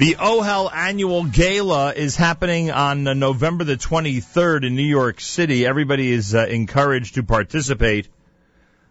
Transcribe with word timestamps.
The 0.00 0.16
OHEL 0.18 0.72
annual 0.72 1.24
gala 1.24 1.92
is 1.92 2.16
happening 2.16 2.70
on 2.70 3.06
uh, 3.06 3.12
November 3.12 3.64
the 3.64 3.76
23rd 3.76 4.64
in 4.64 4.74
New 4.74 4.82
York 4.82 5.20
City. 5.20 5.66
Everybody 5.66 6.10
is 6.10 6.34
uh, 6.34 6.46
encouraged 6.46 7.16
to 7.16 7.22
participate. 7.22 8.08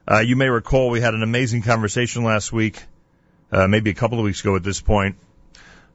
Uh, 0.08 0.20
you 0.20 0.36
may 0.36 0.50
recall 0.50 0.92
we 0.92 1.02
had 1.02 1.16
an 1.16 1.24
amazing 1.24 1.64
conversation 1.64 2.24
last 2.26 2.54
week, 2.54 2.84
uh, 3.52 3.68
maybe 3.68 3.90
a 3.90 3.96
couple 3.96 4.20
of 4.20 4.24
weeks 4.24 4.42
ago 4.42 4.56
at 4.56 4.62
this 4.62 4.82
point, 4.82 5.16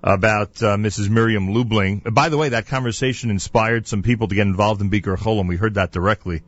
about 0.03 0.61
uh, 0.61 0.75
Mrs. 0.77 1.09
Miriam 1.09 1.55
Lubling. 1.55 2.13
By 2.13 2.29
the 2.29 2.37
way, 2.37 2.49
that 2.49 2.67
conversation 2.67 3.31
inspired 3.31 3.87
some 3.87 4.03
people 4.03 4.27
to 4.27 4.35
get 4.35 4.49
involved 4.49 4.81
in 4.81 4.91
Bikur 4.91 5.17
Cholim. 5.17 5.47
We 5.47 5.55
heard 5.55 5.75
that 5.75 5.93
directly, 5.93 6.43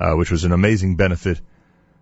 uh, 0.00 0.14
which 0.14 0.32
was 0.32 0.42
an 0.42 0.50
amazing 0.50 0.96
benefit 0.96 1.40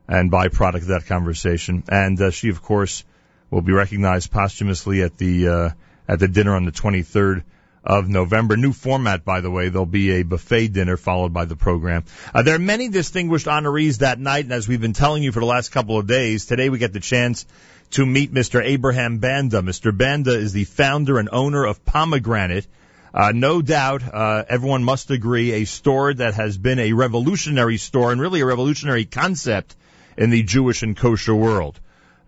and 0.09 0.33
byproduct 0.33 0.77
of 0.77 0.87
that 0.87 1.05
conversation. 1.05 1.85
And 1.91 2.19
uh, 2.19 2.31
she, 2.31 2.49
of 2.49 2.63
course, 2.63 3.05
will 3.51 3.61
be 3.61 3.73
recognized 3.73 4.31
posthumously 4.31 5.03
at 5.03 5.19
the 5.19 5.49
uh, 5.49 5.71
at 6.09 6.19
the 6.19 6.29
dinner 6.29 6.55
on 6.55 6.65
the 6.65 6.73
23rd 6.73 7.43
of 7.87 8.09
November. 8.09 8.57
New 8.57 8.73
format, 8.73 9.25
by 9.25 9.41
the 9.41 9.51
way. 9.51 9.69
There'll 9.69 9.87
be 9.87 10.11
a 10.13 10.23
buffet 10.25 10.69
dinner 10.69 10.97
followed 10.97 11.33
by 11.33 11.45
the 11.45 11.57
program. 11.57 12.05
Uh, 12.35 12.43
there 12.43 12.57
are 12.57 12.61
many 12.61 12.89
distinguished 12.89 13.47
honorees 13.47 13.99
that 13.99 14.19
night, 14.19 14.45
and 14.45 14.53
as 14.53 14.67
we've 14.67 14.81
been 14.81 14.93
telling 14.93 15.23
you 15.23 15.31
for 15.31 15.41
the 15.41 15.47
last 15.47 15.71
couple 15.71 15.99
of 15.99 16.07
days, 16.07 16.47
today 16.47 16.69
we 16.69 16.79
get 16.79 16.93
the 16.93 17.01
chance 17.01 17.47
to 17.93 18.05
meet 18.05 18.35
Mr. 18.35 18.63
Abraham 18.63 19.19
Banda. 19.19 19.63
Mr. 19.63 19.97
Banda 19.97 20.33
is 20.33 20.53
the 20.53 20.65
founder 20.65 21.19
and 21.19 21.29
owner 21.31 21.65
of 21.65 21.85
Pomegranate. 21.85 22.67
Uh, 23.15 23.33
no 23.35 23.63
doubt, 23.63 24.03
uh, 24.03 24.45
everyone 24.49 24.85
must 24.85 25.11
agree, 25.11 25.53
a 25.53 25.65
store 25.65 26.13
that 26.13 26.35
has 26.35 26.59
been 26.59 26.79
a 26.79 26.93
revolutionary 26.93 27.79
store 27.79 28.13
and 28.13 28.21
really 28.21 28.41
a 28.41 28.47
revolutionary 28.47 29.05
concept 29.05 29.77
in 30.19 30.31
the 30.31 30.43
Jewish 30.43 30.83
and 30.83 30.97
kosher 30.97 31.35
world. 31.35 31.79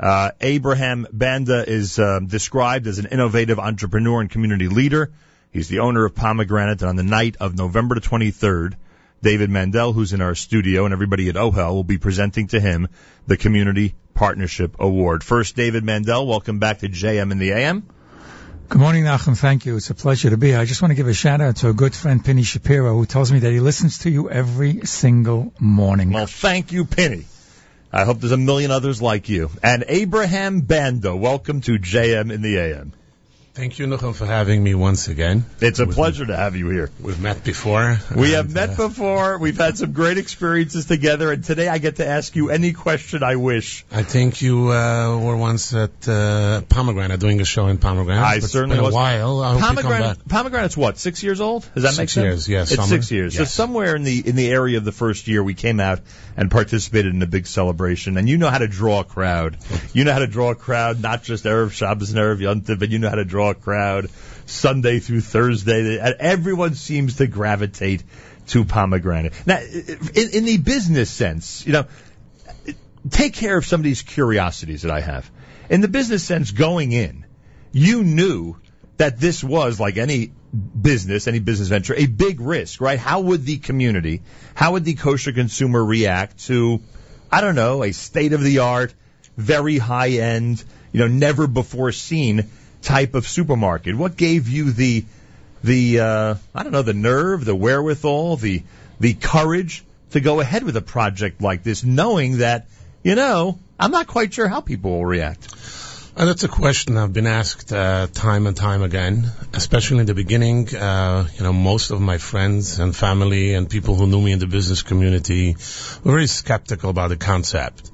Uh, 0.00 0.30
Abraham 0.40 1.06
Banda 1.12 1.68
is 1.68 1.98
uh, 1.98 2.20
described 2.20 2.86
as 2.86 2.98
an 2.98 3.06
innovative 3.06 3.58
entrepreneur 3.58 4.20
and 4.20 4.30
community 4.30 4.68
leader. 4.68 5.10
He's 5.50 5.68
the 5.68 5.80
owner 5.80 6.04
of 6.04 6.14
Pomegranate, 6.14 6.82
and 6.82 6.90
on 6.90 6.96
the 6.96 7.02
night 7.02 7.36
of 7.40 7.56
November 7.56 7.96
the 7.96 8.00
23rd, 8.00 8.74
David 9.22 9.50
Mandel, 9.50 9.92
who's 9.92 10.12
in 10.12 10.20
our 10.20 10.36
studio, 10.36 10.84
and 10.84 10.92
everybody 10.92 11.28
at 11.28 11.34
OHEL 11.34 11.74
will 11.74 11.84
be 11.84 11.98
presenting 11.98 12.46
to 12.48 12.60
him 12.60 12.88
the 13.26 13.36
Community 13.36 13.94
Partnership 14.14 14.76
Award. 14.78 15.24
First, 15.24 15.56
David 15.56 15.82
Mandel, 15.82 16.26
welcome 16.26 16.60
back 16.60 16.80
to 16.80 16.88
JM 16.88 17.32
in 17.32 17.38
the 17.38 17.50
AM. 17.50 17.84
Good 18.68 18.80
morning, 18.80 19.04
Nachum. 19.04 19.36
Thank 19.36 19.64
you. 19.66 19.76
It's 19.76 19.90
a 19.90 19.94
pleasure 19.94 20.30
to 20.30 20.36
be 20.36 20.48
here. 20.48 20.58
I 20.58 20.66
just 20.66 20.82
want 20.82 20.90
to 20.90 20.94
give 20.94 21.08
a 21.08 21.14
shout 21.14 21.40
out 21.40 21.56
to 21.56 21.70
a 21.70 21.72
good 21.72 21.94
friend, 21.94 22.24
Penny 22.24 22.42
Shapiro, 22.42 22.94
who 22.94 23.06
tells 23.06 23.32
me 23.32 23.38
that 23.40 23.50
he 23.50 23.60
listens 23.60 24.00
to 24.00 24.10
you 24.10 24.30
every 24.30 24.84
single 24.84 25.52
morning. 25.58 26.12
Well, 26.12 26.26
thank 26.26 26.70
you, 26.70 26.84
Penny. 26.84 27.24
I 27.90 28.04
hope 28.04 28.20
there's 28.20 28.32
a 28.32 28.36
million 28.36 28.70
others 28.70 29.00
like 29.00 29.30
you. 29.30 29.50
And 29.62 29.84
Abraham 29.88 30.60
Banda, 30.60 31.16
welcome 31.16 31.62
to 31.62 31.78
JM 31.78 32.30
in 32.30 32.42
the 32.42 32.58
AM. 32.58 32.92
Thank 33.58 33.80
you, 33.80 33.88
Nachum, 33.88 34.14
for 34.14 34.24
having 34.24 34.62
me 34.62 34.76
once 34.76 35.08
again. 35.08 35.44
It's 35.60 35.80
a 35.80 35.86
pleasure 35.88 36.24
to 36.24 36.36
have 36.36 36.54
you 36.54 36.68
here. 36.68 36.92
We've 37.00 37.20
met 37.20 37.42
before. 37.42 37.98
We 38.14 38.30
have 38.32 38.54
met 38.54 38.78
uh, 38.78 38.86
before. 38.86 39.38
We've 39.38 39.56
had 39.56 39.76
some 39.76 39.90
great 39.90 40.16
experiences 40.16 40.86
together, 40.86 41.32
and 41.32 41.42
today 41.42 41.66
I 41.66 41.78
get 41.78 41.96
to 41.96 42.06
ask 42.06 42.36
you 42.36 42.50
any 42.50 42.72
question 42.72 43.24
I 43.24 43.34
wish. 43.34 43.84
I 43.90 44.04
think 44.04 44.42
you 44.42 44.70
uh, 44.70 45.18
were 45.18 45.36
once 45.36 45.74
at 45.74 46.06
uh, 46.06 46.60
Pomegranate 46.68 47.18
doing 47.18 47.40
a 47.40 47.44
show 47.44 47.66
in 47.66 47.78
Pomegranate. 47.78 48.22
I 48.22 48.38
certainly 48.38 48.76
it's 48.76 48.78
been 48.78 48.84
was. 48.84 48.94
a 48.94 48.96
while. 48.96 49.40
I 49.40 49.58
Pomegranate, 49.58 50.28
Pomegranate's 50.28 50.76
what? 50.76 50.98
Six 50.98 51.24
years 51.24 51.40
old? 51.40 51.68
Does 51.74 51.82
that 51.82 51.94
six 51.94 51.98
make 51.98 52.10
sense? 52.10 52.24
Years, 52.24 52.48
yes. 52.48 52.70
It's 52.70 52.80
summer. 52.80 52.88
six 52.88 53.10
years. 53.10 53.34
Yes. 53.34 53.50
So 53.50 53.62
somewhere 53.64 53.96
in 53.96 54.04
the 54.04 54.22
in 54.24 54.36
the 54.36 54.48
area 54.48 54.78
of 54.78 54.84
the 54.84 54.92
first 54.92 55.26
year, 55.26 55.42
we 55.42 55.54
came 55.54 55.80
out 55.80 55.98
and 56.38 56.52
participated 56.52 57.12
in 57.12 57.20
a 57.20 57.26
big 57.26 57.48
celebration. 57.48 58.16
And 58.16 58.28
you 58.28 58.38
know 58.38 58.48
how 58.48 58.58
to 58.58 58.68
draw 58.68 59.00
a 59.00 59.04
crowd. 59.04 59.58
You 59.92 60.04
know 60.04 60.12
how 60.12 60.20
to 60.20 60.28
draw 60.28 60.52
a 60.52 60.54
crowd, 60.54 61.02
not 61.02 61.24
just 61.24 61.44
Erev 61.44 61.72
Shabbos 61.72 62.10
and 62.10 62.18
Erev 62.18 62.38
Yontif, 62.38 62.78
but 62.78 62.90
you 62.90 63.00
know 63.00 63.08
how 63.08 63.16
to 63.16 63.24
draw 63.24 63.50
a 63.50 63.54
crowd 63.56 64.08
Sunday 64.46 65.00
through 65.00 65.22
Thursday. 65.22 65.98
Everyone 65.98 66.74
seems 66.74 67.16
to 67.16 67.26
gravitate 67.26 68.04
to 68.46 68.64
pomegranate. 68.64 69.32
Now, 69.46 69.58
in, 69.58 70.30
in 70.32 70.44
the 70.44 70.58
business 70.58 71.10
sense, 71.10 71.66
you 71.66 71.72
know, 71.72 71.86
take 73.10 73.34
care 73.34 73.58
of 73.58 73.66
some 73.66 73.80
of 73.80 73.84
these 73.84 74.02
curiosities 74.02 74.82
that 74.82 74.92
I 74.92 75.00
have. 75.00 75.28
In 75.68 75.80
the 75.80 75.88
business 75.88 76.22
sense, 76.22 76.52
going 76.52 76.92
in, 76.92 77.26
you 77.72 78.04
knew 78.04 78.56
that 78.96 79.18
this 79.18 79.42
was 79.42 79.80
like 79.80 79.96
any 79.96 80.30
business, 80.52 81.26
any 81.26 81.38
business 81.38 81.68
venture, 81.68 81.94
a 81.94 82.06
big 82.06 82.40
risk, 82.40 82.80
right? 82.80 82.98
How 82.98 83.20
would 83.20 83.44
the 83.44 83.58
community, 83.58 84.22
how 84.54 84.72
would 84.72 84.84
the 84.84 84.94
kosher 84.94 85.32
consumer 85.32 85.84
react 85.84 86.46
to, 86.46 86.80
I 87.30 87.40
don't 87.40 87.54
know, 87.54 87.82
a 87.82 87.92
state 87.92 88.32
of 88.32 88.42
the 88.42 88.60
art, 88.60 88.94
very 89.36 89.78
high 89.78 90.10
end, 90.10 90.62
you 90.92 91.00
know, 91.00 91.08
never 91.08 91.46
before 91.46 91.92
seen 91.92 92.48
type 92.82 93.14
of 93.14 93.28
supermarket? 93.28 93.94
What 93.94 94.16
gave 94.16 94.48
you 94.48 94.72
the, 94.72 95.04
the, 95.62 96.00
uh, 96.00 96.34
I 96.54 96.62
don't 96.62 96.72
know, 96.72 96.82
the 96.82 96.94
nerve, 96.94 97.44
the 97.44 97.54
wherewithal, 97.54 98.36
the, 98.36 98.62
the 99.00 99.14
courage 99.14 99.84
to 100.10 100.20
go 100.20 100.40
ahead 100.40 100.64
with 100.64 100.76
a 100.76 100.82
project 100.82 101.42
like 101.42 101.62
this, 101.62 101.84
knowing 101.84 102.38
that, 102.38 102.66
you 103.02 103.14
know, 103.14 103.58
I'm 103.78 103.90
not 103.90 104.06
quite 104.06 104.32
sure 104.32 104.48
how 104.48 104.60
people 104.60 104.92
will 104.92 105.06
react. 105.06 105.54
Uh, 106.18 106.24
that's 106.24 106.42
a 106.42 106.48
question 106.48 106.96
I've 106.96 107.12
been 107.12 107.28
asked 107.28 107.72
uh, 107.72 108.08
time 108.12 108.48
and 108.48 108.56
time 108.56 108.82
again, 108.82 109.30
especially 109.54 110.00
in 110.00 110.06
the 110.06 110.14
beginning. 110.14 110.74
Uh, 110.74 111.28
you 111.36 111.44
know, 111.44 111.52
most 111.52 111.92
of 111.92 112.00
my 112.00 112.18
friends 112.18 112.80
and 112.80 112.96
family 112.96 113.54
and 113.54 113.70
people 113.70 113.94
who 113.94 114.08
knew 114.08 114.20
me 114.20 114.32
in 114.32 114.40
the 114.40 114.48
business 114.48 114.82
community 114.82 115.54
were 116.02 116.10
very 116.10 116.26
skeptical 116.26 116.90
about 116.90 117.10
the 117.10 117.16
concept. 117.16 117.92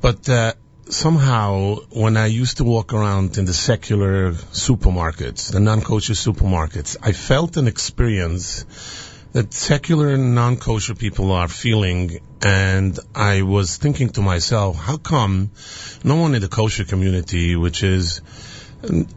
But 0.00 0.28
uh, 0.28 0.54
somehow, 0.88 1.76
when 1.92 2.16
I 2.16 2.26
used 2.26 2.56
to 2.56 2.64
walk 2.64 2.92
around 2.92 3.38
in 3.38 3.44
the 3.44 3.54
secular 3.54 4.32
supermarkets, 4.32 5.52
the 5.52 5.60
non-kosher 5.60 6.14
supermarkets, 6.14 6.96
I 7.00 7.12
felt 7.12 7.56
an 7.56 7.68
experience 7.68 8.64
that 9.34 9.52
secular 9.52 10.10
and 10.10 10.34
non-kosher 10.36 10.94
people 10.94 11.32
are 11.32 11.48
feeling 11.48 12.20
and 12.40 12.96
I 13.16 13.42
was 13.42 13.76
thinking 13.76 14.10
to 14.10 14.22
myself, 14.22 14.76
how 14.76 14.96
come 14.96 15.50
no 16.04 16.14
one 16.16 16.36
in 16.36 16.40
the 16.40 16.48
kosher 16.48 16.84
community, 16.84 17.56
which 17.56 17.82
is 17.82 18.20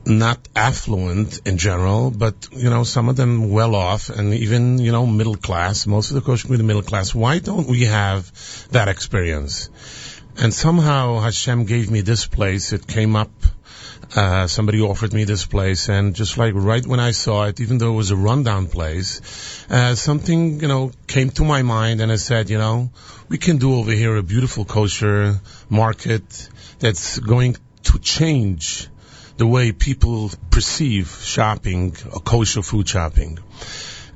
not 0.06 0.40
affluent 0.56 1.42
in 1.46 1.60
general, 1.60 2.10
but 2.10 2.48
you 2.52 2.70
know 2.70 2.84
some 2.84 3.10
of 3.10 3.16
them 3.16 3.52
well 3.52 3.76
off 3.76 4.10
and 4.10 4.34
even 4.34 4.80
you 4.80 4.92
know 4.92 5.06
middle 5.06 5.36
class. 5.36 5.86
Most 5.86 6.10
of 6.10 6.16
the 6.16 6.22
kosher 6.22 6.48
community 6.48 6.66
middle 6.66 6.82
class. 6.82 7.14
Why 7.14 7.38
don't 7.38 7.68
we 7.68 7.86
have 7.86 8.32
that 8.72 8.88
experience? 8.88 9.70
And 10.40 10.54
somehow 10.54 11.20
Hashem 11.20 11.66
gave 11.66 11.92
me 11.92 12.02
this 12.02 12.26
place. 12.26 12.74
It 12.74 12.88
came 12.88 13.16
up 13.16 13.32
uh, 14.16 14.48
somebody 14.48 14.82
offered 14.82 15.14
me 15.14 15.24
this 15.26 15.46
place, 15.46 15.90
and 15.90 16.16
just 16.16 16.38
like 16.38 16.54
right 16.56 16.86
when 16.86 17.00
I 17.00 17.12
saw 17.12 17.46
it, 17.46 17.60
even 17.60 17.78
though 17.78 17.94
it 17.94 17.96
was 17.96 18.12
a 18.12 18.16
rundown 18.16 18.68
place, 18.68 19.66
uh, 19.70 19.96
something 19.96 20.62
you 20.62 20.68
know 20.68 20.92
came 21.08 21.30
to 21.32 21.44
my 21.44 21.62
mind, 21.62 22.02
and 22.02 22.12
I 22.12 22.16
said, 22.16 22.50
you 22.50 22.58
know, 22.58 22.90
we 23.30 23.38
can 23.38 23.58
do 23.58 23.76
over 23.76 23.92
here 23.92 24.16
a 24.16 24.24
beautiful 24.24 24.66
kosher 24.66 25.40
market 25.70 26.50
that's 26.80 27.20
going 27.20 27.58
to 27.84 28.00
change 28.00 28.88
the 29.38 29.46
way 29.46 29.72
people 29.72 30.32
perceive 30.50 31.10
shopping, 31.22 31.92
kosher 31.92 32.62
food 32.62 32.88
shopping. 32.88 33.40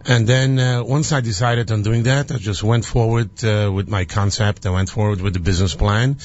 And 0.05 0.25
then 0.25 0.59
uh, 0.59 0.83
once 0.83 1.11
I 1.11 1.21
decided 1.21 1.71
on 1.71 1.83
doing 1.83 2.03
that, 2.03 2.31
I 2.31 2.37
just 2.37 2.63
went 2.63 2.85
forward 2.85 3.43
uh, 3.43 3.71
with 3.71 3.87
my 3.87 4.05
concept. 4.05 4.65
I 4.65 4.71
went 4.71 4.89
forward 4.89 5.21
with 5.21 5.33
the 5.33 5.39
business 5.39 5.75
plan. 5.75 6.17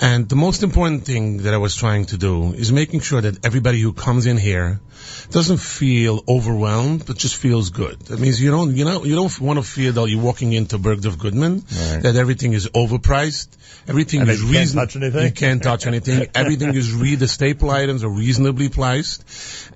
And 0.00 0.28
the 0.28 0.36
most 0.36 0.62
important 0.62 1.04
thing 1.04 1.38
that 1.44 1.54
I 1.54 1.58
was 1.58 1.76
trying 1.76 2.06
to 2.06 2.16
do 2.16 2.52
is 2.52 2.72
making 2.72 3.00
sure 3.00 3.20
that 3.20 3.44
everybody 3.44 3.80
who 3.80 3.92
comes 3.92 4.26
in 4.26 4.36
here 4.36 4.80
doesn't 5.30 5.58
feel 5.58 6.22
overwhelmed, 6.28 7.06
but 7.06 7.16
just 7.16 7.36
feels 7.36 7.70
good. 7.70 7.98
That 8.00 8.18
means 8.18 8.40
you 8.40 8.50
don't, 8.50 8.76
you 8.76 8.84
know, 8.84 9.04
you 9.04 9.14
don't 9.14 9.40
want 9.40 9.58
to 9.58 9.62
feel 9.62 9.92
that 9.92 10.08
you're 10.08 10.22
walking 10.22 10.52
into 10.52 10.78
Bergdorf 10.78 11.18
Goodman, 11.18 11.54
Right. 11.54 12.02
that 12.02 12.16
everything 12.16 12.52
is 12.52 12.68
overpriced, 12.68 13.48
everything 13.88 14.22
And 14.22 14.30
is 14.30 14.40
that 14.40 14.46
you 14.46 14.52
can't 14.52 14.72
touch 14.72 14.96
anything? 14.96 15.24
You 15.24 15.32
can't 15.32 15.62
touch 15.62 15.86
anything. 15.86 16.28
everything 16.34 16.74
is 16.74 16.92
re 16.92 17.14
the 17.14 17.28
staple 17.28 17.70
items 17.70 18.04
are 18.04 18.08
reasonably 18.08 18.68
priced, 18.68 19.24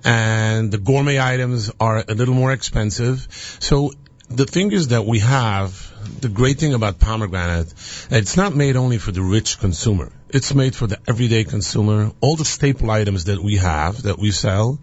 and 0.05 0.71
the 0.71 0.77
gourmet 0.77 1.19
items 1.19 1.71
are 1.79 2.03
a 2.07 2.13
little 2.13 2.35
more 2.35 2.51
expensive. 2.51 3.27
So 3.59 3.91
the 4.29 4.45
thing 4.45 4.71
is 4.71 4.89
that 4.89 5.05
we 5.05 5.19
have 5.19 5.89
the 6.21 6.29
great 6.29 6.59
thing 6.59 6.73
about 6.73 6.99
pomegranate, 6.99 7.73
it's 8.09 8.37
not 8.37 8.55
made 8.55 8.75
only 8.75 8.97
for 8.97 9.11
the 9.11 9.21
rich 9.21 9.59
consumer. 9.59 10.11
It's 10.29 10.53
made 10.53 10.75
for 10.75 10.87
the 10.87 10.99
everyday 11.07 11.43
consumer. 11.43 12.11
All 12.21 12.35
the 12.35 12.45
staple 12.45 12.91
items 12.91 13.25
that 13.25 13.41
we 13.41 13.57
have, 13.57 14.03
that 14.03 14.19
we 14.19 14.31
sell, 14.31 14.79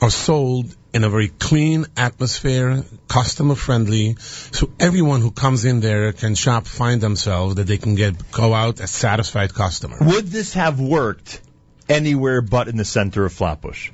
are 0.00 0.10
sold 0.10 0.74
in 0.94 1.04
a 1.04 1.10
very 1.10 1.28
clean 1.28 1.86
atmosphere, 1.96 2.84
customer 3.08 3.54
friendly, 3.54 4.16
so 4.18 4.70
everyone 4.80 5.20
who 5.20 5.30
comes 5.30 5.64
in 5.64 5.80
there 5.80 6.12
can 6.12 6.34
shop, 6.34 6.66
find 6.66 7.00
themselves, 7.00 7.56
that 7.56 7.66
they 7.66 7.76
can 7.76 7.94
get, 7.94 8.30
go 8.32 8.54
out 8.54 8.80
a 8.80 8.86
satisfied 8.86 9.52
customer. 9.52 9.98
Would 10.00 10.28
this 10.28 10.54
have 10.54 10.80
worked 10.80 11.42
anywhere 11.88 12.40
but 12.40 12.68
in 12.68 12.76
the 12.76 12.84
center 12.84 13.26
of 13.26 13.32
Flatbush? 13.32 13.90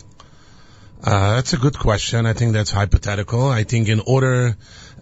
Uh, 1.03 1.35
that's 1.35 1.53
a 1.53 1.59
good 1.59 1.79
question. 1.79 2.25
I 2.25 2.33
think 2.33 2.55
that's 2.55 2.71
hypothetical. 2.71 3.47
I 3.49 3.65
think 3.65 3.89
in 3.89 4.01
order, 4.01 4.57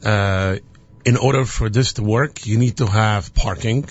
uh, 0.05 0.57
in 1.05 1.17
order 1.17 1.45
for 1.45 1.69
this 1.69 1.95
to 1.95 2.03
work, 2.03 2.47
you 2.47 2.59
need 2.59 2.77
to 2.79 2.87
have 2.87 3.35
parking. 3.35 3.89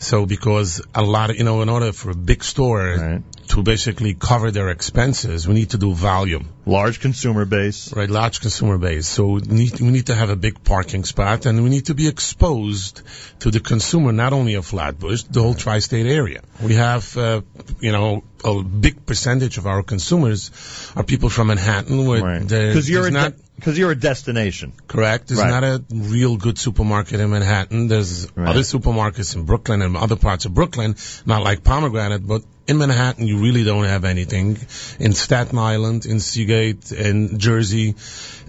So 0.00 0.26
because 0.26 0.80
a 0.94 1.02
lot 1.02 1.30
of, 1.30 1.36
you 1.36 1.44
know, 1.44 1.60
in 1.62 1.68
order 1.68 1.92
for 1.92 2.10
a 2.10 2.14
big 2.14 2.44
store 2.44 2.96
Right. 2.96 3.22
to 3.48 3.62
basically 3.64 4.14
cover 4.14 4.52
their 4.52 4.68
expenses, 4.68 5.48
we 5.48 5.54
need 5.54 5.70
to 5.70 5.78
do 5.78 5.92
volume. 5.92 6.48
Large 6.66 7.00
consumer 7.00 7.44
base. 7.44 7.92
Right, 7.92 8.08
large 8.08 8.40
consumer 8.40 8.78
base. 8.78 9.08
So 9.08 9.26
we 9.26 9.40
need, 9.40 9.80
we 9.80 9.90
need 9.90 10.06
to 10.06 10.14
have 10.14 10.30
a 10.30 10.36
big 10.36 10.62
parking 10.62 11.02
spot 11.02 11.46
and 11.46 11.64
we 11.64 11.70
need 11.70 11.86
to 11.86 11.94
be 11.94 12.06
exposed 12.06 13.02
to 13.40 13.50
the 13.50 13.58
consumer, 13.58 14.12
not 14.12 14.32
only 14.32 14.54
of 14.54 14.66
Flatbush, 14.66 15.24
the 15.24 15.42
whole 15.42 15.54
tri-state 15.54 16.06
area. 16.06 16.42
We 16.62 16.74
have, 16.74 17.16
uh, 17.16 17.40
you 17.80 17.90
know, 17.90 18.22
a 18.44 18.62
big 18.62 19.04
percentage 19.04 19.58
of 19.58 19.66
our 19.66 19.82
consumers 19.82 20.52
are 20.94 21.02
people 21.02 21.28
from 21.28 21.48
Manhattan 21.48 22.06
where 22.06 22.22
Right. 22.22 22.42
Because 22.42 22.88
you're 22.88 23.10
not, 23.10 23.32
because 23.58 23.76
you're 23.76 23.90
a 23.90 23.96
destination. 23.98 24.72
Correct. 24.86 25.26
There's 25.26 25.40
Right. 25.40 25.50
not 25.50 25.64
a 25.64 25.82
real 25.90 26.36
good 26.36 26.58
supermarket 26.58 27.18
in 27.18 27.30
Manhattan. 27.30 27.88
There's 27.88 28.28
Right. 28.36 28.50
other 28.50 28.60
supermarkets 28.60 29.34
in 29.34 29.42
Brooklyn 29.42 29.82
and 29.82 29.96
other 29.96 30.14
parts 30.14 30.44
of 30.44 30.54
Brooklyn, 30.54 30.94
not 31.26 31.42
like 31.42 31.64
Pomegranate, 31.64 32.24
but 32.24 32.42
in 32.68 32.78
Manhattan 32.78 33.26
you 33.26 33.38
really 33.38 33.64
don't 33.64 33.84
have 33.84 34.04
anything. 34.04 34.58
In 35.00 35.12
Staten 35.12 35.58
Island, 35.58 36.06
in 36.06 36.20
Seagate, 36.20 36.92
in 36.92 37.40
Jersey, 37.40 37.96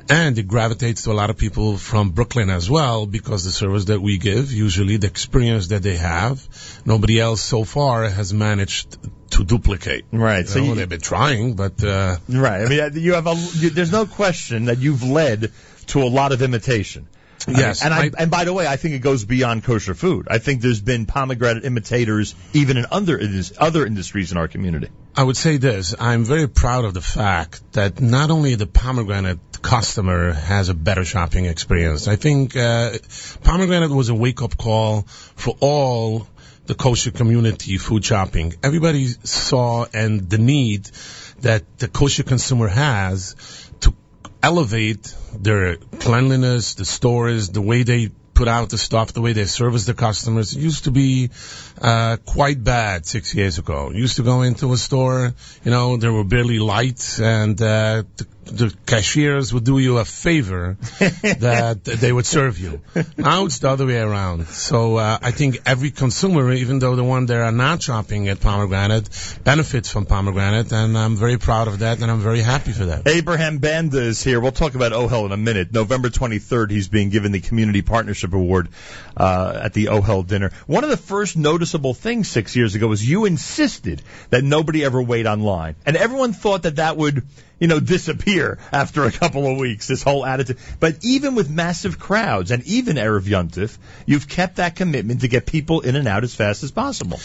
and 0.09 0.37
it 0.37 0.47
gravitates 0.47 1.01
to 1.03 1.11
a 1.11 1.17
lot 1.21 1.31
of 1.31 1.37
people 1.37 1.77
from 1.77 2.11
Brooklyn 2.11 2.51
as 2.51 2.69
well 2.69 3.07
because 3.07 3.43
the 3.43 3.51
service 3.51 3.85
that 3.85 4.01
we 4.01 4.19
give, 4.19 4.51
usually 4.51 4.97
the 4.97 5.07
experience 5.07 5.67
that 5.67 5.81
they 5.81 5.97
have, 5.97 6.47
nobody 6.85 7.19
else 7.19 7.41
so 7.41 7.63
far 7.63 8.07
has 8.07 8.31
managed 8.31 8.97
to 9.39 9.45
duplicate. 9.45 10.05
Right. 10.11 10.47
So 10.47 10.59
you, 10.59 10.75
they've 10.75 10.89
been 10.89 10.99
trying, 11.01 11.53
but 11.55 11.83
uh, 11.83 12.17
right. 12.27 12.61
I 12.61 12.67
mean, 12.69 12.79
uh, 12.79 12.89
you 12.93 13.13
have 13.13 13.27
a. 13.27 13.35
You, 13.35 13.69
there's 13.69 13.91
no 13.91 14.05
question 14.05 14.65
that 14.65 14.77
you've 14.79 15.03
led 15.03 15.51
to 15.87 16.03
a 16.03 16.09
lot 16.19 16.31
of 16.31 16.41
imitation. 16.41 17.07
I 17.47 17.51
mean, 17.51 17.59
Yes, 17.59 17.83
and 17.83 17.93
I, 17.93 17.99
I- 18.07 18.11
and 18.19 18.29
by 18.29 18.43
the 18.43 18.51
way, 18.51 18.67
I 18.67 18.75
think 18.75 18.95
it 18.95 18.99
goes 18.99 19.23
beyond 19.23 19.63
kosher 19.63 19.93
food. 19.93 20.27
I 20.29 20.39
think 20.39 20.61
there's 20.61 20.81
been 20.81 21.05
pomegranate 21.05 21.63
imitators 21.63 22.35
even 22.53 22.75
in 22.75 22.85
other 22.91 23.17
other 23.57 23.85
industries 23.85 24.33
in 24.33 24.37
our 24.37 24.49
community. 24.49 24.89
I 25.15 25.23
would 25.23 25.37
say 25.37 25.55
this. 25.57 25.95
I'm 25.99 26.25
very 26.25 26.47
proud 26.49 26.83
of 26.85 26.93
the 26.93 27.01
fact 27.01 27.61
that 27.73 28.01
not 28.01 28.29
only 28.29 28.55
the 28.55 28.67
pomegranate 28.67 29.39
customer 29.61 30.33
has 30.33 30.67
a 30.69 30.73
better 30.73 31.05
shopping 31.05 31.45
experience. 31.45 32.07
I 32.09 32.17
think 32.17 32.55
uh, 32.57 32.91
pomegranate 33.43 33.91
was 33.91 34.09
a 34.09 34.15
wake-up 34.15 34.57
call 34.57 35.03
for 35.35 35.55
all 35.61 36.27
the 36.69 36.75
kosher 36.75 37.09
community 37.09 37.79
food 37.79 38.05
shopping. 38.05 38.53
Everybody 38.61 39.07
saw 39.07 39.87
and 39.91 40.29
the 40.29 40.37
need 40.37 40.85
that 41.41 41.79
the 41.79 41.87
kosher 41.87 42.21
consumer 42.21 42.67
has 42.67 43.35
to 43.79 43.91
elevate 44.43 45.15
their 45.33 45.77
cleanliness, 45.77 46.75
the 46.75 46.85
stores, 46.85 47.49
the 47.49 47.59
way 47.59 47.81
they 47.81 48.11
put 48.35 48.47
out 48.47 48.69
the 48.69 48.77
stuff, 48.77 49.13
the 49.13 49.21
way 49.21 49.33
they 49.33 49.45
service 49.45 49.85
the 49.85 49.95
customers. 49.95 50.55
It 50.55 50.59
used 50.59 50.83
to 50.83 50.91
be 50.91 51.31
uh, 51.81 52.17
quite 52.25 52.63
bad 52.63 53.05
six 53.05 53.33
years 53.33 53.57
ago. 53.57 53.91
Used 53.91 54.17
to 54.17 54.23
go 54.23 54.41
into 54.41 54.73
a 54.73 54.77
store, 54.77 55.33
you 55.63 55.71
know, 55.71 55.97
there 55.97 56.11
were 56.11 56.23
barely 56.23 56.59
lights, 56.59 57.19
and 57.19 57.61
uh, 57.61 58.03
the, 58.17 58.27
the 58.51 58.75
cashiers 58.85 59.53
would 59.53 59.63
do 59.63 59.79
you 59.79 59.97
a 59.97 60.05
favor 60.05 60.77
that 60.99 61.83
they 61.83 62.11
would 62.11 62.25
serve 62.25 62.59
you. 62.59 62.81
Now 63.17 63.45
it's 63.45 63.59
the 63.59 63.69
other 63.69 63.85
way 63.85 63.99
around. 63.99 64.47
So 64.47 64.97
uh, 64.97 65.19
I 65.21 65.31
think 65.31 65.59
every 65.65 65.91
consumer, 65.91 66.51
even 66.51 66.79
though 66.79 66.95
the 66.95 67.03
one 67.03 67.27
that 67.27 67.37
are 67.37 67.51
not 67.51 67.81
shopping 67.81 68.27
at 68.27 68.39
Pomegranate, 68.39 69.09
benefits 69.43 69.89
from 69.89 70.05
Pomegranate, 70.05 70.71
and 70.71 70.97
I'm 70.97 71.15
very 71.15 71.37
proud 71.37 71.67
of 71.67 71.79
that, 71.79 72.01
and 72.01 72.09
I'm 72.09 72.19
very 72.19 72.41
happy 72.41 72.71
for 72.71 72.85
that. 72.85 73.07
Abraham 73.07 73.59
Banda 73.59 74.01
is 74.01 74.21
here. 74.21 74.39
We'll 74.39 74.51
talk 74.51 74.75
about 74.75 74.91
OHEL 74.91 75.27
in 75.27 75.31
a 75.31 75.37
minute. 75.37 75.71
November 75.71 76.09
23rd, 76.09 76.71
he's 76.71 76.87
being 76.87 77.09
given 77.09 77.31
the 77.31 77.41
Community 77.41 77.81
Partnership 77.81 78.33
Award 78.33 78.69
uh, 79.15 79.59
at 79.63 79.73
the 79.73 79.85
OHEL 79.85 80.25
dinner. 80.25 80.51
One 80.65 80.83
of 80.83 80.89
the 80.89 80.97
first 80.97 81.37
noticeable 81.69 81.93
things 81.93 82.27
six 82.27 82.55
years 82.55 82.73
ago 82.73 82.87
was 82.87 83.07
you 83.07 83.25
insisted 83.25 84.01
that 84.31 84.43
nobody 84.43 84.83
ever 84.83 84.99
wait 84.99 85.27
online, 85.27 85.75
and 85.85 85.95
everyone 85.95 86.33
thought 86.33 86.63
that 86.63 86.77
that 86.77 86.97
would, 86.97 87.21
you 87.59 87.67
know, 87.67 87.79
disappear 87.79 88.57
after 88.71 89.03
a 89.03 89.11
couple 89.11 89.45
of 89.45 89.59
weeks. 89.59 89.85
This 89.85 90.01
whole 90.01 90.25
attitude, 90.25 90.57
but 90.79 90.95
even 91.03 91.35
with 91.35 91.47
massive 91.47 91.99
crowds 91.99 92.49
and 92.49 92.63
even 92.65 92.95
erev 92.95 93.21
Yontif, 93.21 93.77
you've 94.07 94.27
kept 94.27 94.55
that 94.55 94.75
commitment 94.75 95.21
to 95.21 95.27
get 95.27 95.45
people 95.45 95.81
in 95.81 95.95
and 95.95 96.07
out 96.07 96.23
as 96.23 96.33
fast 96.33 96.63
as 96.63 96.71
possible. 96.71 97.19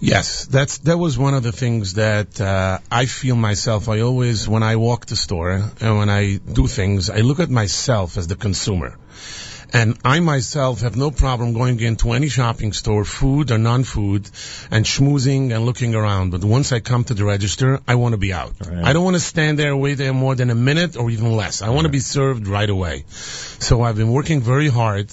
Yes, 0.00 0.46
that's 0.46 0.78
that 0.78 0.98
was 0.98 1.16
one 1.16 1.34
of 1.34 1.44
the 1.44 1.52
things 1.52 1.94
that 1.94 2.40
uh, 2.40 2.80
I 2.90 3.06
feel 3.06 3.36
myself. 3.36 3.88
I 3.88 4.00
always, 4.00 4.48
when 4.48 4.64
I 4.64 4.74
walk 4.76 5.06
the 5.06 5.16
store 5.16 5.52
and 5.80 5.98
when 5.98 6.10
I 6.10 6.38
do 6.38 6.66
things, 6.66 7.08
I 7.08 7.20
look 7.20 7.38
at 7.38 7.50
myself 7.50 8.18
as 8.18 8.26
the 8.26 8.36
consumer. 8.36 8.98
And 9.72 9.98
I 10.04 10.20
myself 10.20 10.80
have 10.82 10.96
no 10.96 11.10
problem 11.10 11.52
going 11.52 11.80
into 11.80 12.12
any 12.12 12.28
shopping 12.28 12.72
store, 12.72 13.04
food 13.04 13.50
or 13.50 13.58
non-food, 13.58 14.30
and 14.70 14.84
schmoozing 14.84 15.54
and 15.54 15.64
looking 15.64 15.94
around. 15.94 16.30
But 16.30 16.44
once 16.44 16.72
I 16.72 16.80
come 16.80 17.04
to 17.04 17.14
the 17.14 17.24
register, 17.24 17.80
I 17.86 17.96
want 17.96 18.12
to 18.12 18.18
be 18.18 18.32
out. 18.32 18.54
Right. 18.60 18.84
I 18.84 18.92
don't 18.92 19.04
want 19.04 19.16
to 19.16 19.20
stand 19.20 19.58
there 19.58 19.76
wait 19.76 19.94
there 19.94 20.12
more 20.12 20.34
than 20.34 20.50
a 20.50 20.54
minute 20.54 20.96
or 20.96 21.10
even 21.10 21.32
less. 21.32 21.62
I 21.62 21.70
want 21.70 21.84
to 21.86 21.90
be 21.90 22.00
served 22.00 22.46
right 22.46 22.68
away. 22.68 23.04
So 23.08 23.82
I've 23.82 23.96
been 23.96 24.12
working 24.12 24.40
very 24.40 24.68
hard 24.68 25.10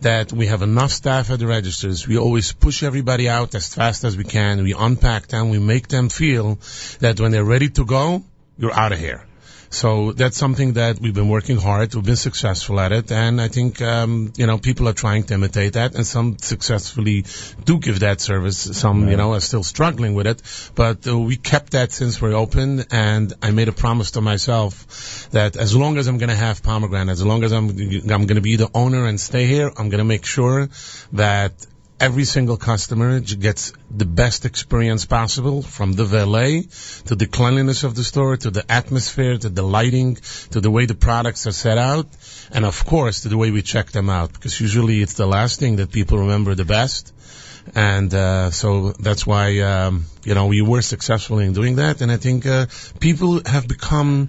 that 0.00 0.32
we 0.32 0.46
have 0.46 0.62
enough 0.62 0.90
staff 0.90 1.30
at 1.30 1.38
the 1.38 1.46
registers. 1.46 2.06
We 2.06 2.18
always 2.18 2.52
push 2.52 2.82
everybody 2.82 3.28
out 3.28 3.54
as 3.54 3.74
fast 3.74 4.04
as 4.04 4.16
we 4.16 4.24
can. 4.24 4.62
We 4.62 4.74
unpack 4.74 5.28
them. 5.28 5.50
We 5.50 5.58
make 5.58 5.88
them 5.88 6.08
feel 6.08 6.58
that 7.00 7.18
when 7.18 7.32
they're 7.32 7.44
ready 7.44 7.70
to 7.70 7.84
go, 7.84 8.22
you're 8.58 8.78
out 8.78 8.92
of 8.92 8.98
here. 8.98 9.24
So 9.70 10.12
that's 10.12 10.36
something 10.36 10.74
that 10.74 11.00
we've 11.00 11.14
been 11.14 11.28
working 11.28 11.56
hard. 11.56 11.94
We've 11.94 12.04
been 12.04 12.16
successful 12.16 12.80
at 12.80 12.92
it, 12.92 13.10
and 13.10 13.40
I 13.40 13.48
think 13.48 13.82
um, 13.82 14.32
you 14.36 14.46
know 14.46 14.58
people 14.58 14.88
are 14.88 14.92
trying 14.92 15.24
to 15.24 15.34
imitate 15.34 15.74
that, 15.74 15.94
and 15.94 16.06
some 16.06 16.38
successfully 16.38 17.24
do 17.64 17.78
give 17.78 18.00
that 18.00 18.20
service. 18.20 18.58
Some 18.58 19.08
you 19.08 19.16
know 19.16 19.34
are 19.34 19.40
still 19.40 19.62
struggling 19.62 20.14
with 20.14 20.26
it, 20.26 20.42
but 20.74 21.06
uh, 21.06 21.18
we 21.18 21.36
kept 21.36 21.72
that 21.72 21.92
since 21.92 22.20
we're 22.20 22.34
open, 22.34 22.84
and 22.90 23.32
I 23.42 23.50
made 23.50 23.68
a 23.68 23.72
promise 23.72 24.12
to 24.12 24.20
myself 24.20 25.30
that 25.30 25.56
as 25.56 25.74
long 25.76 25.98
as 25.98 26.06
I'm 26.06 26.18
going 26.18 26.30
to 26.30 26.36
have 26.36 26.62
pomegranate, 26.62 27.12
as 27.12 27.24
long 27.24 27.44
as 27.44 27.52
I'm 27.52 27.68
I'm 27.68 28.26
going 28.26 28.36
to 28.36 28.40
be 28.40 28.56
the 28.56 28.70
owner 28.74 29.06
and 29.06 29.20
stay 29.20 29.46
here, 29.46 29.70
I'm 29.76 29.88
going 29.88 29.98
to 29.98 30.04
make 30.04 30.24
sure 30.24 30.68
that 31.12 31.66
every 31.98 32.24
single 32.24 32.56
customer 32.56 33.20
gets 33.20 33.72
the 33.90 34.04
best 34.04 34.44
experience 34.44 35.06
possible 35.06 35.62
from 35.62 35.94
the 35.94 36.04
valet 36.04 36.62
to 37.06 37.14
the 37.14 37.26
cleanliness 37.26 37.84
of 37.84 37.94
the 37.94 38.04
store 38.04 38.36
to 38.36 38.50
the 38.50 38.70
atmosphere 38.70 39.38
to 39.38 39.48
the 39.48 39.62
lighting 39.62 40.16
to 40.50 40.60
the 40.60 40.70
way 40.70 40.84
the 40.84 40.94
products 40.94 41.46
are 41.46 41.52
set 41.52 41.78
out 41.78 42.06
and 42.52 42.64
of 42.66 42.84
course 42.84 43.22
to 43.22 43.28
the 43.28 43.36
way 43.36 43.50
we 43.50 43.62
check 43.62 43.90
them 43.92 44.10
out 44.10 44.32
because 44.32 44.60
usually 44.60 45.00
it's 45.00 45.14
the 45.14 45.26
last 45.26 45.58
thing 45.58 45.76
that 45.76 45.90
people 45.90 46.18
remember 46.18 46.54
the 46.54 46.66
best 46.66 47.14
and 47.74 48.14
uh, 48.14 48.50
so 48.50 48.92
that's 48.92 49.26
why 49.26 49.58
um, 49.60 50.04
you 50.22 50.34
know 50.34 50.46
we 50.46 50.60
were 50.60 50.82
successful 50.82 51.38
in 51.38 51.54
doing 51.54 51.76
that 51.76 52.02
and 52.02 52.12
I 52.12 52.18
think 52.18 52.44
uh, 52.44 52.66
people 53.00 53.40
have 53.46 53.66
become 53.66 54.28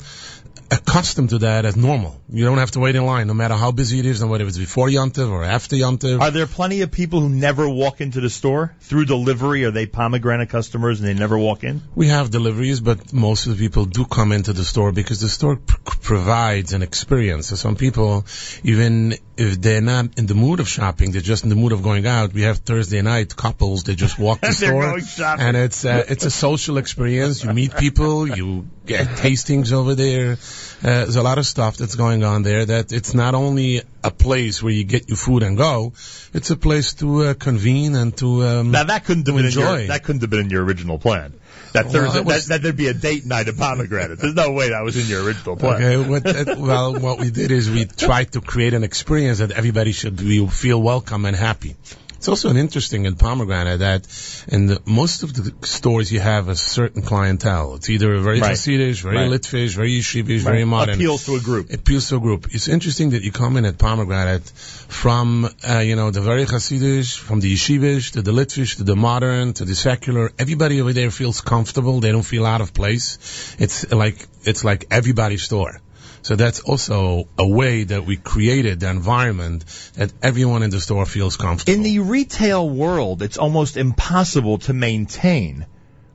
accustomed 0.72 1.30
to 1.30 1.40
that 1.40 1.66
as 1.66 1.76
normal. 1.76 2.19
You 2.30 2.44
don't 2.44 2.57
have 2.57 2.72
to 2.72 2.81
wait 2.81 2.96
in 2.96 3.06
line, 3.06 3.28
no 3.28 3.34
matter 3.34 3.54
how 3.56 3.72
busy 3.72 4.00
it 4.00 4.06
is, 4.06 4.22
no 4.22 4.28
matter 4.28 4.44
if 4.44 4.50
it's 4.50 4.57
before 4.57 4.90
Yontiv 4.90 5.30
or 5.31 5.46
after 5.46 5.78
Yontiv. 5.78 6.19
Are 6.19 6.30
there 6.30 6.46
plenty 6.46 6.81
of 6.81 6.92
people 6.92 7.22
who 7.22 7.30
never 7.30 7.69
walk 7.69 8.02
into 8.02 8.19
the 8.19 8.30
store 8.30 8.76
through 8.81 9.06
delivery? 9.06 9.64
Are 9.64 9.72
they 9.72 9.86
pomegranate 9.86 10.50
customers 10.50 11.00
and 11.00 11.07
they 11.07 11.14
never 11.14 11.38
walk 11.38 11.64
in? 11.64 11.81
We 11.96 12.07
have 12.07 12.30
deliveries, 12.30 12.81
but 12.81 13.14
most 13.14 13.46
of 13.46 13.57
the 13.57 13.64
people 13.64 13.86
do 13.86 14.04
come 14.04 14.34
into 14.34 14.52
the 14.52 14.66
store 14.66 14.92
because 14.92 15.22
the 15.22 15.30
store 15.30 15.56
pr- 15.56 15.78
provides 16.02 16.74
an 16.74 16.81
experience. 16.81 17.48
So 17.48 17.56
some 17.56 17.78
people, 17.78 18.26
even 18.64 19.14
if 19.38 19.62
they're 19.62 19.81
not 19.81 20.18
in 20.19 20.26
the 20.26 20.36
mood 20.36 20.60
of 20.60 20.68
shopping, 20.68 21.12
they're 21.12 21.22
just 21.22 21.44
in 21.44 21.50
the 21.50 21.56
mood 21.56 21.72
of 21.72 21.81
going 21.81 22.06
out. 22.07 22.34
We 22.34 22.42
have 22.42 22.57
Thursday 22.57 23.02
night 23.02 23.38
couples. 23.38 23.84
They 23.84 23.96
just 23.96 24.19
walk 24.19 24.42
the 24.42 24.52
store, 24.64 25.00
and 25.40 25.56
it's 25.56 25.86
uh, 25.86 26.04
it's 26.10 26.26
a 26.26 26.31
social 26.31 26.78
experience. 26.78 27.44
You 27.44 27.54
meet 27.54 27.76
people, 27.76 28.28
you 28.28 28.68
get 28.86 29.07
tastings 29.07 29.72
over 29.72 29.96
there. 29.96 30.34
Uh, 30.34 31.06
there's 31.06 31.16
a 31.16 31.24
lot 31.24 31.38
of 31.38 31.46
stuff 31.46 31.78
that's 31.78 31.96
going 31.96 32.17
on 32.24 32.44
there. 32.44 32.66
That 32.66 32.92
it's 32.92 33.14
not 33.14 33.36
only 33.36 33.81
a 34.04 34.12
place 34.12 34.62
where 34.64 34.74
you 34.74 34.83
get 34.83 35.09
your 35.09 35.18
food 35.18 35.44
and 35.44 35.57
go. 35.57 35.94
It's 36.33 36.50
a 36.52 36.56
place 36.57 36.94
to 36.95 37.24
uh, 37.24 37.33
convene 37.33 37.95
and 37.95 38.16
to 38.18 38.44
um, 38.44 38.71
Now 38.71 38.83
that 38.83 39.06
couldn't 39.06 39.28
have 39.28 39.36
been 39.36 39.45
in 39.45 39.52
your, 39.52 39.88
that 39.88 40.04
couldn't 40.04 40.21
have 40.21 40.30
been 40.30 40.42
in 40.42 40.50
your 40.50 40.64
original 40.64 41.00
plan. 41.00 41.33
That 41.74 41.86
Well, 41.86 41.94
Thursday, 41.94 42.21
was- 42.21 42.47
that, 42.47 42.56
that 42.56 42.62
there'd 42.64 42.78
be 42.78 42.88
a 42.88 42.94
date 42.94 43.26
night 43.26 43.47
at 43.47 43.57
pomegranate. 43.57 44.19
There's 44.19 44.33
no 44.33 44.52
way 44.52 44.69
that 44.69 44.83
was 44.83 44.95
in 44.95 45.07
your 45.07 45.24
original 45.24 45.57
plan. 45.57 45.83
Okay, 45.83 46.09
what, 46.09 46.26
uh, 46.26 46.56
well, 46.57 47.00
what 47.00 47.19
we 47.19 47.30
did 47.30 47.52
is 47.52 47.69
we 47.69 47.86
tried 47.86 48.31
to 48.33 48.42
create 48.42 48.74
an 48.74 48.83
experience 48.83 49.40
that 49.40 49.52
everybody 49.52 49.92
should 49.92 50.16
be, 50.16 50.45
feel 50.47 50.81
welcome 50.81 51.26
and 51.26 51.36
happy. 51.36 51.76
It's 52.18 52.28
also 52.28 52.50
an 52.50 52.57
interesting 52.57 53.06
in 53.06 53.16
Pomegranate 53.16 53.80
that 53.80 54.07
in 54.47 54.66
the, 54.68 54.81
most 54.86 55.24
of 55.24 55.33
the 55.33 55.66
stores 55.66 56.12
you 56.12 56.19
have 56.19 56.50
a 56.50 56.56
certain 56.56 57.02
clientele. 57.02 57.76
It's 57.76 57.90
either 57.90 58.19
very 58.19 58.40
Right. 58.42 58.54
Hasidish, 58.54 59.02
very 59.02 59.18
Right. 59.18 59.30
Litvish, 59.31 59.76
very 59.76 59.92
Yeshivish, 60.00 60.40
very 60.40 60.66
modern. 60.66 60.95
Appeals 60.95 61.26
to 61.26 61.36
a 61.36 61.40
group. 61.40 61.71
appeals 61.71 62.09
to 62.09 62.18
a 62.18 62.19
group. 62.19 62.47
It's 62.54 62.68
interesting 62.68 63.12
that 63.12 63.24
you 63.24 63.31
come 63.31 63.57
in 63.57 63.66
at 63.66 63.78
Pomegranate 63.78 64.47
from, 64.47 65.47
uh, 65.68 65.80
you 65.80 65.95
know, 65.95 66.12
the 66.12 66.21
very 66.21 66.45
Hasidish, 66.45 67.18
from 67.18 67.40
the 67.40 67.54
Yeshivish 67.54 68.12
to 68.14 68.21
the 68.21 68.31
Litvish 68.31 68.78
to 68.78 68.83
the 68.83 68.95
modern 68.95 69.54
to 69.54 69.66
the 69.66 69.76
secular. 69.76 70.31
Everybody 70.40 70.81
over 70.81 70.94
there 70.94 71.12
feels 71.12 71.42
comfortable. 71.42 72.00
They 72.00 72.12
don't 72.12 72.24
feel 72.24 72.45
out 72.45 72.62
of 72.62 72.74
place. 72.74 73.56
It's 73.59 73.92
like, 73.92 74.18
it's 74.44 74.64
like 74.64 74.86
everybody's 74.92 75.44
store. 75.44 75.80
So 76.21 76.36
that's 76.36 76.62
also 76.62 77.28
a 77.38 77.47
way 77.47 77.83
that 77.86 78.06
we 78.06 78.18
created 78.18 78.80
the 78.80 78.90
environment 78.90 79.66
that 79.95 80.12
everyone 80.21 80.64
in 80.64 80.69
the 80.69 80.81
store 80.81 81.06
feels 81.06 81.38
comfortable. 81.38 81.74
In 81.74 81.83
the 81.83 82.00
retail 82.00 82.69
world, 82.69 83.21
it's 83.21 83.38
almost 83.38 83.78
impossible 83.78 84.57
to 84.59 84.74
maintain 84.74 85.66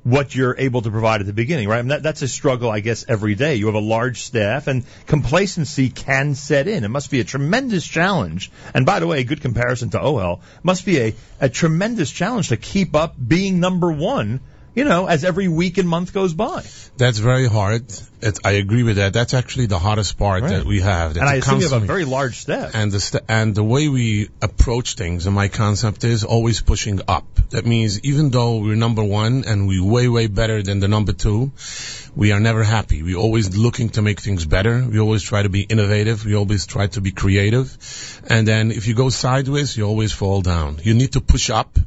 what 0.05 0.35
you're 0.35 0.57
able 0.59 0.83
to 0.83 0.91
provide 0.91 1.21
at 1.21 1.27
the 1.27 1.33
beginning, 1.33 1.69
right? 1.69 1.79
I 1.79 1.83
mean, 1.83 1.89
that, 1.89 2.03
that's 2.03 2.23
a 2.23 2.29
struggle, 2.29 2.71
I 2.71 2.81
guess, 2.81 3.05
every 3.07 3.37
day. 3.37 3.55
You 3.55 3.67
have 3.67 3.77
a 3.77 3.81
large 3.81 4.23
staff, 4.23 4.67
and 4.67 4.85
complacency 5.07 5.91
can 5.91 6.35
set 6.35 6.67
in. 6.67 6.83
It 6.83 6.89
must 6.89 7.11
be 7.11 7.21
a 7.21 7.25
tremendous 7.25 7.87
challenge. 7.87 8.51
And 8.75 8.85
by 8.85 8.99
the 8.99 9.07
way, 9.07 9.21
a 9.21 9.25
good 9.25 9.41
comparison 9.41 9.91
to 9.91 9.99
OHEL 9.99 10.41
must 10.63 10.85
be 10.85 10.99
a, 10.99 11.15
a 11.41 11.49
tremendous 11.49 12.11
challenge 12.11 12.49
to 12.49 12.57
keep 12.57 12.97
up 12.97 13.15
being 13.17 13.61
number 13.61 13.93
one 13.93 14.41
you 14.75 14.85
know, 14.85 15.07
as 15.07 15.25
every 15.25 15.49
week 15.49 15.79
and 15.79 15.89
month 15.89 16.13
goes 16.13 16.33
by. 16.35 16.63
That's 16.97 17.19
very 17.19 17.47
hard. 17.47 17.85
It, 18.21 18.39
I 18.45 18.53
agree 18.53 18.83
with 18.83 18.97
that. 18.97 19.13
That's 19.13 19.35
actually 19.35 19.67
the 19.67 19.79
hardest 19.79 20.17
part 20.19 20.43
Right. 20.43 20.51
that 20.51 20.65
we 20.67 20.81
have. 20.81 21.17
and 21.17 21.29
I 21.29 21.35
assume 21.37 21.61
you 21.61 21.69
have 21.69 21.83
a 21.83 21.87
very 21.87 22.05
large 22.05 22.39
staff. 22.39 22.71
and 22.75 22.91
the 22.93 23.01
st- 23.01 23.25
and 23.29 23.55
the 23.55 23.65
way 23.65 23.89
we 23.89 24.29
approach 24.41 24.95
things 24.95 25.27
and 25.27 25.35
my 25.35 25.49
concept 25.49 26.05
is 26.05 26.25
always 26.25 26.61
pushing 26.63 27.01
up 27.09 27.27
that 27.53 27.65
means 27.65 28.01
even 28.01 28.31
though 28.31 28.59
we're 28.59 28.77
number 28.77 29.05
one 29.05 29.45
and 29.47 29.67
we 29.69 29.81
way 29.81 30.09
way 30.09 30.27
better 30.27 30.63
than 30.63 30.81
the 30.81 30.89
number 30.89 31.13
two 31.13 31.53
we 32.15 32.31
are 32.33 32.41
never 32.41 32.63
happy. 32.63 33.03
We're 33.03 33.17
always 33.17 33.57
looking 33.57 33.89
to 33.91 34.03
make 34.03 34.21
things 34.21 34.45
better. 34.45 34.85
We 34.87 35.01
always 35.01 35.23
try 35.23 35.43
to 35.45 35.49
be 35.49 35.63
innovative. 35.63 36.27
We 36.27 36.35
always 36.37 36.67
try 36.67 36.87
to 36.89 37.01
be 37.01 37.11
creative. 37.11 37.75
And 38.29 38.47
then 38.47 38.71
if 38.71 38.87
you 38.87 38.95
go 38.95 39.09
sideways 39.09 39.77
you 39.79 39.85
always 39.85 40.13
fall 40.13 40.43
down. 40.43 40.79
You 40.83 40.93
need 40.93 41.13
to 41.13 41.23
push 41.23 41.49
up 41.49 41.79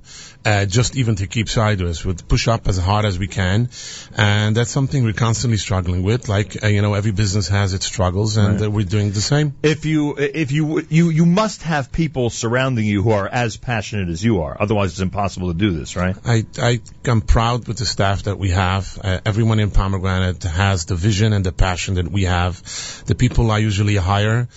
uh, 0.44 0.66
just 0.66 0.96
even 0.96 1.16
to 1.18 1.28
keep 1.28 1.50
sideways. 1.50 2.04
We 2.06 2.14
push 2.14 2.48
up 2.48 2.68
as 2.68 2.78
hard 2.78 3.06
as 3.06 3.20
we 3.20 3.28
can. 3.28 3.70
And 4.16 4.56
that's 4.56 4.72
something 4.72 5.04
we're 5.04 5.14
constantly 5.14 5.58
struggling 5.58 6.02
with. 6.04 6.28
Like 6.30 6.64
uh, 6.64 6.68
you 6.68 6.82
know 6.82 6.94
every 6.96 7.12
business 7.12 7.48
has 7.50 7.74
its 7.74 7.86
struggles 7.86 8.38
and 8.38 8.60
Right. 8.60 8.68
uh, 8.68 8.72
we're 8.72 8.86
doing 8.86 9.12
the 9.12 9.22
same. 9.22 9.56
If 9.64 9.86
you 9.86 10.16
if 10.18 10.52
you 10.52 10.86
you 10.90 11.10
you 11.10 11.26
must 11.26 11.64
have 11.64 11.92
people 11.92 12.30
surrounding 12.30 12.86
you 12.86 13.04
who 13.04 13.12
are 13.12 13.28
as 13.28 13.58
passionate 13.58 14.10
as 14.10 14.24
you 14.24 14.42
are. 14.42 14.58
Otherwise, 14.60 14.92
it's 14.92 15.00
impossible 15.02 15.50
to 15.50 15.55
do 15.58 15.72
this, 15.72 15.96
right? 15.96 16.16
I, 16.26 16.46
I 16.58 16.82
am 17.06 17.22
proud 17.22 17.68
with 17.68 17.78
the 17.78 17.86
staff 17.86 18.24
that 18.24 18.38
we 18.38 18.50
have. 18.52 19.00
Uh, 19.04 19.20
everyone 19.26 19.60
in 19.60 19.72
Pomegranate 19.72 20.44
has 20.44 20.86
the 20.86 20.96
vision 20.96 21.34
and 21.34 21.46
the 21.46 21.52
passion 21.52 21.96
that 21.96 22.10
we 22.10 22.24
have. 22.24 22.62
The 23.06 23.16
people 23.16 23.52
I 23.52 23.60
usually 23.60 23.96
hire, 23.96 24.48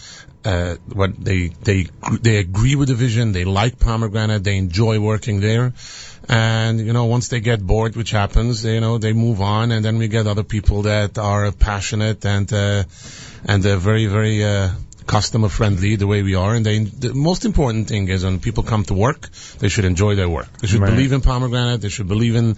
uh, 0.45 0.77
what 0.93 1.13
they 1.23 1.49
they 1.49 1.87
they 2.23 2.39
agree 2.39 2.77
with 2.77 2.89
the 2.89 2.95
vision. 2.95 3.33
They 3.33 3.45
like 3.45 3.79
Pomegranate. 3.79 4.45
They 4.45 4.57
enjoy 4.57 5.01
working 5.01 5.41
there. 5.41 5.73
And 6.29 6.79
you 6.81 6.93
know, 6.93 7.07
once 7.07 7.29
they 7.29 7.41
get 7.41 7.61
bored, 7.61 7.97
which 7.97 8.11
happens, 8.11 8.63
they, 8.63 8.75
you 8.75 8.81
know, 8.81 8.99
they 8.99 9.13
move 9.13 9.41
on, 9.41 9.73
and 9.73 9.85
then 9.85 9.99
we 9.99 10.09
get 10.09 10.27
other 10.27 10.45
people 10.45 10.83
that 10.83 11.19
are 11.19 11.51
passionate 11.53 12.25
and 12.25 12.53
uh, 12.53 12.85
and 13.45 13.65
uh, 13.65 13.77
very 13.77 14.07
very 14.07 14.45
uh, 14.45 14.71
customer 15.09 15.49
friendly 15.49 15.97
the 15.97 16.07
way 16.07 16.23
we 16.23 16.35
are. 16.35 16.55
And 16.55 16.65
they, 16.65 16.79
the 16.81 17.13
most 17.15 17.45
important 17.47 17.89
thing 17.89 18.09
is 18.09 18.25
when 18.25 18.39
people 18.41 18.63
come 18.63 18.85
to 18.85 18.95
work, 18.95 19.29
they 19.59 19.69
should 19.69 19.87
enjoy 19.87 20.15
their 20.17 20.29
work. 20.29 20.49
They 20.61 20.69
should 20.69 20.81
Right. 20.83 20.91
believe 20.95 21.13
in 21.13 21.23
pomegranate. 21.23 21.81
They 21.81 21.89
should 21.89 22.09
believe 22.09 22.37
in 22.37 22.57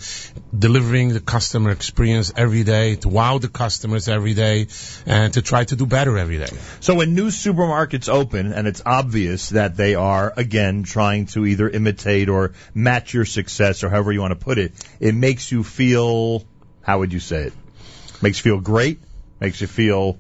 delivering 0.67 1.13
the 1.15 1.21
customer 1.21 1.71
experience 1.71 2.33
every 2.37 2.65
day, 2.65 2.97
to 2.97 3.09
wow 3.09 3.39
the 3.39 3.49
customers 3.49 4.09
every 4.09 4.35
day, 4.35 4.67
and 5.07 5.33
to 5.35 5.43
try 5.43 5.63
to 5.65 5.77
do 5.77 5.87
better 5.87 6.19
every 6.19 6.39
day. 6.39 6.51
So 6.81 6.97
when 6.97 7.15
new 7.15 7.29
supermarkets 7.29 8.09
open, 8.09 8.53
and 8.53 8.67
it's 8.67 8.83
obvious 8.85 9.51
that 9.51 9.77
they 9.77 9.95
are 9.95 10.33
again 10.37 10.83
trying 10.83 11.27
to 11.35 11.47
either 11.47 11.69
imitate 11.69 12.29
or 12.29 12.53
match 12.75 13.15
your 13.15 13.25
success, 13.25 13.85
or 13.85 13.91
however 13.91 14.13
you 14.13 14.21
want 14.21 14.33
to 14.39 14.45
put 14.45 14.59
it, 14.59 14.73
it 14.99 15.15
makes 15.15 15.53
you 15.53 15.63
feel. 15.63 16.45
How 16.83 16.99
would 16.99 17.13
you 17.13 17.21
say 17.21 17.43
it? 17.45 17.53
Makes 18.23 18.39
you 18.45 18.51
feel 18.51 18.61
great. 18.61 18.99
Makes 19.41 19.61
you 19.61 19.69
feel. 19.69 20.19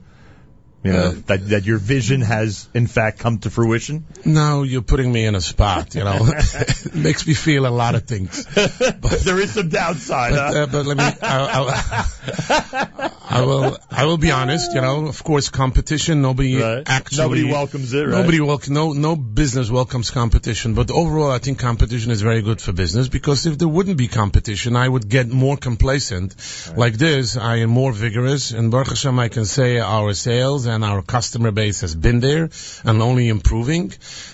You 0.82 0.92
know 0.92 0.98
Uh, 1.08 1.14
that 1.26 1.48
that 1.50 1.64
your 1.66 1.76
vision 1.78 2.22
has 2.22 2.66
in 2.72 2.86
fact 2.86 3.18
come 3.18 3.38
to 3.40 3.50
fruition. 3.50 4.04
No, 4.24 4.62
you're 4.62 4.80
putting 4.92 5.12
me 5.12 5.26
in 5.26 5.34
a 5.34 5.40
spot, 5.40 5.94
you 5.94 6.04
know. 6.04 6.16
it 6.22 6.94
makes 7.08 7.26
me 7.26 7.34
feel 7.34 7.66
a 7.66 7.74
lot 7.82 7.94
of 7.94 8.04
things. 8.04 8.46
But 8.54 9.20
there 9.26 9.38
is 9.40 9.52
some 9.52 9.68
downside. 9.68 10.32
But, 10.32 10.54
huh? 10.54 10.60
uh, 10.62 10.66
but 10.66 10.86
let 10.86 10.96
me, 10.96 11.04
I, 11.22 11.36
I, 11.60 13.10
I 13.40 13.42
will, 13.42 13.76
I 13.90 14.06
will 14.06 14.16
be 14.18 14.30
honest. 14.30 14.72
You 14.72 14.80
know, 14.80 15.06
of 15.06 15.22
course, 15.22 15.48
competition. 15.50 16.22
Nobody 16.22 16.56
Right. 16.56 16.82
actually, 16.86 17.22
Nobody 17.24 17.44
welcomes 17.52 17.92
it, 17.92 18.06
right? 18.06 18.18
Nobody 18.20 18.40
welcome. 18.40 18.74
No, 18.74 18.92
no 18.92 19.16
business 19.16 19.70
welcomes 19.70 20.10
competition. 20.10 20.74
But 20.74 20.90
overall, 20.90 21.30
I 21.30 21.38
think 21.38 21.58
competition 21.58 22.10
is 22.10 22.22
very 22.22 22.42
good 22.42 22.60
for 22.60 22.72
business 22.72 23.08
because 23.08 23.46
if 23.46 23.58
there 23.58 23.68
wouldn't 23.68 23.98
be 23.98 24.08
competition, 24.08 24.76
I 24.76 24.88
would 24.88 25.08
get 25.08 25.28
more 25.28 25.56
complacent. 25.56 26.34
Like 26.76 26.94
this, 26.94 27.36
I 27.36 27.56
am 27.56 27.70
more 27.70 27.92
vigorous. 27.92 28.50
And 28.52 28.70
Baruch 28.70 28.88
Hashem, 28.88 29.18
I 29.18 29.28
can 29.28 29.44
say 29.44 29.78
our 29.78 30.14
sales 30.14 30.66
and 30.70 30.84
our 30.84 31.02
customer 31.02 31.50
base 31.50 31.82
has 31.82 31.94
been 31.94 32.20
there 32.20 32.50
and 32.84 33.02
only 33.02 33.28
improving. 33.28 33.92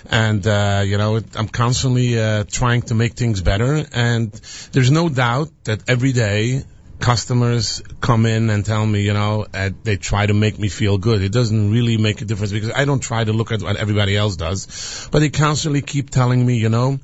And 0.09 0.45
uh, 0.45 0.83
you 0.85 0.97
know, 0.97 1.19
I'm 1.35 1.47
constantly 1.47 2.19
uh, 2.19 2.43
trying 2.49 2.83
to 2.83 2.95
make 2.95 3.13
things 3.13 3.41
better. 3.41 3.85
And 3.93 4.31
there's 4.71 4.91
no 4.91 5.09
doubt 5.09 5.49
that 5.65 5.89
every 5.89 6.13
day 6.13 6.63
customers 6.99 7.83
come 8.01 8.25
in 8.25 8.49
and 8.49 8.65
tell 8.65 8.85
me, 8.85 9.01
you 9.01 9.13
know, 9.13 9.45
uh, 9.53 9.69
they 9.83 9.97
try 9.97 10.25
to 10.25 10.33
make 10.33 10.57
me 10.57 10.67
feel 10.67 10.97
good. 10.97 11.21
It 11.21 11.31
doesn't 11.31 11.71
really 11.71 11.97
make 11.97 12.21
a 12.21 12.25
difference 12.25 12.51
because 12.51 12.71
I 12.71 12.85
don't 12.85 13.01
try 13.01 13.23
to 13.23 13.33
look 13.33 13.51
at 13.51 13.61
what 13.61 13.75
everybody 13.75 14.15
else 14.15 14.35
does, 14.35 15.07
but 15.11 15.19
they 15.19 15.29
constantly 15.29 15.81
keep 15.81 16.09
telling 16.09 16.45
me, 16.45 16.57
you 16.57 16.69
know, 16.69 16.99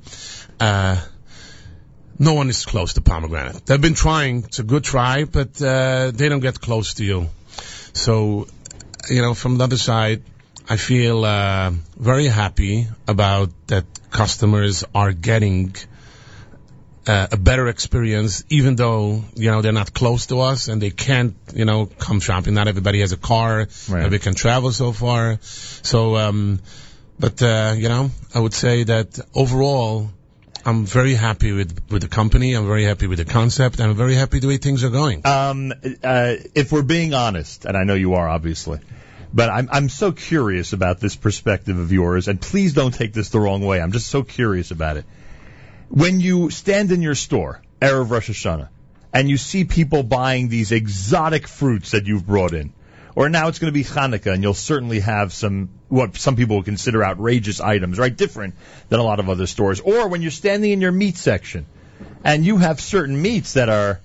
uh, 0.60 1.00
no 2.18 2.34
one 2.34 2.48
is 2.48 2.64
close 2.64 2.94
to 2.94 3.00
pomegranate. 3.00 3.66
They've 3.66 3.80
been 3.80 3.94
trying. 3.94 4.44
It's 4.44 4.58
a 4.58 4.62
good 4.62 4.84
try, 4.84 5.24
but 5.24 5.60
uh, 5.60 6.12
they 6.12 6.28
don't 6.28 6.40
get 6.40 6.60
close 6.60 6.94
to 6.94 7.04
you. 7.04 7.28
So, 7.92 8.46
you 9.10 9.22
know, 9.22 9.34
from 9.34 9.58
the 9.58 9.64
other 9.64 9.76
side, 9.76 10.22
I 10.68 10.76
feel 10.76 11.24
uh, 11.24 11.72
very 11.96 12.26
happy 12.26 12.86
about 13.06 13.50
that 13.66 13.84
customers 14.10 14.84
are 14.94 15.12
getting 15.12 15.74
uh, 17.06 17.26
a 17.32 17.36
better 17.36 17.68
experience, 17.68 18.44
even 18.48 18.76
though 18.76 19.22
you 19.34 19.50
know 19.50 19.60
they're 19.60 19.72
not 19.72 19.92
close 19.92 20.26
to 20.26 20.40
us 20.40 20.68
and 20.68 20.80
they 20.80 20.90
can't, 20.90 21.34
you 21.54 21.66
know, 21.66 21.86
come 21.86 22.20
shopping. 22.20 22.54
Not 22.54 22.66
everybody 22.68 23.00
has 23.00 23.12
a 23.12 23.18
car, 23.18 23.58
Right. 23.58 23.68
everybody 23.88 24.20
can 24.20 24.34
travel 24.34 24.72
so 24.72 24.92
far. 24.92 25.38
So, 25.42 26.16
um, 26.16 26.60
but 27.18 27.42
uh, 27.42 27.74
you 27.76 27.88
know, 27.90 28.10
I 28.34 28.40
would 28.40 28.54
say 28.54 28.84
that 28.84 29.18
overall, 29.34 30.08
I'm 30.66 30.86
very 30.86 31.14
happy 31.14 31.52
with 31.52 31.90
with 31.90 32.02
the 32.02 32.08
company. 32.08 32.54
I'm 32.54 32.66
very 32.66 32.84
happy 32.84 33.06
with 33.06 33.18
the 33.18 33.24
concept. 33.26 33.80
I'm 33.80 33.94
very 33.94 34.14
happy 34.14 34.38
the 34.38 34.48
way 34.48 34.56
things 34.56 34.82
are 34.82 34.90
going. 34.90 35.26
Um, 35.26 35.72
uh, 36.02 36.36
if 36.54 36.72
we're 36.72 36.82
being 36.82 37.12
honest, 37.12 37.66
and 37.66 37.76
I 37.76 37.84
know 37.84 37.94
you 37.94 38.14
are 38.14 38.26
obviously, 38.26 38.80
but 39.32 39.50
I'm 39.50 39.68
I'm 39.70 39.88
so 39.90 40.12
curious 40.12 40.72
about 40.72 41.00
this 41.00 41.16
perspective 41.16 41.78
of 41.78 41.92
yours, 41.92 42.28
and 42.28 42.40
please 42.40 42.72
don't 42.72 42.94
take 42.94 43.12
this 43.12 43.28
the 43.28 43.40
wrong 43.40 43.62
way. 43.62 43.80
I'm 43.80 43.92
just 43.92 44.06
so 44.06 44.22
curious 44.22 44.70
about 44.70 44.96
it. 44.96 45.04
When 45.90 46.20
you 46.20 46.48
stand 46.50 46.92
in 46.92 47.02
your 47.02 47.14
store, 47.14 47.60
erev 47.80 48.10
Rosh 48.10 48.30
Hashanah, 48.30 48.68
and 49.12 49.28
you 49.28 49.36
see 49.36 49.64
people 49.64 50.02
buying 50.02 50.48
these 50.48 50.72
exotic 50.72 51.46
fruits 51.46 51.90
that 51.90 52.06
you've 52.06 52.26
brought 52.26 52.54
in, 52.54 52.72
or 53.16 53.28
now 53.28 53.48
it's 53.48 53.58
going 53.58 53.72
to 53.72 53.74
be 53.74 53.84
Hanukkah, 53.84 54.32
and 54.32 54.42
you'll 54.42 54.54
certainly 54.54 55.00
have 55.00 55.32
some 55.32 55.70
what 55.88 56.16
some 56.16 56.36
people 56.36 56.56
would 56.56 56.64
consider 56.64 57.04
outrageous 57.04 57.60
items, 57.60 57.98
right? 57.98 58.14
Different 58.14 58.54
than 58.88 59.00
a 59.00 59.02
lot 59.02 59.20
of 59.20 59.28
other 59.28 59.46
stores. 59.46 59.80
Or 59.80 60.08
when 60.08 60.22
you're 60.22 60.30
standing 60.30 60.70
in 60.70 60.80
your 60.80 60.92
meat 60.92 61.16
section, 61.16 61.66
and 62.24 62.44
you 62.44 62.56
have 62.56 62.80
certain 62.80 63.20
meats 63.20 63.54
that 63.54 63.68
are 63.68 64.00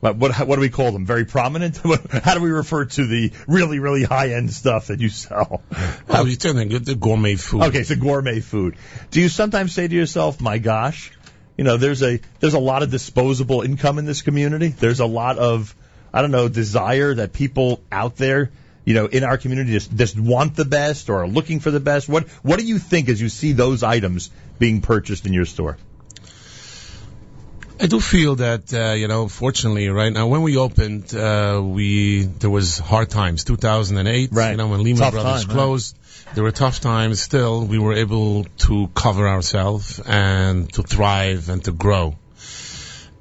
what 0.00 0.16
what, 0.16 0.46
what 0.46 0.56
do 0.56 0.60
we 0.60 0.70
call 0.70 0.92
them? 0.92 1.04
Very 1.04 1.24
prominent. 1.24 1.76
How 2.22 2.34
do 2.34 2.40
we 2.40 2.50
refer 2.50 2.84
to 2.84 3.06
the 3.06 3.32
really 3.46 3.78
really 3.78 4.04
high 4.04 4.32
end 4.32 4.52
stuff 4.52 4.86
that 4.86 5.00
you 5.00 5.08
sell? 5.08 5.62
How 5.72 6.22
Oh, 6.22 6.24
you're 6.24 6.36
telling 6.36 6.68
the 6.68 6.94
gourmet 6.94 7.36
food. 7.36 7.64
Okay, 7.64 7.82
so 7.82 7.96
gourmet 7.96 8.40
food. 8.40 8.76
Do 9.10 9.20
you 9.20 9.28
sometimes 9.28 9.74
say 9.74 9.88
to 9.88 9.94
yourself, 9.94 10.40
"My 10.40 10.58
gosh, 10.58 11.12
you 11.56 11.64
know, 11.64 11.76
there's 11.76 12.02
a 12.02 12.20
there's 12.40 12.54
a 12.54 12.60
lot 12.60 12.82
of 12.82 12.90
disposable 12.90 13.62
income 13.62 13.98
in 13.98 14.04
this 14.04 14.22
community. 14.22 14.68
There's 14.68 15.00
a 15.00 15.06
lot 15.06 15.38
of 15.38 15.74
I 16.12 16.22
don't 16.22 16.30
know 16.30 16.48
desire 16.48 17.14
that 17.14 17.32
people 17.32 17.80
out 17.90 18.16
there." 18.16 18.50
You 18.84 18.94
know, 18.94 19.04
in 19.04 19.22
our 19.22 19.36
community, 19.36 19.72
just, 19.72 19.94
just 19.94 20.18
want 20.18 20.56
the 20.56 20.64
best 20.64 21.10
or 21.10 21.24
are 21.24 21.28
looking 21.28 21.60
for 21.60 21.70
the 21.70 21.80
best. 21.80 22.08
What 22.08 22.26
What 22.42 22.58
do 22.58 22.64
you 22.64 22.78
think 22.78 23.10
as 23.10 23.20
you 23.20 23.28
see 23.28 23.52
those 23.52 23.82
items 23.82 24.30
being 24.58 24.80
purchased 24.80 25.26
in 25.26 25.34
your 25.34 25.44
store? 25.44 25.76
I 27.80 27.86
do 27.86 28.00
feel 28.00 28.36
that 28.36 28.74
uh, 28.74 28.94
you 28.94 29.06
know, 29.06 29.28
fortunately, 29.28 29.88
right 29.88 30.12
now 30.12 30.26
when 30.26 30.42
we 30.42 30.56
opened, 30.56 31.14
uh, 31.14 31.60
we 31.62 32.22
there 32.24 32.50
was 32.50 32.78
hard 32.78 33.08
times. 33.10 33.44
2008, 33.44 34.30
Right. 34.32 34.50
you 34.52 34.56
know, 34.56 34.68
when 34.68 34.82
Lehman 34.82 35.00
Tough 35.02 35.12
Brothers 35.12 35.44
time, 35.44 35.48
right. 35.48 35.54
closed, 35.54 35.96
there 36.34 36.42
were 36.42 36.50
tough 36.50 36.80
times. 36.80 37.20
Still, 37.20 37.64
we 37.64 37.78
were 37.78 37.92
able 37.92 38.44
to 38.66 38.88
cover 38.94 39.28
ourselves 39.28 40.00
and 40.00 40.72
to 40.72 40.82
thrive 40.82 41.48
and 41.50 41.62
to 41.64 41.72
grow. 41.72 42.16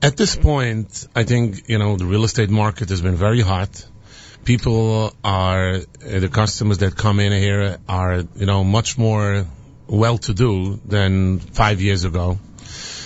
At 0.01 0.15
this 0.15 0.35
point, 0.35 1.07
I 1.15 1.23
think 1.23 1.67
you 1.67 1.79
know 1.79 1.97
the 1.97 2.05
real 2.05 2.23
estate 2.23 2.49
market 2.49 2.89
has 2.89 3.01
been 3.01 3.15
very 3.15 3.41
hot. 3.41 3.85
People 4.45 5.13
are 5.23 5.75
uh, 5.75 5.79
the 6.01 6.29
customers 6.29 6.77
that 6.79 6.95
come 6.95 7.19
in 7.19 7.31
here 7.31 7.77
are 7.89 8.23
you 8.35 8.45
know 8.45 8.63
much 8.63 8.97
more 8.97 9.45
well-to-do 9.87 10.79
than 10.85 11.39
five 11.39 11.81
years 11.81 12.03
ago. 12.03 12.37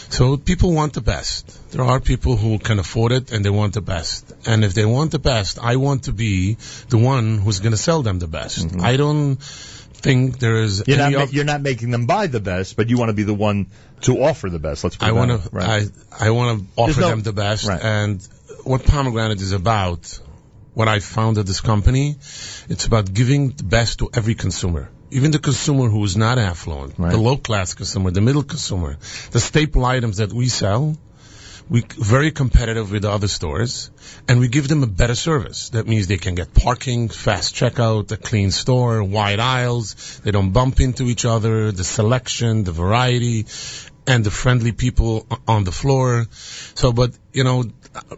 So 0.10 0.36
people 0.36 0.74
want 0.74 0.91
the 0.93 1.01
best. 1.01 1.71
There 1.71 1.83
are 1.83 2.01
people 2.01 2.36
who 2.36 2.60
can 2.60 2.79
afford 2.79 3.13
it 3.13 3.31
and 3.31 3.45
they 3.45 3.50
want 3.50 3.74
the 3.74 3.81
best. 3.81 4.33
And 4.45 4.65
if 4.65 4.74
they 4.74 4.83
want 4.83 5.12
the 5.12 5.19
best, 5.19 5.57
I 5.57 5.77
want 5.77 6.03
to 6.03 6.12
be 6.12 6.57
the 6.89 6.98
one 6.98 7.38
who's 7.38 7.62
going 7.62 7.71
to 7.71 7.77
sell 7.77 8.01
them 8.01 8.19
the 8.19 8.27
best. 8.27 8.75
I 8.81 8.98
don't 8.98 9.39
think 10.01 10.39
there 10.39 10.62
is. 10.63 10.84
You're 10.88 10.98
not, 10.98 11.12
ma- 11.13 11.27
you're 11.31 11.46
not 11.46 11.62
making 11.62 11.91
them 11.91 12.05
buy 12.05 12.27
the 12.27 12.39
best, 12.39 12.75
but 12.75 12.89
you 12.89 12.98
want 12.98 13.10
to 13.10 13.13
be 13.13 13.24
the 13.24 13.34
one 13.34 13.67
to 14.01 14.22
offer 14.24 14.50
the 14.50 14.60
best. 14.60 14.84
Let's 14.84 14.98
put 14.98 15.05
I 15.08 15.10
it 15.10 15.15
want 15.15 15.31
that 15.31 15.50
to 15.50 15.55
right? 15.55 15.89
I 16.20 16.27
I 16.27 16.29
want 16.31 16.60
to 16.60 16.65
offer 16.81 17.01
no- 17.01 17.10
them 17.10 17.22
the 17.24 17.34
best 17.34 17.67
right. 17.67 17.81
and 17.81 18.27
what 18.63 18.86
pomegranate 18.86 19.41
is 19.41 19.51
about, 19.53 20.20
what 20.74 20.88
I 20.88 21.00
founded 21.00 21.48
this 21.48 21.62
company, 21.62 22.15
it's 22.70 22.86
about 22.86 23.12
giving 23.13 23.50
the 23.51 23.63
best 23.63 24.00
to 24.00 24.10
every 24.13 24.36
consumer. 24.36 24.89
Even 25.12 25.31
the 25.31 25.39
consumer 25.39 25.89
who 25.89 26.03
is 26.05 26.15
not 26.15 26.38
affluent, 26.38 26.93
Right. 26.98 27.12
the 27.12 27.17
low 27.17 27.38
class 27.38 27.74
consumer, 27.74 28.12
the 28.12 28.22
middle 28.22 28.43
consumer, 28.43 28.98
the 29.31 29.39
staple 29.39 29.84
items 29.84 30.17
that 30.17 30.31
we 30.31 30.48
sell, 30.48 30.96
we 31.70 31.84
very 31.98 32.32
competitive 32.32 32.91
with 32.91 33.06
other 33.06 33.27
stores, 33.27 33.91
and 34.27 34.39
we 34.39 34.48
give 34.48 34.68
them 34.68 34.84
a 34.84 34.88
better 34.88 35.15
service. 35.15 35.70
That 35.70 35.88
means 35.88 36.08
they 36.08 36.18
can 36.18 36.36
get 36.36 36.53
parking, 36.53 37.10
fast 37.10 37.56
checkout, 37.56 38.12
a 38.12 38.18
clean 38.18 38.51
store, 38.51 39.03
wide 39.03 39.39
aisles. 39.39 40.20
They 40.24 40.32
don't 40.32 40.51
bump 40.51 40.80
into 40.80 41.06
each 41.06 41.25
other. 41.25 41.72
The 41.72 41.84
selection, 41.84 42.63
the 42.63 42.72
variety, 42.72 43.46
and 44.08 44.24
the 44.24 44.32
friendly 44.32 44.72
people 44.72 45.25
on 45.48 45.63
the 45.63 45.72
floor. 45.72 46.25
So, 46.75 46.91
but 46.91 47.12
you 47.34 47.44
know, 47.44 47.63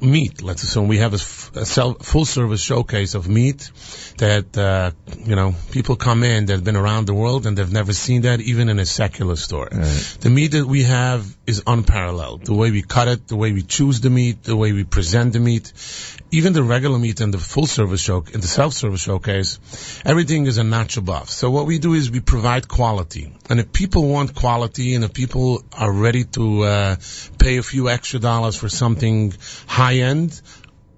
meat. 0.02 0.42
Let's 0.42 0.64
assume 0.64 0.88
we 0.88 0.98
have 1.00 1.14
a, 1.14 1.16
f- 1.16 1.56
a 1.56 1.66
sel- 1.66 1.96
full 1.96 2.26
service 2.26 2.62
showcase 2.62 3.16
of 3.16 3.28
meat 3.28 3.72
that 4.18 4.58
uh, 4.58 4.92
you 5.18 5.36
know 5.36 5.56
people 5.72 5.96
come 5.96 6.24
in 6.24 6.46
that've 6.46 6.64
been 6.64 6.76
around 6.76 7.08
the 7.08 7.14
world 7.14 7.46
and 7.46 7.58
they've 7.58 7.72
never 7.72 7.94
seen 7.94 8.24
that 8.24 8.42
even 8.42 8.70
in 8.70 8.80
a 8.80 8.86
secular 8.86 9.36
store. 9.36 9.70
The 9.70 10.30
meat 10.30 10.52
that 10.52 10.66
we 10.66 10.84
have 10.84 11.26
is 11.48 11.64
unparalleled. 11.66 12.46
The 12.46 12.54
way 12.54 12.72
we 12.72 12.82
cut 12.82 13.08
it, 13.08 13.28
the 13.28 13.36
way 13.36 13.52
we 13.52 13.62
choose 13.62 14.02
the 14.02 14.10
meat, 14.10 14.44
the 14.44 14.56
way 14.56 14.74
we 14.74 14.84
present 14.84 15.34
the 15.34 15.40
meat, 15.40 15.74
even 16.32 16.54
the 16.54 16.64
regular 16.64 17.00
meat 17.00 17.22
in 17.22 17.32
the 17.32 17.38
full 17.38 17.68
service 17.68 18.02
show, 18.02 18.24
in 18.34 18.42
the 18.42 18.48
self 18.48 18.74
service 18.74 19.02
showcase, 19.02 19.60
everything 20.06 20.46
is 20.46 20.58
a 20.58 20.64
notch 20.64 20.98
above. 20.98 21.30
So 21.30 21.50
what 21.52 21.66
we 21.66 21.80
do 21.80 21.94
is 21.94 22.12
we 22.12 22.20
provide 22.20 22.68
quality, 22.68 23.34
and 23.50 23.60
if 23.60 23.72
people 23.72 24.08
want 24.08 24.36
quality, 24.36 24.96
and 24.96 25.04
if 25.04 25.14
people 25.14 25.64
are 25.74 25.92
ready 25.92 26.24
to 26.26 26.64
uh, 26.64 26.96
pay 27.38 27.58
a 27.58 27.64
few 27.64 27.90
extra 27.90 28.20
dollars 28.20 28.56
for 28.56 28.70
something 28.70 29.34
high 29.68 29.96
end, 29.96 30.42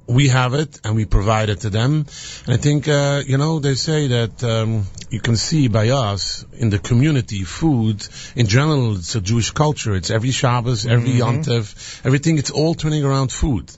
we 0.07 0.27
have 0.27 0.53
it 0.53 0.79
and 0.84 0.95
we 0.95 1.05
provide 1.05 1.50
it 1.50 1.62
to 1.62 1.69
them. 1.69 2.05
And 2.45 2.53
I 2.53 2.57
think, 2.57 2.88
uh, 2.88 3.24
you 3.25 3.38
know, 3.38 3.60
they 3.60 3.75
say 3.75 4.07
that 4.07 4.43
um, 4.43 4.86
you 5.10 5.19
can 5.19 5.36
see 5.36 5.67
by 5.67 5.89
us 5.89 6.45
in 6.53 6.69
the 6.69 6.79
community, 6.79 7.43
food 7.43 8.07
in 8.36 8.48
general, 8.48 8.98
it's 8.98 9.15
a 9.15 9.22
Jewish 9.22 9.51
culture. 9.51 9.95
It's 9.95 10.12
every 10.12 10.31
Shabbos, 10.31 10.86
every 10.86 11.10
Yontif, 11.10 12.05
everything. 12.05 12.38
It's 12.38 12.51
all 12.51 12.75
turning 12.75 13.03
around 13.03 13.31
food. 13.31 13.72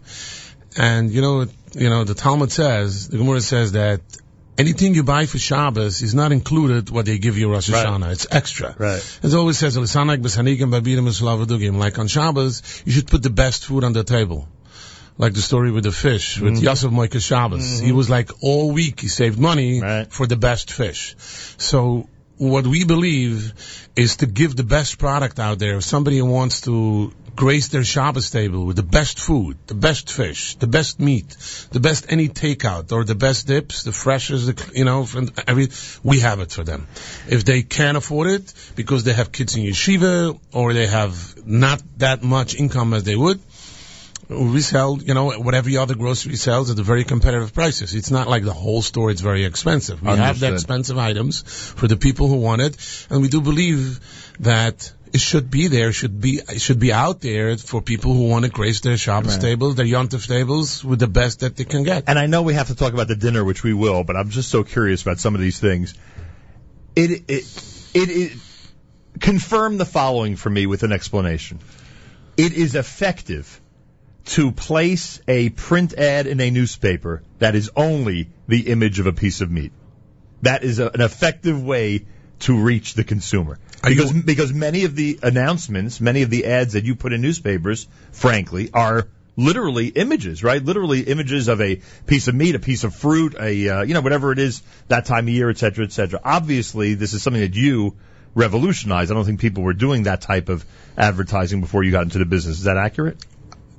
And 0.78 1.12
you 1.12 1.22
know, 1.22 1.48
you 1.74 1.90
know, 1.90 2.04
the 2.04 2.14
Talmud 2.14 2.52
says, 2.52 3.08
the 3.08 3.18
Gemara 3.18 3.42
says 3.42 3.72
that 3.72 4.02
anything 4.58 4.96
you 4.96 5.04
buy 5.04 5.26
for 5.26 5.38
Shabbos 5.38 6.02
is 6.02 6.14
not 6.14 6.32
included 6.32 6.90
what 6.90 7.06
they 7.06 7.18
give 7.20 7.38
you 7.38 7.52
Rosh 7.52 7.70
Right. 7.70 7.86
Hashanah. 7.86 8.12
It's 8.12 8.28
extra. 8.32 8.76
Right. 8.78 9.20
It 9.24 9.34
always 9.34 9.58
says, 9.58 9.78
"Lisanak 9.78 10.22
b'sanikim 10.22 10.72
babirim 10.72 11.08
eslavadugim." 11.08 11.78
Like 11.78 11.98
on 12.00 12.08
Shabbos, 12.08 12.62
you 12.86 12.92
should 12.92 13.08
put 13.08 13.24
the 13.24 13.30
best 13.30 13.66
food 13.66 13.84
on 13.84 13.94
the 13.94 14.04
table. 14.04 14.48
Like 15.18 15.34
the 15.34 15.42
story 15.42 15.72
with 15.72 15.84
the 15.84 15.92
fish, 15.92 16.40
with 16.40 16.56
mm-hmm. 16.56 16.64
Yosef 16.64 16.92
Mokir 16.92 17.22
Shabbos. 17.22 17.80
He 17.80 17.88
mm-hmm. 17.88 17.98
was 17.98 18.10
like 18.10 18.30
all 18.42 18.72
week 18.72 19.00
he 19.00 19.08
saved 19.08 19.40
money 19.40 19.82
Right. 19.82 20.12
for 20.12 20.28
the 20.28 20.36
best 20.36 20.72
fish. 20.72 21.16
So 21.58 22.08
what 22.38 22.68
we 22.68 22.84
believe 22.84 23.54
is 23.96 24.18
to 24.18 24.28
give 24.28 24.56
the 24.56 24.64
best 24.64 25.00
product 25.00 25.40
out 25.40 25.60
there. 25.60 25.78
If 25.78 25.84
somebody 25.84 26.22
wants 26.22 26.62
to 26.62 27.12
grace 27.36 27.68
their 27.70 27.84
Shabbos 27.84 28.30
table 28.32 28.66
with 28.66 28.76
the 28.76 28.84
best 28.84 29.20
food, 29.20 29.58
the 29.68 29.76
best 29.76 30.12
fish, 30.12 30.56
the 30.56 30.68
best 30.68 31.00
meat, 31.00 31.38
the 31.72 31.80
best 31.80 32.08
any 32.10 32.28
takeout, 32.30 32.92
or 32.92 33.04
the 33.04 33.16
best 33.16 33.48
dips, 33.48 33.84
the 33.84 33.92
freshest, 33.92 34.48
the, 34.48 34.72
you 34.74 34.86
know, 34.86 35.06
from 35.06 35.30
every, 35.48 35.68
we 36.04 36.20
have 36.20 36.40
it 36.40 36.52
for 36.52 36.64
them. 36.64 36.88
If 37.28 37.46
they 37.46 37.62
can't 37.62 37.98
afford 37.98 38.28
it 38.28 38.54
because 38.76 39.04
they 39.04 39.14
have 39.14 39.32
kids 39.32 39.56
in 39.56 39.64
yeshiva 39.64 40.40
or 40.52 40.74
they 40.74 40.88
have 40.88 41.46
not 41.48 41.82
that 41.98 42.24
much 42.24 42.56
income 42.56 42.94
as 42.94 43.04
they 43.04 43.16
would, 43.16 43.40
we 44.30 44.60
sell, 44.60 44.98
you 45.02 45.14
know, 45.14 45.32
what 45.40 45.56
every 45.56 45.78
other 45.78 45.96
grocery 45.96 46.36
sells 46.36 46.70
at 46.70 46.78
very 46.78 47.06
competitive 47.06 47.54
prices. 47.54 47.96
It's 47.96 48.12
not 48.12 48.28
like 48.28 48.44
the 48.44 48.54
whole 48.54 48.82
store 48.82 49.10
is 49.10 49.22
very 49.22 49.46
expensive. 49.46 50.02
We 50.02 50.10
have 50.10 50.40
the 50.40 50.54
expensive 50.54 50.98
items 50.98 51.42
for 51.42 51.88
the 51.88 51.96
people 51.96 52.28
who 52.28 52.36
want 52.36 52.62
it, 52.62 52.78
and 53.10 53.22
we 53.22 53.30
do 53.30 53.42
believe 53.42 54.00
that 54.42 54.92
it 55.14 55.22
should 55.22 55.50
be 55.50 55.68
there, 55.68 55.94
should 55.94 56.20
be 56.20 56.42
it 56.50 56.60
should 56.60 56.80
be 56.80 56.92
out 56.92 57.22
there 57.22 57.56
for 57.58 57.82
people 57.82 58.14
who 58.14 58.28
want 58.28 58.44
to 58.44 58.52
grace 58.52 58.82
their 58.82 58.98
Shabbos 58.98 59.36
Right. 59.36 59.42
tables, 59.42 59.76
their 59.76 59.86
Yontif 59.86 60.28
tables 60.28 60.84
with 60.84 61.00
the 61.00 61.08
best 61.08 61.40
that 61.40 61.56
they 61.56 61.64
can 61.64 61.84
get. 61.84 62.04
And 62.08 62.20
I 62.20 62.26
know 62.28 62.42
we 62.42 62.54
have 62.56 62.68
to 62.68 62.76
talk 62.76 62.94
about 62.94 63.08
the 63.08 63.16
dinner, 63.16 63.44
which 63.46 63.64
we 63.64 63.74
will, 63.74 64.04
but 64.04 64.18
I'm 64.18 64.30
just 64.30 64.50
so 64.50 64.66
curious 64.66 65.02
about 65.02 65.20
some 65.20 65.36
of 65.36 65.42
these 65.42 65.60
things. 65.60 65.94
It 66.96 67.24
it 67.30 67.46
it, 67.94 68.10
it 68.10 68.32
confirm 69.22 69.78
the 69.78 69.86
following 69.86 70.36
for 70.36 70.50
me 70.50 70.66
with 70.66 70.84
an 70.84 70.92
explanation. 70.92 71.60
It 72.36 72.54
is 72.54 72.76
effective 72.76 73.62
to 74.28 74.52
place 74.52 75.22
a 75.28 75.50
print 75.50 75.94
ad 75.94 76.28
in 76.28 76.40
a 76.42 76.50
newspaper 76.52 77.24
that 77.40 77.56
is 77.56 77.72
only 77.76 78.30
the 78.48 78.68
image 78.68 79.00
of 79.00 79.08
a 79.08 79.14
piece 79.14 79.42
of 79.42 79.50
meat. 79.50 79.72
That 80.42 80.64
is 80.64 80.80
a, 80.80 80.90
an 80.90 81.02
effective 81.02 81.64
way 81.64 82.06
to 82.40 82.58
reach 82.58 82.94
the 82.94 83.04
consumer. 83.04 83.58
Are 83.84 83.90
you- 83.90 83.96
Because 83.96 84.24
because 84.24 84.54
many 84.54 84.84
of 84.84 84.96
the 84.96 85.20
announcements, 85.24 86.00
many 86.02 86.22
of 86.24 86.30
the 86.30 86.46
ads 86.46 86.74
that 86.74 86.84
you 86.86 86.96
put 86.96 87.14
in 87.14 87.22
newspapers, 87.22 87.88
frankly, 88.12 88.70
are 88.74 89.08
literally 89.38 89.88
images, 89.88 90.44
right? 90.44 90.64
Literally 90.64 91.02
images 91.02 91.48
of 91.48 91.62
a 91.62 91.80
piece 92.06 92.28
of 92.28 92.36
meat, 92.36 92.56
a 92.56 92.60
piece 92.60 92.84
of 92.84 92.94
fruit, 92.94 93.36
a 93.40 93.70
uh, 93.70 93.82
you 93.84 93.94
know 93.94 94.02
whatever 94.02 94.32
it 94.32 94.40
is 94.40 94.62
that 94.90 95.06
time 95.06 95.28
of 95.28 95.34
year, 95.34 95.50
et 95.50 95.58
cetera, 95.58 95.86
et 95.86 95.92
cetera. 95.92 96.20
Obviously, 96.24 96.96
this 96.96 97.14
is 97.14 97.24
something 97.24 97.42
that 97.42 97.56
you 97.56 97.96
revolutionized. 98.36 99.10
I 99.10 99.14
don't 99.16 99.26
think 99.26 99.40
people 99.40 99.64
were 99.64 99.74
doing 99.74 100.04
that 100.04 100.22
type 100.22 100.50
of 100.50 100.66
advertising 100.98 101.62
before 101.62 101.84
you 101.84 101.92
got 101.92 102.04
into 102.04 102.20
the 102.20 102.26
business. 102.26 102.58
Is 102.60 102.64
that 102.66 102.78
accurate? 102.78 103.18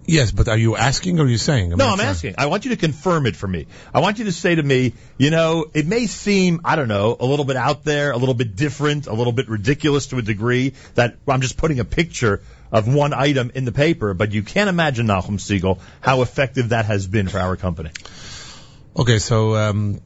Yes, 0.08 0.30
but 0.32 0.48
are 0.48 0.56
you 0.56 0.74
asking 0.74 1.20
or 1.20 1.24
are 1.24 1.28
you 1.28 1.36
saying? 1.36 1.68
No, 1.68 1.86
I'm 1.86 1.98
sure. 1.98 2.06
asking. 2.06 2.34
I 2.38 2.46
want 2.46 2.64
you 2.64 2.70
to 2.70 2.78
confirm 2.78 3.26
it 3.26 3.36
for 3.36 3.46
me. 3.46 3.66
I 3.92 4.00
want 4.00 4.18
you 4.18 4.24
to 4.24 4.32
say 4.32 4.54
to 4.54 4.62
me, 4.62 4.94
you 5.18 5.28
know, 5.28 5.66
it 5.74 5.86
may 5.86 6.06
seem, 6.06 6.62
I 6.64 6.76
don't 6.76 6.88
know, 6.88 7.14
a 7.20 7.26
little 7.26 7.44
bit 7.44 7.56
out 7.56 7.84
there, 7.84 8.12
a 8.12 8.16
little 8.16 8.34
bit 8.34 8.56
different, 8.56 9.06
a 9.06 9.12
little 9.12 9.34
bit 9.34 9.50
ridiculous 9.50 10.06
to 10.06 10.16
a 10.16 10.22
degree 10.22 10.72
that 10.94 11.16
I'm 11.28 11.42
just 11.42 11.58
putting 11.58 11.78
a 11.78 11.84
picture 11.84 12.40
of 12.72 12.88
one 12.92 13.12
item 13.12 13.52
in 13.54 13.66
the 13.66 13.72
paper, 13.72 14.14
but 14.14 14.32
you 14.32 14.42
can't 14.42 14.70
imagine, 14.70 15.06
Nachum 15.06 15.38
Segal, 15.38 15.78
how 16.00 16.22
effective 16.22 16.70
that 16.70 16.86
has 16.86 17.06
been 17.06 17.28
for 17.28 17.38
our 17.38 17.56
company. 17.56 17.90
Okay, 18.96 19.18
so 19.18 19.56
um, 19.56 20.00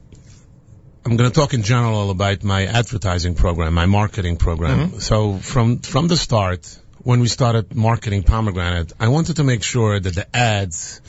I'm 1.05 1.15
going 1.15 1.29
to 1.29 1.33
talk 1.33 1.53
in 1.53 1.63
general 1.63 2.09
about 2.09 2.43
my 2.43 2.65
advertising 2.65 3.35
program, 3.35 3.73
my 3.73 3.85
marketing 3.85 4.35
program. 4.35 4.99
So 4.99 5.37
from 5.37 5.79
from 5.79 6.09
the 6.09 6.17
start, 6.17 6.77
when 7.03 7.19
we 7.19 7.27
started 7.27 7.75
marketing 7.75 8.23
pomegranate, 8.23 8.93
I 8.99 9.09
wanted 9.09 9.35
to 9.37 9.43
make 9.43 9.63
sure 9.63 9.99
that 9.99 10.15
the 10.15 10.35
ads 10.35 11.01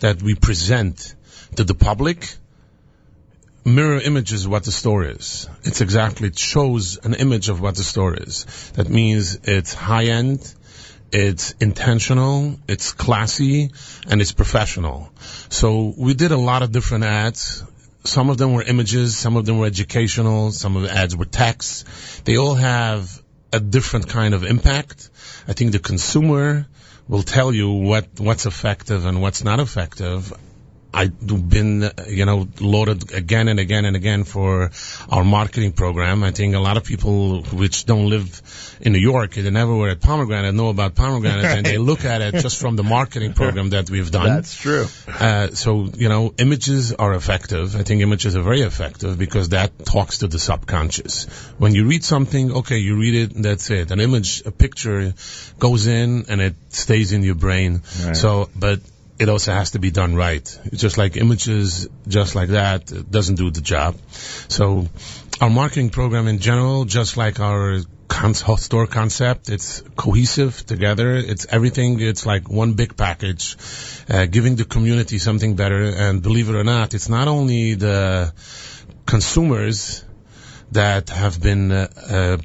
that 0.00 0.22
we 0.22 0.34
present 0.34 1.14
to 1.56 1.64
the 1.64 1.74
public 1.74 2.36
mirror 3.64 4.00
images 4.00 4.46
what 4.46 4.64
the 4.64 4.72
store 4.72 5.04
is. 5.04 5.48
It's 5.64 5.80
exactly 5.80 6.28
it 6.28 6.38
shows 6.38 6.98
an 7.04 7.14
image 7.14 7.48
of 7.48 7.60
what 7.60 7.74
the 7.76 7.82
store 7.82 8.14
is. 8.14 8.46
That 8.74 8.88
means 8.88 9.40
it's 9.44 9.74
high 9.74 10.04
end. 10.04 10.54
It's 11.12 11.52
intentional, 11.60 12.60
it's 12.68 12.92
classy, 12.92 13.70
and 14.08 14.20
it's 14.20 14.30
professional. 14.30 15.12
So 15.48 15.92
we 15.98 16.14
did 16.14 16.30
a 16.30 16.36
lot 16.36 16.62
of 16.62 16.70
different 16.70 17.02
ads. 17.02 17.64
Some 18.04 18.30
of 18.30 18.38
them 18.38 18.54
were 18.54 18.62
images, 18.62 19.18
some 19.18 19.36
of 19.36 19.44
them 19.44 19.58
were 19.58 19.66
educational, 19.66 20.52
some 20.52 20.76
of 20.76 20.82
the 20.82 20.92
ads 20.92 21.16
were 21.16 21.24
text. 21.24 22.24
They 22.24 22.36
all 22.36 22.54
have 22.54 23.20
a 23.52 23.60
different 23.60 24.08
kind 24.08 24.34
of 24.34 24.44
impact. 24.44 25.10
I 25.48 25.52
think 25.52 25.72
the 25.72 25.78
consumer 25.78 26.66
will 27.08 27.22
tell 27.22 27.52
you 27.52 27.70
what, 27.70 28.06
what's 28.18 28.46
effective 28.46 29.04
and 29.04 29.20
what's 29.20 29.42
not 29.42 29.60
effective. 29.60 30.32
I've 30.92 31.48
been, 31.48 31.90
you 32.08 32.24
know, 32.24 32.48
loaded 32.60 33.12
again 33.12 33.48
and 33.48 33.60
again 33.60 33.84
and 33.84 33.94
again 33.94 34.24
for 34.24 34.70
our 35.08 35.24
marketing 35.24 35.72
program. 35.72 36.24
I 36.24 36.32
think 36.32 36.54
a 36.54 36.58
lot 36.58 36.76
of 36.76 36.84
people 36.84 37.42
which 37.42 37.86
don't 37.86 38.08
live 38.08 38.42
in 38.80 38.92
New 38.92 38.98
York, 38.98 39.34
they 39.34 39.50
never 39.50 39.74
were 39.74 39.90
at 39.90 40.00
Pomegranate, 40.00 40.54
know 40.54 40.68
about 40.68 40.94
Pomegranate, 40.94 41.44
and 41.44 41.66
they 41.66 41.78
look 41.78 42.04
at 42.04 42.22
it 42.22 42.34
just 42.42 42.60
from 42.60 42.76
the 42.76 42.82
marketing 42.82 43.34
program 43.34 43.70
that 43.70 43.88
we've 43.88 44.10
done. 44.10 44.26
That's 44.26 44.56
true. 44.56 44.86
Uh, 45.06 45.48
so, 45.48 45.84
you 45.94 46.08
know, 46.08 46.34
images 46.38 46.92
are 46.92 47.14
effective. 47.14 47.76
I 47.76 47.82
think 47.82 48.02
images 48.02 48.36
are 48.36 48.42
very 48.42 48.62
effective 48.62 49.18
because 49.18 49.50
that 49.50 49.84
talks 49.84 50.18
to 50.18 50.28
the 50.28 50.38
subconscious. 50.38 51.26
When 51.58 51.74
you 51.74 51.86
read 51.86 52.04
something, 52.04 52.52
okay, 52.52 52.78
you 52.78 52.98
read 52.98 53.14
it 53.14 53.36
and 53.36 53.44
that's 53.44 53.70
it. 53.70 53.90
An 53.90 54.00
image, 54.00 54.42
a 54.44 54.50
picture 54.50 55.14
goes 55.58 55.86
in 55.86 56.26
and 56.28 56.40
it 56.40 56.56
stays 56.70 57.12
in 57.12 57.22
your 57.22 57.36
brain. 57.36 57.82
Right. 58.04 58.16
So, 58.16 58.50
but 58.56 58.80
it 59.20 59.28
also 59.28 59.52
has 59.52 59.72
to 59.72 59.78
be 59.78 59.90
done 59.90 60.16
right. 60.16 60.58
Just 60.72 60.96
like 60.96 61.16
images, 61.16 61.88
just 62.08 62.34
like 62.34 62.48
that, 62.48 62.90
it 62.90 63.10
doesn't 63.10 63.34
do 63.34 63.50
the 63.50 63.60
job. 63.60 63.96
So 64.48 64.88
our 65.40 65.50
marketing 65.50 65.90
program 65.90 66.26
in 66.26 66.38
general, 66.38 66.86
just 66.86 67.16
like 67.18 67.38
our 67.38 67.80
store 68.56 68.86
concept, 68.86 69.48
it's 69.50 69.82
cohesive 69.96 70.66
together. 70.66 71.16
It's 71.16 71.46
everything. 71.50 72.00
It's 72.00 72.26
like 72.26 72.50
one 72.50 72.72
big 72.74 72.96
package, 72.96 73.56
uh, 74.08 74.26
giving 74.26 74.56
the 74.56 74.64
community 74.64 75.18
something 75.18 75.54
better. 75.54 75.84
And 75.84 76.22
believe 76.22 76.48
it 76.48 76.54
or 76.54 76.64
not, 76.64 76.94
it's 76.94 77.08
not 77.08 77.28
only 77.28 77.74
the 77.74 78.32
consumers 79.06 80.04
that 80.72 81.10
have 81.10 81.40
been 81.40 81.72
uh, 81.72 81.88
uh, 82.08 82.36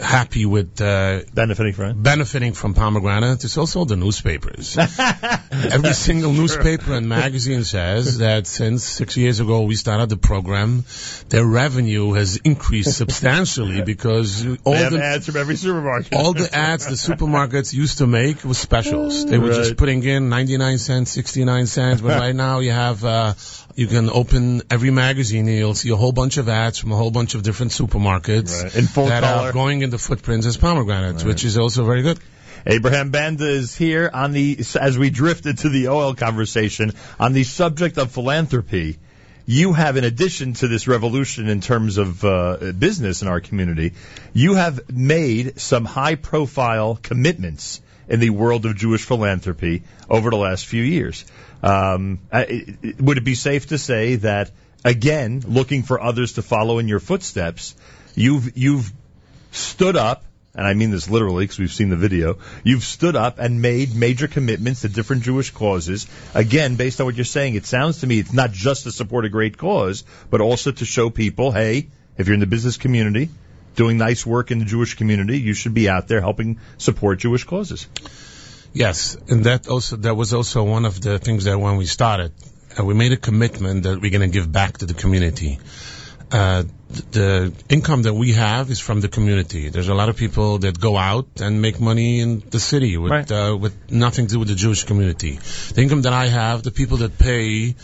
happy 0.00 0.46
with 0.46 0.80
uh, 0.80 1.20
benefiting 1.34 1.72
from 1.74 2.02
benefiting 2.02 2.52
from 2.54 2.74
pomegranate. 2.74 3.44
It's 3.44 3.58
also 3.58 3.84
the 3.84 3.96
newspapers. 3.96 4.76
Every 5.52 5.92
single 5.92 6.32
newspaper 6.32 6.94
and 6.94 7.08
magazine 7.08 7.64
says 7.64 8.18
that 8.18 8.46
since 8.46 8.84
six 8.84 9.16
years 9.16 9.40
ago 9.40 9.62
we 9.62 9.74
started 9.74 10.08
the 10.08 10.16
program, 10.16 10.84
their 11.28 11.44
revenue 11.44 12.12
has 12.12 12.36
increased 12.38 12.96
substantially 12.96 13.82
because 13.92 14.46
all 14.64 14.72
they 14.72 14.78
have 14.78 14.92
the 14.92 15.04
ads 15.04 15.26
from 15.26 15.36
every 15.36 15.56
supermarket. 15.56 16.12
all 16.14 16.32
the 16.32 16.52
ads 16.54 16.86
the 16.86 16.92
supermarkets 17.12 17.72
used 17.74 17.98
to 17.98 18.06
make 18.06 18.44
was 18.44 18.58
specials. 18.58 19.26
They 19.26 19.38
were 19.38 19.48
Right. 19.50 19.56
just 19.56 19.76
putting 19.76 20.02
in 20.04 20.28
99 20.28 20.78
cents, 20.78 21.10
69 21.10 21.66
cents, 21.66 22.00
but 22.00 22.18
right 22.24 22.34
now 22.34 22.60
you 22.60 22.70
have, 22.72 23.04
uh, 23.04 23.34
you 23.80 23.86
can 23.86 24.10
open 24.10 24.60
every 24.68 24.90
magazine 24.90 25.48
and 25.48 25.56
you'll 25.56 25.74
see 25.74 25.88
a 25.88 25.96
whole 25.96 26.12
bunch 26.12 26.36
of 26.36 26.50
ads 26.50 26.78
from 26.78 26.92
a 26.92 26.96
whole 26.96 27.10
bunch 27.10 27.34
of 27.34 27.42
different 27.42 27.72
supermarkets 27.72 28.62
Right. 28.62 28.74
That 29.08 29.22
color. 29.22 29.48
are 29.48 29.52
going 29.52 29.80
in 29.80 29.88
the 29.88 29.96
footprints 29.96 30.46
as 30.46 30.58
pomegranates, 30.58 31.24
which 31.24 31.44
is 31.46 31.56
also 31.56 31.86
very 31.86 32.02
good. 32.02 32.18
Abraham 32.66 33.08
Banda 33.10 33.48
is 33.48 33.74
here 33.74 34.10
on 34.12 34.32
the 34.32 34.58
as 34.78 34.98
we 34.98 35.08
drifted 35.08 35.58
to 35.58 35.70
the 35.70 35.84
OHEL 35.86 36.14
conversation 36.14 36.92
on 37.18 37.32
the 37.32 37.44
subject 37.44 37.96
of 37.96 38.12
philanthropy. 38.12 38.98
You 39.46 39.72
have, 39.72 39.96
in 39.96 40.04
addition 40.04 40.52
to 40.54 40.68
this 40.68 40.86
revolution 40.86 41.48
in 41.48 41.62
terms 41.62 41.96
of 41.96 42.22
uh, 42.22 42.72
business 42.78 43.22
in 43.22 43.28
our 43.28 43.40
community, 43.40 43.94
you 44.34 44.56
have 44.56 44.90
made 44.90 45.58
some 45.58 45.86
high-profile 45.86 46.98
commitments 47.02 47.80
in 48.10 48.20
the 48.20 48.30
world 48.30 48.66
of 48.66 48.76
Jewish 48.76 49.04
philanthropy 49.04 49.84
over 50.10 50.30
the 50.30 50.36
last 50.36 50.66
few 50.66 50.82
years. 50.82 51.24
Um, 51.62 52.20
would 52.32 53.18
it 53.18 53.24
be 53.24 53.34
safe 53.34 53.66
to 53.68 53.78
say 53.78 54.16
that, 54.16 54.50
again, 54.84 55.42
looking 55.46 55.82
for 55.82 56.00
others 56.00 56.34
to 56.34 56.42
follow 56.42 56.78
in 56.78 56.88
your 56.88 57.00
footsteps, 57.00 57.74
you've 58.14 58.56
you've 58.56 58.92
stood 59.50 59.96
up, 59.96 60.24
and 60.54 60.66
I 60.66 60.74
mean 60.74 60.90
this 60.90 61.10
literally 61.10 61.44
because 61.44 61.58
we've 61.58 61.72
seen 61.72 61.90
the 61.90 61.96
video, 61.96 62.38
you've 62.64 62.84
stood 62.84 63.16
up 63.16 63.38
and 63.38 63.60
made 63.60 63.94
major 63.94 64.26
commitments 64.26 64.82
to 64.82 64.88
different 64.88 65.22
Jewish 65.22 65.50
causes. 65.50 66.06
Again, 66.34 66.76
based 66.76 67.00
on 67.00 67.06
what 67.06 67.16
you're 67.16 67.24
saying, 67.24 67.54
it 67.54 67.66
sounds 67.66 68.00
to 68.00 68.06
me 68.06 68.18
it's 68.18 68.32
not 68.32 68.52
just 68.52 68.84
to 68.84 68.92
support 68.92 69.24
a 69.24 69.28
great 69.28 69.58
cause, 69.58 70.04
but 70.30 70.40
also 70.40 70.72
to 70.72 70.84
show 70.84 71.10
people, 71.10 71.52
hey, 71.52 71.88
if 72.16 72.26
you're 72.26 72.34
in 72.34 72.40
the 72.40 72.46
business 72.46 72.76
community, 72.76 73.28
doing 73.76 73.98
nice 73.98 74.26
work 74.26 74.50
in 74.50 74.58
the 74.58 74.64
Jewish 74.64 74.94
community, 74.94 75.38
you 75.38 75.54
should 75.54 75.74
be 75.74 75.88
out 75.88 76.08
there 76.08 76.20
helping 76.20 76.58
support 76.78 77.18
Jewish 77.18 77.44
causes. 77.44 77.86
Yes, 78.72 79.16
and 79.28 79.44
that 79.44 79.68
also 79.68 79.96
that 79.96 80.14
was 80.14 80.32
also 80.32 80.62
one 80.62 80.84
of 80.84 81.00
the 81.00 81.18
things 81.18 81.44
that 81.44 81.58
when 81.58 81.76
we 81.76 81.86
started, 81.86 82.32
uh, 82.78 82.84
we 82.84 82.94
made 82.94 83.12
a 83.12 83.16
commitment 83.16 83.82
that 83.82 84.00
we're 84.00 84.10
going 84.10 84.30
to 84.30 84.34
give 84.38 84.50
back 84.50 84.78
to 84.78 84.86
the 84.86 84.94
community. 84.94 85.58
Uh, 86.30 86.62
the 87.10 87.52
income 87.68 88.02
that 88.02 88.14
we 88.14 88.32
have 88.32 88.70
is 88.70 88.78
from 88.78 89.00
the 89.00 89.08
community. 89.08 89.68
There's 89.68 89.88
a 89.88 89.94
lot 89.94 90.08
of 90.08 90.16
people 90.16 90.58
that 90.58 90.78
go 90.78 90.96
out 90.96 91.40
and 91.40 91.60
make 91.60 91.80
money 91.80 92.20
in 92.20 92.42
the 92.50 92.60
city 92.60 92.96
with 92.96 93.10
Right. 93.10 93.30
uh, 93.32 93.56
with 93.60 93.74
nothing 93.90 94.28
to 94.28 94.34
do 94.34 94.38
with 94.38 94.48
the 94.48 94.54
Jewish 94.54 94.84
community. 94.84 95.40
The 95.74 95.82
income 95.82 96.02
that 96.02 96.12
I 96.12 96.26
have, 96.28 96.62
the 96.62 96.70
people 96.70 96.98
that 96.98 97.18
pay 97.18 97.74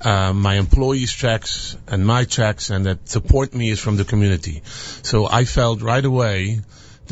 uh, 0.00 0.32
my 0.32 0.56
employees' 0.56 1.12
checks 1.12 1.76
and 1.86 2.04
my 2.04 2.24
checks 2.24 2.70
and 2.70 2.86
that 2.86 3.08
support 3.08 3.54
me 3.54 3.70
is 3.70 3.78
from 3.78 3.96
the 3.96 4.04
community. 4.04 4.62
So 5.04 5.26
I 5.28 5.44
felt 5.44 5.80
right 5.80 6.04
away 6.04 6.60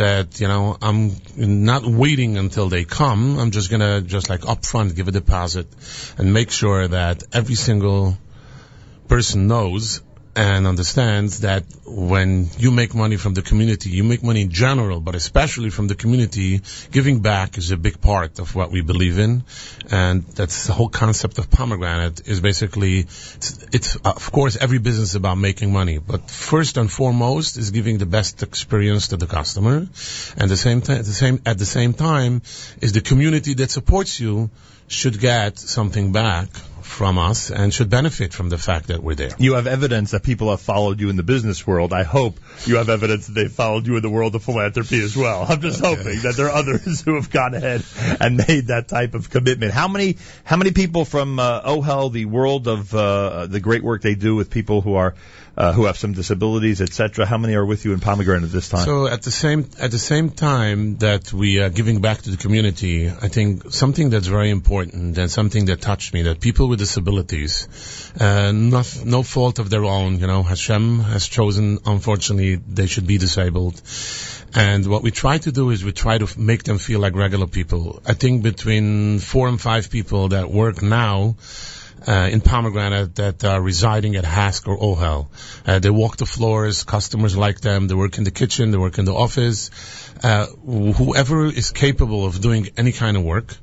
that 0.00 0.40
you 0.40 0.48
know 0.48 0.76
I'm 0.80 1.14
not 1.36 1.84
waiting 1.84 2.38
until 2.38 2.68
they 2.70 2.84
come. 2.84 3.38
I'm 3.38 3.50
just 3.50 3.70
gonna 3.70 4.00
just 4.00 4.30
like 4.30 4.40
upfront 4.40 4.96
give 4.96 5.08
a 5.08 5.12
deposit 5.12 5.66
and 6.16 6.32
make 6.32 6.50
sure 6.50 6.88
that 6.88 7.22
every 7.32 7.54
single 7.54 8.16
person 9.08 9.46
knows 9.46 10.00
and 10.40 10.66
understands 10.66 11.40
that 11.40 11.64
when 11.85 12.48
you 12.57 12.70
make 12.70 12.94
money 12.94 13.18
from 13.18 13.35
the 13.35 13.42
community, 13.42 13.90
you 13.90 14.03
make 14.03 14.22
money 14.22 14.40
in 14.40 14.50
general, 14.50 14.98
but 14.98 15.14
especially 15.14 15.68
from 15.68 15.87
the 15.87 15.94
community, 15.94 16.62
giving 16.90 17.20
back 17.20 17.59
is 17.59 17.70
a 17.72 17.76
big 17.76 18.00
part 18.00 18.38
of 18.38 18.55
what 18.55 18.70
we 18.70 18.81
believe 18.81 19.18
in. 19.18 19.44
And 19.90 20.22
that's 20.22 20.66
the 20.66 20.72
whole 20.72 20.88
concept 20.88 21.37
of 21.37 21.50
pomegranate 21.50 22.26
is 22.26 22.40
basically, 22.40 23.00
it's, 23.00 23.66
it's 23.70 23.96
of 23.96 24.33
course 24.33 24.57
every 24.57 24.79
business 24.79 25.11
is 25.11 25.14
about 25.14 25.37
making 25.37 25.74
money, 25.74 25.98
but 25.98 26.31
first 26.31 26.79
and 26.79 26.90
foremost 26.90 27.59
is 27.59 27.70
giving 27.70 27.98
the 27.98 28.07
best 28.07 28.42
experience 28.42 29.09
to 29.09 29.18
the 29.18 29.26
customer. 29.26 29.88
And 30.38 30.50
the 30.50 30.57
same 30.57 30.81
time, 30.81 31.03
the 31.03 31.18
same, 31.24 31.42
at 31.44 31.59
the 31.59 31.66
same 31.66 31.92
time 31.92 32.40
is 32.81 32.92
the 32.94 33.03
community 33.03 33.53
that 33.55 33.70
supports 33.70 34.18
you 34.18 34.48
should 34.88 35.20
get 35.20 35.59
something 35.59 36.12
back 36.12 36.48
from 36.90 37.18
us 37.18 37.50
and 37.50 37.72
should 37.72 37.88
benefit 37.88 38.35
from 38.35 38.48
the 38.48 38.59
fact 38.59 38.88
that 38.88 39.03
we're 39.03 39.14
there. 39.14 39.31
You 39.38 39.55
have 39.55 39.66
evidence 39.66 40.11
that 40.11 40.22
people 40.22 40.50
have 40.50 40.61
followed 40.61 41.00
you 41.00 41.09
in 41.09 41.16
the 41.16 41.22
business 41.22 41.66
world. 41.66 41.92
I 41.92 42.03
hope 42.03 42.38
you 42.66 42.76
have 42.76 42.88
evidence 42.88 43.29
that 43.29 43.33
they've 43.33 43.50
followed 43.50 43.87
you 43.87 43.96
in 43.96 44.03
the 44.03 44.11
world 44.11 44.35
of 44.35 44.42
philanthropy 44.42 45.00
as 45.00 45.16
well. 45.16 45.46
I'm 45.48 45.61
just 45.61 45.81
hoping 45.81 46.20
that 46.22 46.35
there 46.37 46.46
are 46.46 46.57
others 46.57 47.00
who 47.05 47.14
have 47.14 47.31
gone 47.31 47.55
ahead 47.55 47.85
and 48.20 48.37
made 48.37 48.66
that 48.66 48.88
type 48.88 49.14
of 49.14 49.31
commitment. 49.31 49.72
How 49.72 49.88
many 49.88 50.18
how 50.44 50.57
many 50.57 50.72
people 50.72 51.05
from 51.05 51.38
uh, 51.38 51.62
OHEL, 51.62 52.12
the 52.12 52.24
world 52.24 52.66
of 52.66 52.94
uh, 52.94 53.46
the 53.46 53.61
great 53.61 53.83
work 53.83 54.03
they 54.03 54.16
do 54.16 54.35
with 54.35 54.50
people 54.50 54.81
who 54.81 54.94
are 54.94 55.14
uh, 55.61 55.73
who 55.75 55.85
have 55.85 55.99
some 55.99 56.14
disabilities, 56.14 56.81
etc. 56.81 57.27
How 57.27 57.37
many 57.37 57.55
are 57.55 57.66
with 57.66 57.85
you 57.85 57.92
in 57.92 58.01
Pomegranate 58.01 58.44
at 58.44 58.53
this 58.53 58.70
time? 58.70 58.87
So 58.87 59.07
at 59.07 59.20
the 59.23 59.31
same 59.31 59.68
at 59.79 59.90
the 59.90 59.99
same 59.99 60.31
time 60.31 60.96
that 60.99 61.35
we 61.35 61.61
are 61.61 61.68
giving 61.68 62.01
back 62.01 62.23
to 62.23 62.31
the 62.31 62.38
community, 62.38 63.09
I 63.09 63.29
think 63.29 63.70
something 63.70 64.09
that's 64.09 64.27
very 64.27 64.49
important 64.49 65.18
and 65.18 65.31
something 65.31 65.66
that 65.66 65.83
touched 65.83 66.14
me 66.14 66.23
that 66.23 66.40
people 66.40 66.70
with 66.70 66.79
disabilities, 66.79 67.68
uh, 68.18 68.53
no, 68.53 68.83
no 69.05 69.23
fault 69.23 69.59
of 69.59 69.68
their 69.68 69.85
own, 69.85 70.18
you 70.20 70.27
know, 70.27 70.42
Hashem 70.42 71.01
has 71.01 71.29
chosen. 71.29 71.79
Unfortunately, 71.85 72.55
they 72.55 72.87
should 72.87 73.07
be 73.07 73.18
disabled. 73.18 73.83
And 74.55 74.87
what 74.87 75.03
we 75.03 75.11
try 75.11 75.37
to 75.38 75.53
do 75.53 75.68
is 75.70 75.85
we 75.85 75.92
try 75.92 76.16
to 76.16 76.40
make 76.40 76.64
them 76.64 76.79
feel 76.79 77.01
like 77.01 77.14
regular 77.14 77.46
people. 77.46 78.03
I 78.07 78.14
think 78.14 78.42
between 78.42 79.18
four 79.18 79.46
and 79.49 79.61
five 79.61 79.90
people 79.90 80.29
that 80.29 80.51
work 80.51 80.83
now 80.83 81.37
uh, 82.06 82.28
in 82.30 82.40
Pomegranate 82.40 83.14
that 83.16 83.44
are 83.44 83.60
residing 83.60 84.16
at 84.16 84.24
HASC 84.24 84.66
or 84.68 84.78
Ohel. 84.78 85.28
Uh, 85.66 85.78
they 85.78 85.90
walk 85.90 86.16
the 86.16 86.26
floors, 86.26 86.84
customers 86.84 87.36
like 87.36 87.60
them, 87.60 87.88
they 87.88 87.94
work 87.94 88.18
in 88.18 88.24
the 88.24 88.30
kitchen, 88.30 88.70
they 88.70 88.78
work 88.78 88.98
in 88.98 89.04
the 89.04 89.14
office. 89.14 89.70
Uh, 90.22 90.46
whoever 90.46 91.46
is 91.46 91.70
capable 91.70 92.26
of 92.26 92.40
doing 92.40 92.68
any 92.76 92.92
kind 92.92 93.16
of 93.16 93.24
work, 93.24 93.56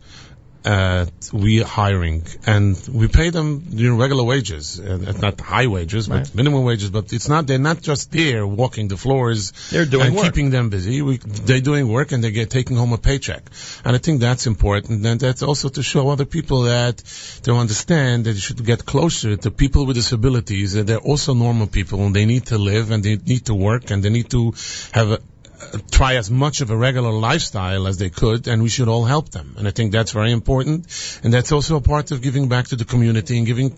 uh, 0.68 1.06
we 1.32 1.62
are 1.62 1.66
hiring 1.66 2.24
and 2.46 2.76
we 2.92 3.08
pay 3.08 3.30
them 3.30 3.64
you 3.70 3.90
know, 3.90 3.96
regular 3.96 4.24
wages, 4.24 4.80
uh, 4.80 5.14
not 5.22 5.40
high 5.40 5.68
wages, 5.68 6.10
but 6.10 6.36
minimum 6.36 6.66
wages. 6.66 6.90
But 6.90 7.14
it's 7.14 7.30
not 7.30 7.48
they're 7.48 7.68
not 7.72 7.82
just 7.82 8.12
there 8.12 8.46
walking 8.46 8.90
the 8.90 8.98
floors. 8.98 9.54
They're 9.72 9.86
doing 9.86 10.08
and 10.08 10.16
work. 10.16 10.26
keeping 10.26 10.50
them 10.50 10.70
busy. 10.70 11.02
We, 11.02 11.18
they're 11.18 11.62
doing 11.62 11.88
work 11.88 12.12
and 12.12 12.22
they 12.22 12.32
get 12.32 12.50
taking 12.50 12.76
home 12.76 12.92
a 12.92 12.98
paycheck. 12.98 13.44
And 13.86 13.96
I 13.96 14.00
think 14.00 14.20
that's 14.20 14.46
important. 14.46 15.06
And 15.06 15.20
that's 15.22 15.42
also 15.42 15.70
to 15.70 15.84
show 15.84 16.10
other 16.10 16.26
people 16.26 16.64
that 16.64 16.98
they 17.44 17.52
understand 17.54 18.26
that 18.26 18.34
you 18.34 18.42
should 18.42 18.64
get 18.66 18.86
closer 18.86 19.38
to 19.38 19.52
people 19.52 19.86
with 19.86 19.96
disabilities. 19.96 20.74
That 20.74 20.88
they're 20.88 21.08
also 21.14 21.34
normal 21.34 21.68
people 21.68 22.06
and 22.06 22.14
they 22.14 22.26
need 22.26 22.48
to 22.48 22.58
live 22.58 22.92
and 22.92 23.02
they 23.04 23.16
need 23.16 23.46
to 23.46 23.56
work 23.56 23.90
and 23.92 24.04
they 24.04 24.10
need 24.10 24.30
to 24.32 24.54
have 24.92 25.12
a, 25.12 25.20
try 25.92 26.16
as 26.16 26.30
much 26.30 26.62
of 26.62 26.70
a 26.70 26.78
regular 26.78 27.12
lifestyle 27.12 27.88
as 27.88 27.98
they 27.98 28.10
could, 28.10 28.48
and 28.48 28.62
we 28.62 28.70
should 28.70 28.88
all 28.88 29.06
help 29.06 29.30
them. 29.30 29.56
And 29.58 29.68
I 29.68 29.72
think 29.72 29.92
that's 29.92 30.12
very 30.12 30.32
important, 30.32 30.88
and 31.24 31.34
that's 31.34 31.52
also 31.52 31.78
a 31.78 31.82
part 31.82 32.12
of 32.12 32.22
giving 32.22 32.48
back 32.50 32.68
to 32.68 32.76
the 32.76 32.86
community 32.86 33.38
and 33.38 33.48
giving 33.48 33.78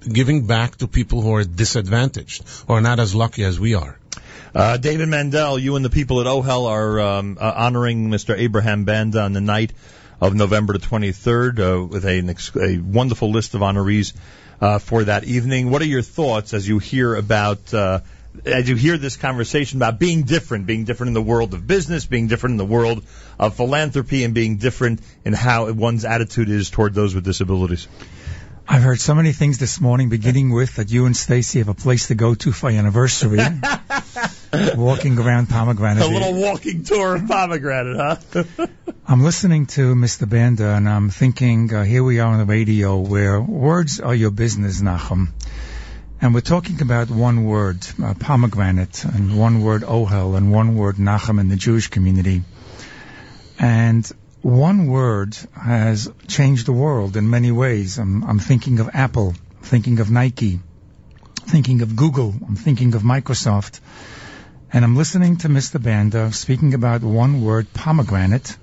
giving 0.00 0.46
back 0.46 0.76
to 0.76 0.88
people 0.88 1.20
who 1.20 1.34
are 1.34 1.44
disadvantaged 1.44 2.42
or 2.66 2.80
not 2.80 2.98
as 2.98 3.14
lucky 3.14 3.44
as 3.44 3.60
we 3.60 3.74
are. 3.74 3.98
Uh, 4.54 4.76
David 4.78 5.08
Mandel, 5.08 5.58
you 5.58 5.76
and 5.76 5.84
the 5.84 5.90
people 5.90 6.20
at 6.20 6.26
OHEL 6.26 6.66
are 6.66 7.00
um, 7.00 7.38
uh, 7.38 7.52
honoring 7.54 8.08
Mr. 8.08 8.36
Abraham 8.36 8.84
Banda 8.84 9.20
on 9.20 9.32
the 9.32 9.40
night 9.40 9.72
of 10.20 10.34
November 10.34 10.72
the 10.72 10.78
23rd 10.78 11.58
uh, 11.58 11.86
with 11.86 12.04
a, 12.04 12.64
a 12.64 12.78
wonderful 12.78 13.30
list 13.30 13.54
of 13.54 13.60
honorees 13.60 14.12
uh, 14.60 14.78
for 14.78 15.04
that 15.04 15.24
evening. 15.24 15.70
What 15.70 15.82
are 15.82 15.86
your 15.86 16.02
thoughts 16.02 16.52
as 16.52 16.66
you 16.66 16.78
hear 16.78 17.14
about 17.14 17.72
uh, 17.72 18.00
as 18.44 18.68
you 18.68 18.76
hear 18.76 18.96
this 18.96 19.16
conversation 19.16 19.78
about 19.78 19.98
being 19.98 20.22
different, 20.22 20.66
being 20.66 20.84
different 20.84 21.08
in 21.08 21.14
the 21.14 21.22
world 21.22 21.54
of 21.54 21.66
business, 21.66 22.06
being 22.06 22.28
different 22.28 22.52
in 22.52 22.56
the 22.58 22.64
world 22.64 23.04
of 23.38 23.56
philanthropy, 23.56 24.24
and 24.24 24.34
being 24.34 24.56
different 24.56 25.00
in 25.24 25.32
how 25.32 25.70
one's 25.72 26.04
attitude 26.04 26.48
is 26.48 26.70
toward 26.70 26.94
those 26.94 27.14
with 27.14 27.24
disabilities? 27.24 27.88
I've 28.68 28.82
heard 28.82 29.00
so 29.00 29.14
many 29.14 29.32
things 29.32 29.58
this 29.58 29.80
morning, 29.80 30.10
beginning 30.10 30.50
with 30.50 30.76
that 30.76 30.92
you 30.92 31.06
and 31.06 31.16
Stacy 31.16 31.58
have 31.58 31.68
a 31.68 31.74
place 31.74 32.06
to 32.08 32.14
go 32.14 32.34
to 32.36 32.52
for 32.52 32.70
your 32.70 32.78
anniversary. 32.78 33.40
walking 34.76 35.18
around 35.18 35.48
pomegranate. 35.48 36.04
A 36.04 36.06
little 36.06 36.34
walking 36.34 36.84
tour 36.84 37.16
of 37.16 37.26
pomegranate, 37.26 38.22
huh? 38.34 38.66
I'm 39.06 39.22
listening 39.22 39.66
to 39.74 39.94
Mr. 39.94 40.28
Banda 40.28 40.68
and 40.68 40.88
I'm 40.88 41.10
thinking, 41.10 41.74
uh, 41.74 41.82
here 41.82 42.04
we 42.04 42.20
are 42.20 42.32
on 42.32 42.38
the 42.38 42.44
radio 42.44 42.98
where 42.98 43.40
words 43.40 43.98
are 43.98 44.14
your 44.14 44.30
business, 44.30 44.80
Nachum. 44.80 45.32
And 46.22 46.34
we're 46.34 46.42
talking 46.42 46.82
about 46.82 47.10
one 47.10 47.44
word, 47.44 47.86
uh, 48.02 48.12
pomegranate, 48.12 49.04
and 49.04 49.38
one 49.38 49.62
word 49.62 49.82
ohel, 49.82 50.36
and 50.36 50.52
one 50.52 50.76
word 50.76 50.96
Nachum 50.96 51.40
in 51.40 51.48
the 51.48 51.56
Jewish 51.56 51.88
community. 51.88 52.42
And 53.58 54.06
one 54.42 54.86
word 54.86 55.34
has 55.58 56.10
changed 56.28 56.66
the 56.66 56.72
world 56.72 57.16
in 57.16 57.30
many 57.30 57.52
ways. 57.52 57.98
I'm, 57.98 58.22
I'm 58.22 58.38
thinking 58.38 58.80
of 58.80 58.90
Apple, 58.92 59.34
thinking 59.62 59.98
of 60.00 60.10
Nike, 60.10 60.60
thinking 61.46 61.80
of 61.80 61.96
Google, 61.96 62.34
I'm 62.46 62.56
thinking 62.56 62.94
of 62.94 63.02
Microsoft. 63.02 63.80
And 64.74 64.84
I'm 64.84 64.96
listening 64.96 65.38
to 65.38 65.48
Mr. 65.48 65.82
Banda 65.82 66.32
speaking 66.32 66.74
about 66.74 67.02
one 67.02 67.42
word, 67.42 67.72
pomegranate, 67.72 68.58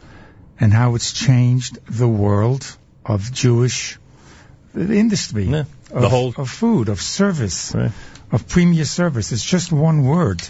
and 0.59 0.71
how 0.71 0.93
it's 0.93 1.11
changed 1.11 1.79
the 1.89 2.07
world 2.07 2.77
of 3.03 3.33
Jewish 3.33 3.97
industry, 4.75 5.45
Yeah, 5.45 5.63
of, 5.91 6.01
the 6.01 6.09
whole- 6.09 6.33
of 6.37 6.49
food, 6.49 6.89
of 6.89 7.01
service, 7.01 7.73
Right. 7.75 7.91
of 8.31 8.47
premier 8.47 8.85
service. 8.85 9.31
It's 9.31 9.43
just 9.43 9.71
one 9.71 10.03
word. 10.03 10.41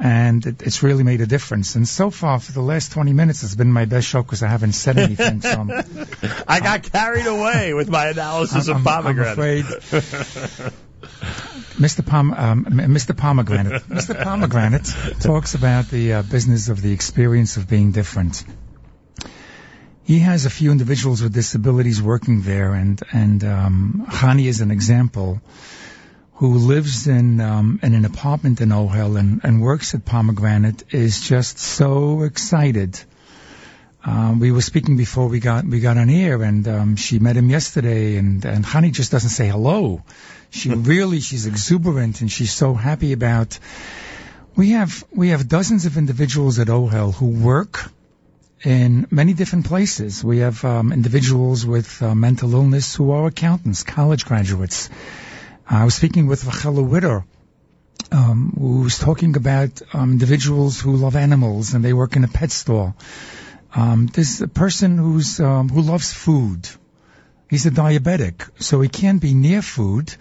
And 0.00 0.46
it, 0.46 0.62
it's 0.62 0.84
really 0.84 1.02
made 1.02 1.20
a 1.20 1.26
difference. 1.26 1.74
And 1.74 1.86
so 1.88 2.10
far, 2.10 2.38
for 2.38 2.52
the 2.52 2.60
last 2.62 2.92
20 2.92 3.12
minutes, 3.12 3.42
it's 3.42 3.56
been 3.56 3.72
my 3.72 3.84
best 3.84 4.06
show 4.06 4.22
because 4.22 4.44
I 4.44 4.48
haven't 4.48 4.74
said 4.74 4.96
anything. 4.96 5.40
So 5.40 5.50
I'm, 5.50 5.70
I 6.48 6.60
got 6.60 6.84
carried 6.92 7.26
away 7.26 7.74
with 7.74 7.88
my 7.90 8.06
analysis 8.06 8.68
I'm, 8.68 8.76
of 8.76 8.86
I'm 8.86 9.02
pomegranate. 9.02 9.32
afraid. 9.32 9.64
Mr. 11.78 12.04
Pom, 12.06 12.32
um, 12.32 12.64
Mr. 12.66 13.16
Pomegranate. 13.16 13.82
Mr. 13.88 14.20
Pomegranate 14.22 14.86
talks 15.20 15.54
about 15.54 15.88
the 15.90 16.12
uh, 16.14 16.22
business 16.22 16.68
of 16.68 16.80
the 16.82 16.92
experience 16.92 17.56
of 17.56 17.68
being 17.68 17.90
different. 17.92 18.44
He 20.08 20.20
has 20.20 20.46
a 20.46 20.50
few 20.50 20.72
individuals 20.72 21.20
with 21.20 21.34
disabilities 21.34 22.00
working 22.00 22.40
there, 22.40 22.72
and 22.72 22.98
and 23.12 23.44
um, 23.44 24.06
Hani 24.08 24.46
is 24.46 24.62
an 24.62 24.70
example 24.70 25.42
who 26.36 26.54
lives 26.54 27.06
in 27.06 27.42
um, 27.42 27.78
in 27.82 27.92
an 27.92 28.06
apartment 28.06 28.62
in 28.62 28.70
Ohel 28.70 29.18
and, 29.18 29.42
and 29.44 29.60
works 29.60 29.94
at 29.94 30.06
Pomegranate 30.06 30.82
is 30.94 31.20
just 31.20 31.58
so 31.58 32.22
excited. 32.22 32.98
Um, 34.02 34.40
we 34.40 34.50
were 34.50 34.62
speaking 34.62 34.96
before 34.96 35.28
we 35.28 35.40
got 35.40 35.66
we 35.66 35.80
got 35.80 35.98
on 35.98 36.08
air, 36.08 36.42
and 36.42 36.66
um, 36.66 36.96
she 36.96 37.18
met 37.18 37.36
him 37.36 37.50
yesterday, 37.50 38.16
and 38.16 38.42
and 38.46 38.64
Hani 38.64 38.92
just 38.92 39.12
doesn't 39.12 39.36
say 39.36 39.48
hello. 39.48 40.02
She 40.48 40.70
really 40.70 41.20
she's 41.20 41.44
exuberant, 41.44 42.22
and 42.22 42.32
she's 42.32 42.54
so 42.54 42.72
happy 42.72 43.12
about. 43.12 43.58
We 44.56 44.70
have 44.70 45.04
we 45.12 45.28
have 45.28 45.46
dozens 45.48 45.84
of 45.84 45.98
individuals 45.98 46.58
at 46.58 46.68
OHEL 46.68 47.12
who 47.12 47.26
work 47.26 47.92
in 48.64 49.06
many 49.10 49.34
different 49.34 49.66
places. 49.66 50.24
We 50.24 50.38
have 50.38 50.64
um, 50.64 50.92
individuals 50.92 51.64
with 51.64 52.02
uh, 52.02 52.14
mental 52.14 52.54
illness 52.54 52.94
who 52.94 53.10
are 53.12 53.26
accountants, 53.26 53.82
college 53.82 54.24
graduates. 54.24 54.90
I 55.68 55.84
was 55.84 55.94
speaking 55.94 56.26
with 56.26 56.44
Rachel 56.44 56.82
Witter, 56.82 57.24
um, 58.10 58.54
who 58.58 58.80
was 58.82 58.98
talking 58.98 59.36
about 59.36 59.82
um, 59.92 60.12
individuals 60.12 60.80
who 60.80 60.96
love 60.96 61.14
animals 61.14 61.74
and 61.74 61.84
they 61.84 61.92
work 61.92 62.16
in 62.16 62.24
a 62.24 62.28
pet 62.28 62.50
store. 62.50 62.94
Um, 63.74 64.06
there's 64.06 64.40
a 64.40 64.48
person 64.48 64.96
who's 64.96 65.40
um, 65.40 65.68
who 65.68 65.82
loves 65.82 66.12
food. 66.12 66.68
He's 67.50 67.66
a 67.66 67.70
diabetic, 67.70 68.48
so 68.58 68.80
he 68.80 68.88
can't 68.88 69.20
be 69.20 69.34
near 69.34 69.62
food. 69.62 70.14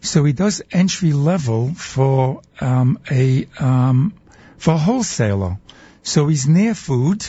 So 0.00 0.24
he 0.24 0.32
does 0.32 0.62
entry 0.70 1.12
level 1.12 1.74
for 1.74 2.42
um, 2.60 2.98
a 3.10 3.48
um, 3.58 4.14
for 4.58 4.74
a 4.74 4.78
wholesaler. 4.78 5.58
So 6.02 6.28
he's 6.28 6.46
near 6.46 6.74
food, 6.74 7.24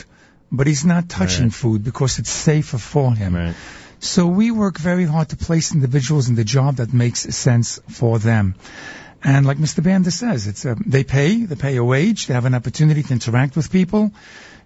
but 0.50 0.66
he's 0.66 0.84
not 0.84 1.08
touching 1.08 1.44
Right. 1.44 1.54
food 1.54 1.84
because 1.84 2.18
it's 2.18 2.30
safer 2.30 2.78
for 2.78 3.14
him. 3.14 3.34
Right. 3.34 3.54
So 3.98 4.26
we 4.26 4.50
work 4.50 4.78
very 4.78 5.04
hard 5.04 5.30
to 5.30 5.36
place 5.36 5.72
individuals 5.74 6.28
in 6.28 6.34
the 6.34 6.44
job 6.44 6.76
that 6.76 6.92
makes 6.92 7.20
sense 7.20 7.80
for 7.88 8.18
them. 8.18 8.54
And 9.24 9.46
like 9.46 9.56
Mr. 9.58 9.82
Banda 9.82 10.10
says, 10.10 10.46
it's 10.46 10.64
a, 10.64 10.76
they 10.86 11.02
pay, 11.02 11.44
they 11.44 11.56
pay 11.56 11.76
a 11.76 11.84
wage, 11.84 12.26
they 12.26 12.34
have 12.34 12.44
an 12.44 12.54
opportunity 12.54 13.02
to 13.02 13.12
interact 13.12 13.56
with 13.56 13.72
people. 13.72 14.12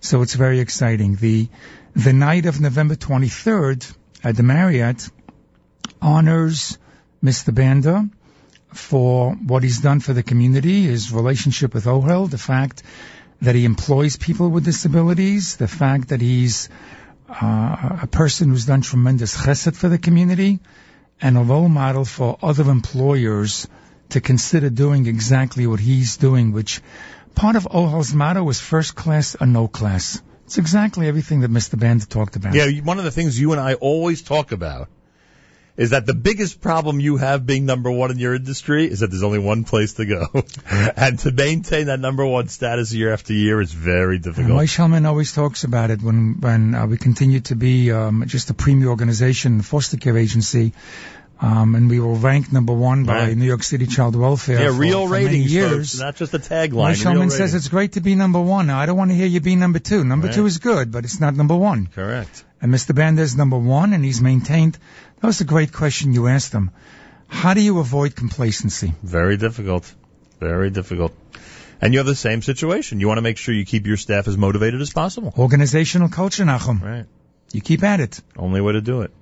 So 0.01 0.23
it's 0.23 0.35
very 0.35 0.61
exciting. 0.61 1.15
The, 1.17 1.49
the 1.95 2.13
night 2.13 2.47
of 2.47 2.61
November 2.61 2.97
23rd 2.97 3.95
at 4.25 4.37
the 4.37 4.43
Marriott 4.43 5.09
honors 6.03 6.79
Mr. 7.23 7.55
Banda 7.55 8.09
for 8.75 9.33
what 9.35 9.63
he's 9.63 9.81
done 9.81 10.01
for 10.01 10.13
the 10.13 10.23
community, 10.23 10.83
his 10.83 11.13
relationship 11.13 11.75
with 11.75 11.87
OHEL, 11.87 12.29
the 12.31 12.39
fact 12.39 12.83
that 13.41 13.55
he 13.55 13.65
employs 13.65 14.17
people 14.17 14.49
with 14.51 14.65
disabilities, 14.65 15.57
the 15.57 15.69
fact 15.69 16.09
that 16.09 16.21
he's 16.21 16.69
uh, 17.29 17.99
a 18.03 18.09
person 18.11 18.51
who's 18.51 18.67
done 18.67 18.83
tremendous 18.83 19.37
chesed 19.37 19.77
for 19.77 19.89
the 19.89 19.99
community, 19.99 20.61
and 21.21 21.37
a 21.37 21.41
role 21.41 21.69
model 21.69 22.05
for 22.05 22.39
other 22.43 22.71
employers 22.71 23.69
to 24.11 24.21
consider 24.21 24.71
doing 24.71 25.07
exactly 25.07 25.67
what 25.67 25.81
he's 25.81 26.17
doing, 26.17 26.53
which 26.53 26.81
part 27.35 27.57
of 27.57 27.69
OHEL's 27.71 28.13
motto 28.13 28.49
is 28.49 28.61
first 28.61 28.95
class 28.95 29.37
or 29.41 29.47
no 29.47 29.69
class. 29.69 30.21
It's 30.47 30.59
exactly 30.59 31.07
everything 31.07 31.41
that 31.41 31.51
Mr. 31.51 31.79
Banda 31.79 32.07
talked 32.07 32.37
about. 32.37 32.55
Yeah, 32.55 32.69
one 32.83 32.99
of 32.99 33.05
the 33.05 33.13
things 33.13 33.41
you 33.41 33.53
and 33.53 33.61
I 33.61 33.75
always 33.75 34.23
talk 34.23 34.53
about 34.53 34.89
is 35.81 35.91
that 35.91 36.05
the 36.05 36.13
biggest 36.15 36.61
problem 36.61 37.01
you 37.01 37.17
have 37.17 37.47
being 37.47 37.65
number 37.65 37.91
one 37.91 38.11
in 38.11 38.19
your 38.19 38.35
industry 38.35 38.85
is 38.87 39.01
that 39.01 39.07
there's 39.11 39.23
only 39.23 39.39
one 39.39 39.65
place 39.65 39.95
to 39.95 40.05
go. 40.05 40.27
and 40.97 41.19
to 41.21 41.31
maintain 41.33 41.87
that 41.87 41.99
number 41.99 42.27
one 42.27 42.49
status 42.49 42.93
year 42.93 43.13
after 43.15 43.33
year 43.33 43.63
is 43.63 43.73
very 43.73 44.19
difficult. 44.19 44.57
Mike 44.57 44.69
Hellman 44.69 45.07
always 45.07 45.33
talks 45.33 45.65
about 45.65 45.91
it 45.91 46.03
when 46.03 46.37
when 46.41 46.75
uh, 46.75 46.87
we 46.87 46.99
continue 46.99 47.41
to 47.41 47.55
be 47.57 47.91
um, 47.93 48.25
just 48.27 48.51
a 48.51 48.55
premier 48.55 48.89
organization, 48.89 49.63
foster 49.63 49.97
care 49.97 50.19
agency, 50.19 50.75
um, 51.41 51.75
and 51.75 51.89
we 51.89 51.99
were 51.99 52.13
ranked 52.13 52.53
number 52.53 52.75
one 52.75 53.05
by 53.05 53.15
Right. 53.29 53.37
New 53.37 53.47
York 53.47 53.63
City 53.63 53.87
Child 53.87 54.17
Welfare. 54.17 54.61
yeah, 54.61 54.67
for, 54.69 54.75
real 54.75 55.07
for 55.07 55.15
ratings, 55.15 55.51
years. 55.51 55.93
folks, 55.93 55.99
not 55.99 56.17
just 56.17 56.35
a 56.35 56.39
tagline. 56.39 57.17
Mike 57.17 57.31
says 57.31 57.55
it's 57.55 57.69
great 57.69 57.93
to 57.93 58.03
be 58.03 58.15
number 58.15 58.41
one. 58.41 58.67
Now, 58.67 58.79
I 58.79 58.85
don't 58.85 58.99
want 58.99 59.13
to 59.13 59.17
hear 59.17 59.27
you 59.27 59.41
be 59.41 59.57
number 59.57 59.79
two. 59.79 60.05
Number 60.05 60.27
Right. 60.27 60.37
two 60.37 60.45
is 60.45 60.59
good, 60.59 60.93
but 60.93 61.05
it's 61.05 61.21
not 61.21 61.35
number 61.35 61.57
one. 61.57 61.87
correct. 61.87 62.45
And 62.63 62.73
Mr. 62.73 62.95
Banda 62.95 63.23
is 63.23 63.37
number 63.37 63.59
one, 63.59 63.93
and 63.93 64.05
he's 64.05 64.21
maintained. 64.21 64.79
That 65.21 65.27
was 65.27 65.41
a 65.41 65.45
great 65.45 65.73
question 65.73 66.13
you 66.13 66.27
asked 66.29 66.53
him. 66.53 66.71
How 67.29 67.55
do 67.55 67.61
you 67.61 67.79
avoid 67.79 68.17
complacency? 68.17 68.93
Very 69.03 69.37
difficult. 69.37 69.93
Very 70.41 70.71
difficult. 70.71 71.13
And 71.81 71.95
you 71.95 72.01
have 72.01 72.07
the 72.07 72.15
same 72.15 72.43
situation. 72.43 73.01
You 73.01 73.09
want 73.09 73.19
to 73.19 73.23
make 73.23 73.39
sure 73.39 73.55
you 73.55 73.65
keep 73.65 73.87
your 73.87 73.97
staff 73.97 74.29
as 74.29 74.37
motivated 74.37 74.81
as 74.81 74.91
possible. 74.91 75.33
Organizational 75.39 76.09
culture, 76.09 76.45
Nachum. 76.45 76.83
Right. 76.83 77.07
You 77.53 77.61
keep 77.63 77.83
at 77.83 78.01
it. 78.01 78.21
Only 78.37 78.61
way 78.61 78.73
to 78.73 78.81
do 78.81 79.03
it. 79.03 79.13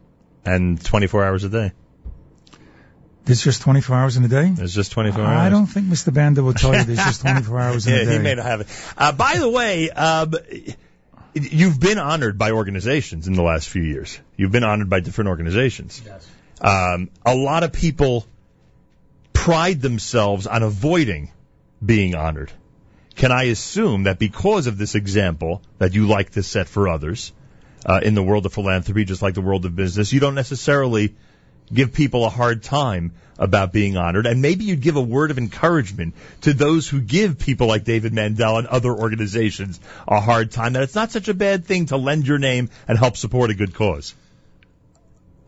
And 0.44 0.82
24 0.82 1.24
hours 1.24 1.44
a 1.44 1.48
day. 1.48 1.72
There's 3.24 3.44
just 3.44 3.60
24 3.60 3.94
hours 3.94 4.16
in 4.16 4.24
a 4.24 4.28
day. 4.28 4.50
It's 4.56 4.72
just 4.72 4.90
24 4.92 5.22
hours. 5.22 5.38
I 5.38 5.50
don't 5.50 5.66
think 5.66 5.86
Mr. 5.86 6.12
Banda 6.12 6.42
will 6.42 6.54
tell 6.54 6.74
you 6.74 6.84
there's 6.84 6.98
just 6.98 7.20
24 7.26 7.60
hours 7.60 7.86
in 7.86 7.92
yeah, 7.92 8.00
a 8.00 8.04
day. 8.06 8.12
he 8.12 8.18
may 8.18 8.34
not 8.34 8.46
have 8.46 8.60
it. 8.62 8.68
Uh, 8.96 9.12
by 9.12 9.36
the 9.36 9.48
way, 9.48 9.90
um, 9.90 10.34
you've 11.34 11.80
been 11.80 11.98
honored 11.98 12.38
by 12.38 12.52
organizations 12.52 13.28
in 13.28 13.34
the 13.34 13.42
last 13.42 13.68
few 13.68 13.82
years. 13.82 14.18
You've 14.36 14.52
been 14.52 14.64
honored 14.64 14.88
by 14.88 15.00
different 15.00 15.28
organizations. 15.28 16.02
Yes. 16.04 16.28
Um, 16.60 17.10
a 17.24 17.34
lot 17.34 17.62
of 17.62 17.72
people 17.72 18.26
pride 19.32 19.80
themselves 19.80 20.46
on 20.46 20.62
avoiding 20.62 21.30
being 21.84 22.14
honored. 22.14 22.52
Can 23.14 23.32
I 23.32 23.44
assume 23.44 24.04
that 24.04 24.18
because 24.18 24.66
of 24.66 24.78
this 24.78 24.94
example 24.94 25.62
that 25.78 25.94
you 25.94 26.06
like 26.06 26.30
to 26.30 26.42
set 26.42 26.68
for 26.68 26.88
others 26.88 27.32
uh, 27.86 28.00
in 28.02 28.14
the 28.14 28.22
world 28.22 28.46
of 28.46 28.52
philanthropy, 28.52 29.04
just 29.04 29.22
like 29.22 29.34
the 29.34 29.40
world 29.40 29.64
of 29.64 29.74
business, 29.74 30.12
you 30.12 30.20
don't 30.20 30.34
necessarily 30.34 31.16
give 31.72 31.92
people 31.92 32.24
a 32.24 32.30
hard 32.30 32.62
time 32.62 33.12
about 33.38 33.72
being 33.72 33.96
honored, 33.96 34.26
and 34.26 34.42
maybe 34.42 34.64
you'd 34.64 34.80
give 34.80 34.96
a 34.96 35.00
word 35.00 35.30
of 35.30 35.38
encouragement 35.38 36.14
to 36.40 36.52
those 36.52 36.88
who 36.88 37.00
give 37.00 37.38
people 37.38 37.68
like 37.68 37.84
David 37.84 38.12
Mandel 38.12 38.58
and 38.58 38.66
other 38.66 38.90
organizations 38.90 39.78
a 40.06 40.20
hard 40.20 40.50
time, 40.50 40.72
that 40.72 40.82
it's 40.82 40.94
not 40.94 41.12
such 41.12 41.28
a 41.28 41.34
bad 41.34 41.64
thing 41.64 41.86
to 41.86 41.96
lend 41.96 42.26
your 42.26 42.38
name 42.38 42.68
and 42.88 42.98
help 42.98 43.16
support 43.16 43.50
a 43.50 43.54
good 43.54 43.74
cause. 43.74 44.14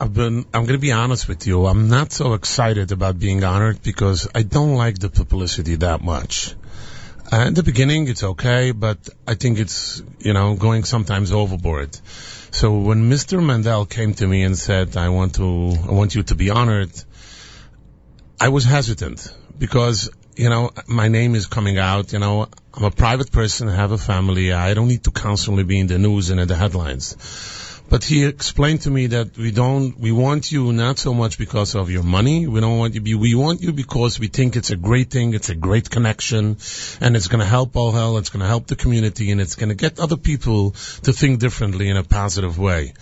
I've 0.00 0.14
been, 0.14 0.46
I'm 0.54 0.64
going 0.64 0.68
to 0.68 0.78
be 0.78 0.92
honest 0.92 1.28
with 1.28 1.46
you. 1.46 1.66
I'm 1.66 1.88
not 1.88 2.10
so 2.10 2.32
excited 2.32 2.90
about 2.90 3.18
being 3.18 3.44
honored 3.44 3.82
because 3.82 4.28
I 4.34 4.42
don't 4.42 4.74
like 4.74 4.98
the 4.98 5.10
publicity 5.10 5.74
that 5.76 6.00
much. 6.00 6.54
Uh, 7.30 7.44
in 7.48 7.54
the 7.54 7.62
beginning, 7.62 8.08
it's 8.08 8.24
okay, 8.24 8.72
but 8.72 8.98
I 9.26 9.34
think 9.34 9.58
it's, 9.58 10.02
you 10.18 10.32
know, 10.32 10.54
going 10.54 10.84
sometimes 10.84 11.32
overboard. 11.32 11.96
So 12.52 12.78
when 12.78 13.08
Mr. 13.08 13.42
Mandel 13.42 13.86
came 13.86 14.14
to 14.14 14.26
me 14.26 14.42
and 14.42 14.58
said, 14.58 14.96
I 14.96 15.08
want 15.08 15.36
to, 15.36 15.74
I 15.88 15.92
want 15.92 16.14
you 16.14 16.22
to 16.24 16.34
be 16.34 16.50
honored, 16.50 16.90
I 18.40 18.48
was 18.48 18.64
hesitant 18.64 19.32
because, 19.56 20.10
you 20.36 20.48
know, 20.48 20.70
my 20.88 21.08
name 21.08 21.34
is 21.34 21.46
coming 21.46 21.78
out, 21.78 22.12
you 22.12 22.18
know, 22.18 22.48
I'm 22.74 22.84
a 22.84 22.90
private 22.90 23.30
person, 23.30 23.68
I 23.68 23.76
have 23.76 23.92
a 23.92 23.98
family, 23.98 24.52
I 24.52 24.74
don't 24.74 24.88
need 24.88 25.04
to 25.04 25.10
constantly 25.10 25.64
be 25.64 25.78
in 25.78 25.86
the 25.86 25.98
news 25.98 26.30
and 26.30 26.40
in 26.40 26.48
the 26.48 26.56
headlines. 26.56 27.16
But 27.90 28.04
he 28.04 28.24
explained 28.24 28.82
to 28.82 28.90
me 28.90 29.08
that 29.08 29.36
we 29.36 29.50
don't, 29.50 29.98
we 29.98 30.12
want 30.12 30.52
you 30.52 30.72
not 30.72 31.00
so 31.00 31.12
much 31.12 31.38
because 31.38 31.74
of 31.74 31.90
your 31.90 32.04
money. 32.04 32.46
We 32.46 32.60
don't 32.60 32.78
want 32.78 32.94
you, 32.94 33.00
be, 33.00 33.16
we 33.16 33.34
want 33.34 33.62
you 33.62 33.72
because 33.72 34.20
we 34.20 34.28
think 34.28 34.54
it's 34.54 34.70
a 34.70 34.76
great 34.76 35.10
thing, 35.10 35.34
it's 35.34 35.48
a 35.48 35.56
great 35.56 35.90
connection, 35.90 36.58
and 37.00 37.16
it's 37.16 37.26
going 37.26 37.40
to 37.40 37.52
help 37.56 37.72
OHEL, 37.72 38.20
it's 38.20 38.30
going 38.30 38.42
to 38.42 38.46
help 38.46 38.68
the 38.68 38.76
community, 38.76 39.32
and 39.32 39.40
it's 39.40 39.56
going 39.56 39.70
to 39.70 39.74
get 39.74 39.98
other 39.98 40.16
people 40.16 40.70
to 41.02 41.12
think 41.12 41.40
differently 41.40 41.88
in 41.88 41.96
a 41.96 42.04
positive 42.04 42.60
way. 42.60 42.92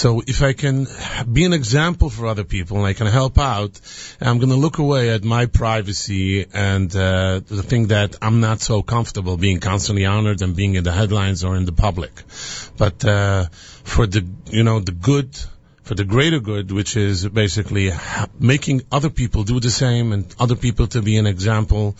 So 0.00 0.22
if 0.26 0.40
I 0.42 0.54
can 0.54 0.86
be 1.30 1.44
an 1.44 1.52
example 1.52 2.08
for 2.08 2.26
other 2.26 2.44
people 2.44 2.78
and 2.78 2.86
I 2.86 2.94
can 2.94 3.06
help 3.06 3.38
out, 3.38 3.78
I'm 4.18 4.38
going 4.38 4.48
to 4.48 4.56
look 4.56 4.78
away 4.78 5.10
at 5.10 5.24
my 5.24 5.44
privacy 5.44 6.46
and 6.54 6.90
uh, 6.96 7.40
the 7.46 7.62
thing 7.62 7.88
that 7.88 8.16
I'm 8.22 8.40
not 8.40 8.62
so 8.62 8.80
comfortable 8.82 9.36
being 9.36 9.60
constantly 9.60 10.06
honored 10.06 10.40
and 10.40 10.56
being 10.56 10.74
in 10.76 10.84
the 10.84 10.92
headlines 10.92 11.44
or 11.44 11.54
in 11.54 11.66
the 11.66 11.72
public. 11.72 12.12
But 12.78 13.04
uh, 13.04 13.48
for 13.84 14.06
the 14.06 14.26
you 14.46 14.64
know 14.64 14.80
the 14.80 14.92
good 14.92 15.38
for 15.90 15.96
the 15.96 16.04
greater 16.04 16.38
good, 16.38 16.70
which 16.70 16.96
is 16.96 17.26
basically 17.26 17.90
making 18.38 18.82
other 18.92 19.10
people 19.10 19.42
do 19.42 19.58
the 19.58 19.72
same 19.72 20.12
and 20.12 20.24
other 20.38 20.54
people 20.54 20.86
to 20.86 21.02
be 21.02 21.16
an 21.16 21.26
example. 21.26 21.96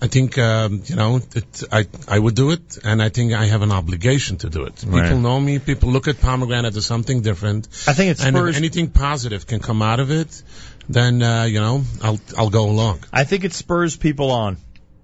I 0.00 0.06
think, 0.06 0.38
um, 0.38 0.84
you 0.86 0.94
know, 0.94 1.16
it, 1.34 1.64
I, 1.72 1.88
I 2.06 2.20
would 2.20 2.36
do 2.36 2.52
it 2.52 2.78
and 2.84 3.02
I 3.02 3.08
think 3.08 3.32
I 3.32 3.46
have 3.46 3.62
an 3.62 3.72
obligation 3.72 4.36
to 4.44 4.48
do 4.48 4.62
it. 4.66 4.84
Right. 4.86 5.02
People 5.02 5.18
know 5.18 5.40
me. 5.40 5.58
People 5.58 5.90
look 5.90 6.06
at 6.06 6.20
pomegranate 6.20 6.76
as 6.76 6.86
something 6.86 7.22
different. 7.22 7.66
I 7.88 7.94
think 7.94 8.12
it's 8.12 8.24
And 8.24 8.36
spurs. 8.36 8.50
if 8.50 8.58
anything 8.58 8.90
positive 8.90 9.44
can 9.44 9.58
come 9.58 9.82
out 9.82 9.98
of 9.98 10.12
it, 10.12 10.40
then, 10.88 11.20
uh, 11.20 11.42
you 11.42 11.60
know, 11.60 11.82
I'll, 12.00 12.20
I'll 12.38 12.50
go 12.50 12.70
along. 12.70 13.00
I 13.12 13.24
think 13.24 13.42
it 13.42 13.52
spurs 13.54 13.96
people 13.96 14.30
on. 14.30 14.56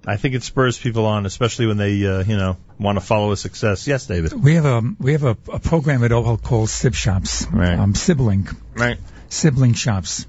I 0.07 0.17
think 0.17 0.35
it 0.35 0.43
spurs 0.43 0.79
people 0.79 1.05
on, 1.07 1.27
especially 1.27 1.67
when 1.67 1.77
they, 1.77 2.07
uh, 2.07 2.23
you 2.25 2.37
know, 2.37 2.57
want 2.79 2.97
to 2.99 3.05
follow 3.05 3.33
a 3.33 3.37
success. 3.37 3.87
Yes, 3.87 4.07
David. 4.07 4.33
We 4.33 4.55
have 4.55 4.65
a 4.65 4.83
we 4.99 5.13
have 5.13 5.25
a, 5.25 5.37
a 5.53 5.59
program 5.59 6.03
at 6.05 6.11
OHEL 6.13 6.43
called 6.43 6.71
SIB 6.71 6.95
Shops, 6.95 7.47
Right. 7.51 7.79
um, 7.79 7.95
sibling 7.95 8.49
Right. 8.75 8.99
sibling 9.29 9.75
shops. 9.75 10.27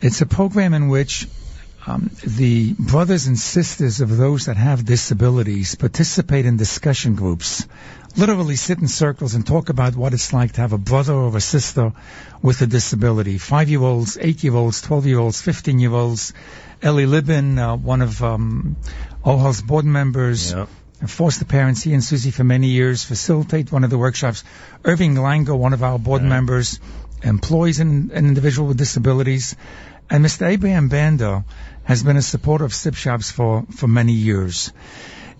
It's 0.00 0.20
a 0.22 0.26
program 0.26 0.74
in 0.74 0.88
which 0.88 1.28
um, 1.86 2.10
the 2.24 2.72
brothers 2.78 3.26
and 3.26 3.38
sisters 3.38 4.00
of 4.00 4.16
those 4.16 4.46
that 4.46 4.56
have 4.56 4.84
disabilities 4.84 5.74
participate 5.74 6.46
in 6.46 6.56
discussion 6.56 7.14
groups. 7.14 7.66
Literally 8.14 8.56
sit 8.56 8.78
in 8.78 8.88
circles 8.88 9.34
and 9.34 9.46
talk 9.46 9.70
about 9.70 9.96
what 9.96 10.12
it's 10.12 10.32
like 10.34 10.52
to 10.52 10.60
have 10.60 10.72
a 10.74 10.78
brother 10.78 11.14
or 11.14 11.34
a 11.34 11.40
sister 11.40 11.92
with 12.42 12.60
a 12.60 12.66
disability. 12.66 13.38
Five-year-olds, 13.38 14.18
eight-year-olds, 14.20 14.82
twelve-year-olds, 14.82 15.40
fifteen-year-olds. 15.40 16.34
Ellie 16.82 17.06
Libin, 17.06 17.58
uh, 17.58 17.76
one 17.76 18.02
of 18.02 18.22
um, 18.22 18.76
OHEL's 19.24 19.62
board 19.62 19.86
members, 19.86 20.52
Yep. 20.52 20.68
and 21.00 21.10
foster 21.10 21.46
parents, 21.46 21.82
he 21.82 21.94
and 21.94 22.04
Susie 22.04 22.30
for 22.32 22.44
many 22.44 22.66
years, 22.68 23.02
facilitate 23.02 23.72
one 23.72 23.82
of 23.84 23.88
the 23.90 23.98
workshops. 23.98 24.44
Irving 24.84 25.14
Langer, 25.14 25.56
one 25.56 25.72
of 25.72 25.82
our 25.82 25.98
board 25.98 26.20
Yeah. 26.22 26.28
members, 26.28 26.80
employs 27.22 27.78
an, 27.80 28.10
an 28.12 28.26
individual 28.26 28.68
with 28.68 28.76
disabilities. 28.76 29.56
And 30.10 30.22
Mr. 30.24 30.46
Abraham 30.48 30.88
Banda 30.88 31.44
has 31.84 32.02
been 32.02 32.18
a 32.18 32.22
supporter 32.22 32.64
of 32.66 32.72
Sibshops 32.72 33.32
for, 33.32 33.64
for 33.74 33.88
many 33.88 34.12
years. 34.12 34.70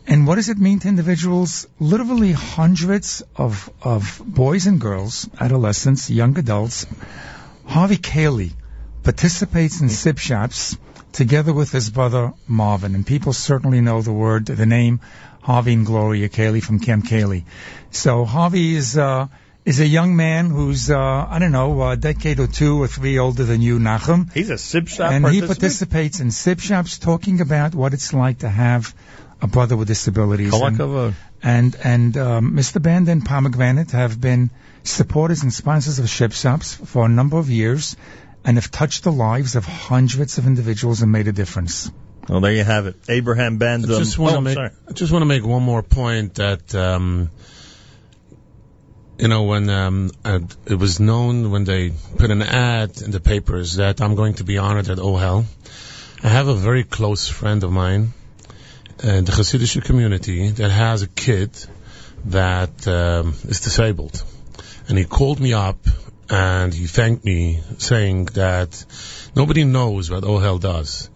And 0.07 0.27
what 0.27 0.35
does 0.37 0.49
it 0.49 0.59
mean 0.59 0.81
to 0.81 0.89
individuals? 0.89 1.67
Literally 1.79 2.33
hundreds 2.33 3.23
of, 3.37 3.71
of 3.83 4.21
boys 4.25 4.67
and 4.67 4.81
girls, 4.81 5.29
adolescents, 5.39 6.11
young 6.11 6.37
adults. 6.39 6.87
Harvey 7.67 7.97
Kaylie 7.97 8.53
participates 9.03 9.81
in 9.81 9.89
Sibshops 9.89 10.77
together 11.13 11.53
with 11.53 11.71
his 11.71 11.91
brother 11.91 12.33
Marvin. 12.49 12.95
And 12.95 13.07
people 13.07 13.33
certainly 13.33 13.81
know 13.81 14.03
the 14.03 14.13
word, 14.13 14.47
the 14.47 14.67
name 14.67 15.01
Harvey 15.41 15.75
and 15.75 15.87
Gloria 15.87 16.29
Kaylie 16.29 16.63
from 16.63 16.81
Camp 16.81 17.05
Kaylie. 17.05 17.45
So 17.91 18.25
Harvey 18.25 18.75
is, 18.75 18.97
uh, 18.97 19.29
is 19.65 19.81
a 19.81 19.87
young 19.87 20.17
man 20.17 20.51
who's, 20.51 20.91
uh, 20.91 20.99
I 20.99 21.39
don't 21.39 21.53
know, 21.53 21.89
a 21.89 21.97
decade 21.97 22.41
or 22.41 22.47
two 22.47 22.83
or 22.83 22.89
three 22.89 23.19
older 23.19 23.45
than 23.45 23.61
you, 23.63 23.79
Nachum. 23.79 24.33
He's 24.33 24.51
a 24.51 24.55
Sibshop 24.55 25.11
And 25.11 25.27
he 25.29 25.41
participates 25.41 26.21
in 26.21 26.29
Sibshops 26.29 27.01
talking 27.01 27.41
about 27.41 27.75
what 27.75 27.93
it's 27.93 28.13
like 28.13 28.39
to 28.39 28.49
have 28.49 28.95
a 29.43 29.49
brother 29.49 29.77
with 29.77 29.89
disabilities. 29.89 30.51
Kol 30.51 30.67
And- 30.67 31.17
and 31.43 31.77
and 31.83 32.17
um, 32.17 32.53
Mr. 32.53 32.81
Band 32.81 33.09
and 33.09 33.25
Pomegranate 33.25 33.91
have 33.91 34.21
been 34.21 34.51
supporters 34.85 35.43
and 35.43 35.53
sponsors 35.53 35.99
of 35.99 36.07
Sibshops 36.07 36.77
for 36.87 37.05
a 37.05 37.09
number 37.09 37.37
of 37.39 37.51
years 37.51 37.97
and 38.45 38.57
have 38.57 38.71
touched 38.71 39.03
the 39.03 39.13
lives 39.13 39.57
of 39.57 39.65
hundreds 39.65 40.39
of 40.39 40.47
individuals 40.47 41.03
and 41.03 41.11
made 41.11 41.27
a 41.27 41.33
difference. 41.33 41.91
Well, 42.29 42.41
there 42.41 42.53
you 42.53 42.63
have 42.63 42.87
it. 42.87 42.97
Abraham 43.09 43.59
Band. 43.59 43.85
I 43.85 43.99
just 43.99 44.19
want 44.19 44.35
to 44.35 44.39
oh, 44.39 44.41
make 44.41 44.55
sorry. 44.55 44.71
I 44.89 44.93
just 44.93 45.13
want 45.13 45.23
to 45.23 45.27
make 45.27 45.45
one 45.45 45.63
more 45.63 45.83
point 45.83 46.37
that 46.37 46.73
um, 46.77 47.31
you 49.19 49.27
know 49.27 49.43
when 49.43 49.69
um, 49.69 50.11
uh, 50.25 50.39
it 50.67 50.77
was 50.77 51.01
known 51.01 51.51
when 51.51 51.65
they 51.65 51.91
put 52.17 52.31
an 52.31 52.43
ad 52.43 53.03
in 53.03 53.11
the 53.11 53.21
papers 53.21 53.77
that 53.77 54.01
I'm 54.01 54.15
going 54.15 54.35
to 54.35 54.45
be 54.45 54.59
honored 54.59 54.89
at 54.89 54.99
OHEL. 54.99 55.45
I 56.23 56.29
have 56.29 56.47
a 56.47 56.55
very 56.55 56.85
close 56.85 57.27
friend 57.27 57.65
of 57.65 57.73
mine 57.73 58.13
in 59.03 59.25
the 59.25 59.33
Hasidic 59.33 59.85
community 59.85 60.51
that 60.51 60.71
has 60.71 61.03
a 61.03 61.09
kid 61.09 61.51
that 62.27 62.87
um, 62.87 63.35
is 63.49 63.61
disabled, 63.61 64.23
and 64.89 64.97
he 64.97 65.05
called 65.05 65.41
me 65.41 65.53
up 65.53 65.79
and 66.31 66.73
he 66.73 66.87
thanked 66.87 67.25
me 67.25 67.61
saying 67.79 68.27
that 68.27 68.85
nobody 69.37 69.65
knows 69.65 70.11
what 70.11 70.23
OHEL 70.23 70.61
does. 70.61 71.11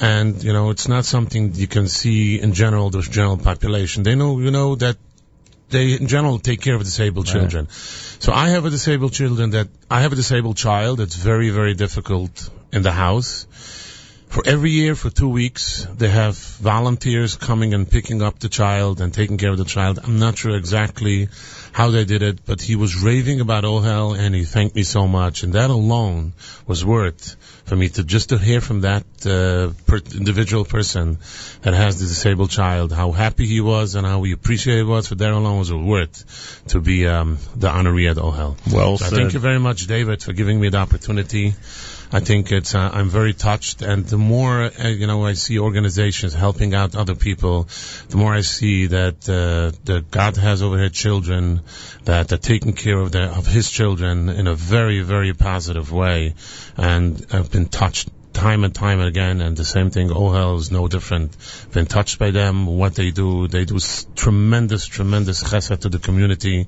And 0.00 0.42
you 0.42 0.52
know 0.52 0.70
it's 0.70 0.88
not 0.88 1.04
something 1.04 1.54
you 1.54 1.66
can 1.66 1.88
see 1.88 2.40
in 2.40 2.52
general 2.52 2.90
the 2.90 3.02
general 3.02 3.38
population. 3.38 4.02
They 4.02 4.14
know 4.14 4.38
you 4.40 4.50
know 4.50 4.74
that 4.76 4.96
they 5.70 5.92
in 5.92 6.06
general 6.06 6.38
take 6.38 6.60
care 6.60 6.74
of 6.74 6.84
disabled 6.84 7.26
Right. 7.26 7.40
children. 7.40 7.68
So 7.70 8.32
i 8.32 8.48
have 8.48 8.64
a 8.66 8.70
disabled 8.70 9.12
children 9.12 9.50
that 9.50 9.68
i 9.90 10.02
have 10.02 10.12
a 10.12 10.16
disabled 10.16 10.56
child 10.56 10.98
that's 10.98 11.16
very 11.16 11.50
very 11.50 11.74
difficult 11.74 12.50
in 12.72 12.82
the 12.82 12.92
house 12.92 13.46
for 14.28 14.42
every 14.46 14.70
year 14.70 14.94
for 14.94 15.08
two 15.08 15.28
weeks 15.28 15.86
they 15.96 16.08
have 16.08 16.36
volunteers 16.36 17.36
coming 17.36 17.74
and 17.74 17.90
picking 17.90 18.22
up 18.22 18.38
the 18.38 18.48
child 18.48 19.00
and 19.00 19.14
taking 19.14 19.38
care 19.38 19.50
of 19.50 19.58
the 19.58 19.64
child 19.64 19.98
i'm 20.04 20.18
not 20.18 20.36
sure 20.36 20.56
exactly 20.56 21.28
how 21.72 21.90
they 21.90 22.04
did 22.04 22.22
it 22.22 22.44
but 22.44 22.60
he 22.60 22.76
was 22.76 22.96
raving 23.02 23.40
about 23.40 23.64
ohel 23.64 24.18
and 24.18 24.34
he 24.34 24.44
thanked 24.44 24.74
me 24.74 24.82
so 24.82 25.06
much 25.06 25.42
and 25.42 25.52
that 25.52 25.70
alone 25.70 26.32
was 26.66 26.84
worth 26.84 27.36
for 27.66 27.76
me 27.76 27.88
to 27.88 28.04
just 28.04 28.28
to 28.30 28.38
hear 28.38 28.60
from 28.60 28.80
that 28.82 29.04
uh, 29.26 29.72
per- 29.86 30.02
individual 30.16 30.64
person 30.64 31.18
that 31.62 31.74
has 31.74 31.98
the 32.00 32.06
disabled 32.06 32.50
child 32.50 32.92
how 32.92 33.12
happy 33.12 33.46
he 33.46 33.60
was 33.60 33.94
and 33.94 34.06
how 34.06 34.22
he 34.22 34.32
appreciated 34.32 34.80
it 34.82 34.84
was 34.84 35.08
for 35.08 35.14
that 35.14 35.30
alone 35.30 35.58
was 35.58 35.72
worth 35.72 36.62
to 36.68 36.80
be 36.80 37.06
um, 37.06 37.38
the 37.54 37.68
honoree 37.68 38.10
at 38.10 38.16
ohel 38.16 38.56
Well 38.72 38.98
so 38.98 39.04
said. 39.06 39.16
thank 39.18 39.32
you 39.34 39.40
very 39.40 39.58
much, 39.60 39.86
David, 39.86 40.22
for 40.22 40.32
giving 40.32 40.60
me 40.60 40.68
the 40.68 40.78
opportunity. 40.78 41.54
I 42.12 42.20
think 42.20 42.52
it's 42.52 42.74
uh, 42.74 42.90
I'm 42.92 43.08
very 43.08 43.32
touched, 43.32 43.82
and 43.82 44.06
the 44.06 44.16
more 44.16 44.64
uh, 44.64 44.88
you 44.88 45.06
know, 45.06 45.26
I 45.26 45.32
see 45.32 45.58
organizations 45.58 46.34
helping 46.34 46.74
out 46.74 46.94
other 46.94 47.14
people, 47.14 47.68
the 48.08 48.16
more 48.16 48.32
I 48.32 48.42
see 48.42 48.86
that 48.86 49.28
uh, 49.28 49.76
that 49.84 50.10
God 50.10 50.36
has 50.36 50.62
over 50.62 50.78
here 50.78 50.88
children 50.88 51.62
that 52.04 52.32
are 52.32 52.38
taking 52.38 52.72
care 52.72 52.98
of 52.98 53.12
their 53.12 53.28
of 53.28 53.46
His 53.46 53.70
children 53.70 54.28
in 54.28 54.46
a 54.46 54.54
very 54.54 55.00
very 55.00 55.34
positive 55.34 55.90
way, 55.92 56.34
and 56.76 57.26
I've 57.32 57.50
been 57.50 57.66
touched 57.66 58.08
time 58.36 58.64
and 58.64 58.74
time 58.74 59.00
again, 59.00 59.40
and 59.40 59.56
the 59.56 59.64
same 59.64 59.90
thing. 59.90 60.10
Ohel 60.10 60.58
is 60.58 60.70
no 60.70 60.86
different. 60.88 61.36
Been 61.72 61.86
touched 61.86 62.18
by 62.18 62.30
them, 62.30 62.66
what 62.66 62.94
they 62.94 63.10
do. 63.10 63.48
They 63.48 63.64
do 63.64 63.78
tremendous, 64.14 64.86
tremendous 64.86 65.42
chesed 65.42 65.80
to 65.80 65.88
the 65.88 65.98
community. 65.98 66.66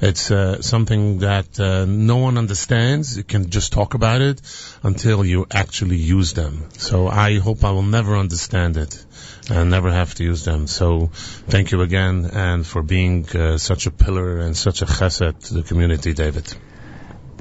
It's 0.00 0.30
uh, 0.30 0.60
something 0.60 1.20
that 1.20 1.60
uh, 1.60 1.84
no 1.84 2.16
one 2.16 2.36
understands. 2.36 3.16
You 3.16 3.22
can 3.22 3.48
just 3.50 3.72
talk 3.72 3.94
about 3.94 4.20
it 4.22 4.42
until 4.82 5.24
you 5.24 5.46
actually 5.50 5.96
use 5.96 6.32
them. 6.32 6.68
So 6.72 7.06
I 7.06 7.38
hope 7.38 7.64
I 7.64 7.70
will 7.70 7.90
never 7.98 8.16
understand 8.16 8.76
it 8.76 9.04
and 9.48 9.70
never 9.70 9.92
have 9.92 10.14
to 10.16 10.24
use 10.24 10.44
them. 10.44 10.66
So 10.66 11.10
thank 11.46 11.70
you 11.70 11.82
again, 11.82 12.30
and 12.32 12.66
for 12.66 12.82
being 12.82 13.28
uh, 13.28 13.58
such 13.58 13.86
a 13.86 13.90
pillar 13.90 14.38
and 14.38 14.56
such 14.56 14.82
a 14.82 14.86
chesed 14.86 15.46
to 15.46 15.54
the 15.54 15.62
community, 15.62 16.12
David. 16.12 16.54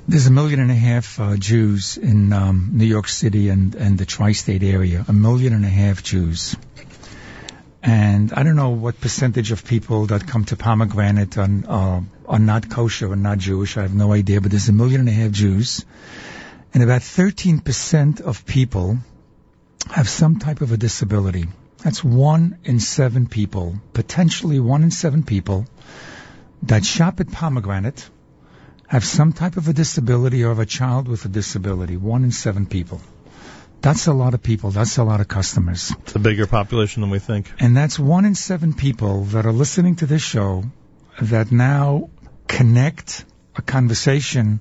There's 0.06 0.28
a 0.28 0.32
million 0.32 0.60
and 0.60 0.70
a 0.70 0.76
half 0.76 1.18
uh, 1.18 1.38
Jews 1.38 1.96
in 1.96 2.34
um, 2.34 2.72
New 2.74 2.86
York 2.86 3.08
City 3.08 3.48
and, 3.48 3.74
and 3.74 3.98
the 3.98 4.06
tri-state 4.06 4.62
area. 4.62 5.06
A 5.08 5.14
million 5.14 5.54
and 5.54 5.64
a 5.64 5.70
half 5.70 6.04
Jews. 6.04 6.58
And 7.82 8.34
I 8.34 8.44
don't 8.44 8.58
know 8.58 8.72
what 8.72 9.00
percentage 9.00 9.54
of 9.54 9.64
people 9.64 10.08
that 10.08 10.28
come 10.28 10.44
to 10.46 10.58
Pomegranate 10.58 11.38
are, 11.38 11.50
uh, 11.68 12.02
are 12.28 12.40
not 12.40 12.70
kosher 12.70 13.14
or 13.14 13.16
not 13.16 13.38
Jewish. 13.38 13.78
I 13.78 13.84
have 13.84 13.96
no 13.96 14.12
idea, 14.12 14.42
but 14.42 14.52
there's 14.52 14.68
a 14.68 14.74
million 14.74 15.00
and 15.00 15.10
a 15.10 15.14
half 15.14 15.32
Jews. 15.32 15.86
And 16.74 16.84
about 16.84 17.02
13% 17.02 18.20
of 18.20 18.46
people 18.46 18.98
have 19.90 20.10
some 20.10 20.38
type 20.38 20.60
of 20.60 20.74
a 20.74 20.78
disability. 20.78 21.46
That's 21.78 22.04
one 22.04 22.58
in 22.66 22.82
seven 22.82 23.28
people, 23.28 23.80
potentially 23.94 24.60
one 24.60 24.84
in 24.84 24.92
seven 24.92 25.24
people 25.24 25.66
that 26.64 26.84
shop 26.84 27.22
at 27.22 27.32
Pomegranate 27.32 28.10
have 28.94 29.04
some 29.04 29.34
type 29.34 29.58
of 29.58 29.68
a 29.68 29.74
disability 29.74 30.44
or 30.44 30.50
have 30.50 30.60
a 30.60 30.68
child 30.68 31.08
with 31.08 31.26
a 31.26 31.28
disability. 31.28 31.98
One 31.98 32.24
in 32.24 32.32
seven 32.32 32.68
people. 32.68 33.02
That's 33.82 34.06
a 34.06 34.14
lot 34.14 34.36
of 34.36 34.44
people. 34.44 34.70
That's 34.70 35.00
a 35.00 35.04
lot 35.04 35.20
of 35.20 35.28
customers. 35.28 35.92
It's 36.02 36.16
a 36.16 36.20
bigger 36.20 36.46
population 36.46 37.02
than 37.02 37.10
we 37.10 37.18
think. 37.18 37.52
And 37.60 37.76
that's 37.76 37.98
one 37.98 38.26
in 38.26 38.36
seven 38.36 38.74
people 38.74 39.24
that 39.36 39.48
are 39.48 39.52
listening 39.52 39.96
to 39.96 40.06
this 40.06 40.22
show 40.22 40.64
that 41.20 41.52
now 41.52 42.12
connect 42.48 43.26
a 43.56 43.64
conversation. 43.64 44.60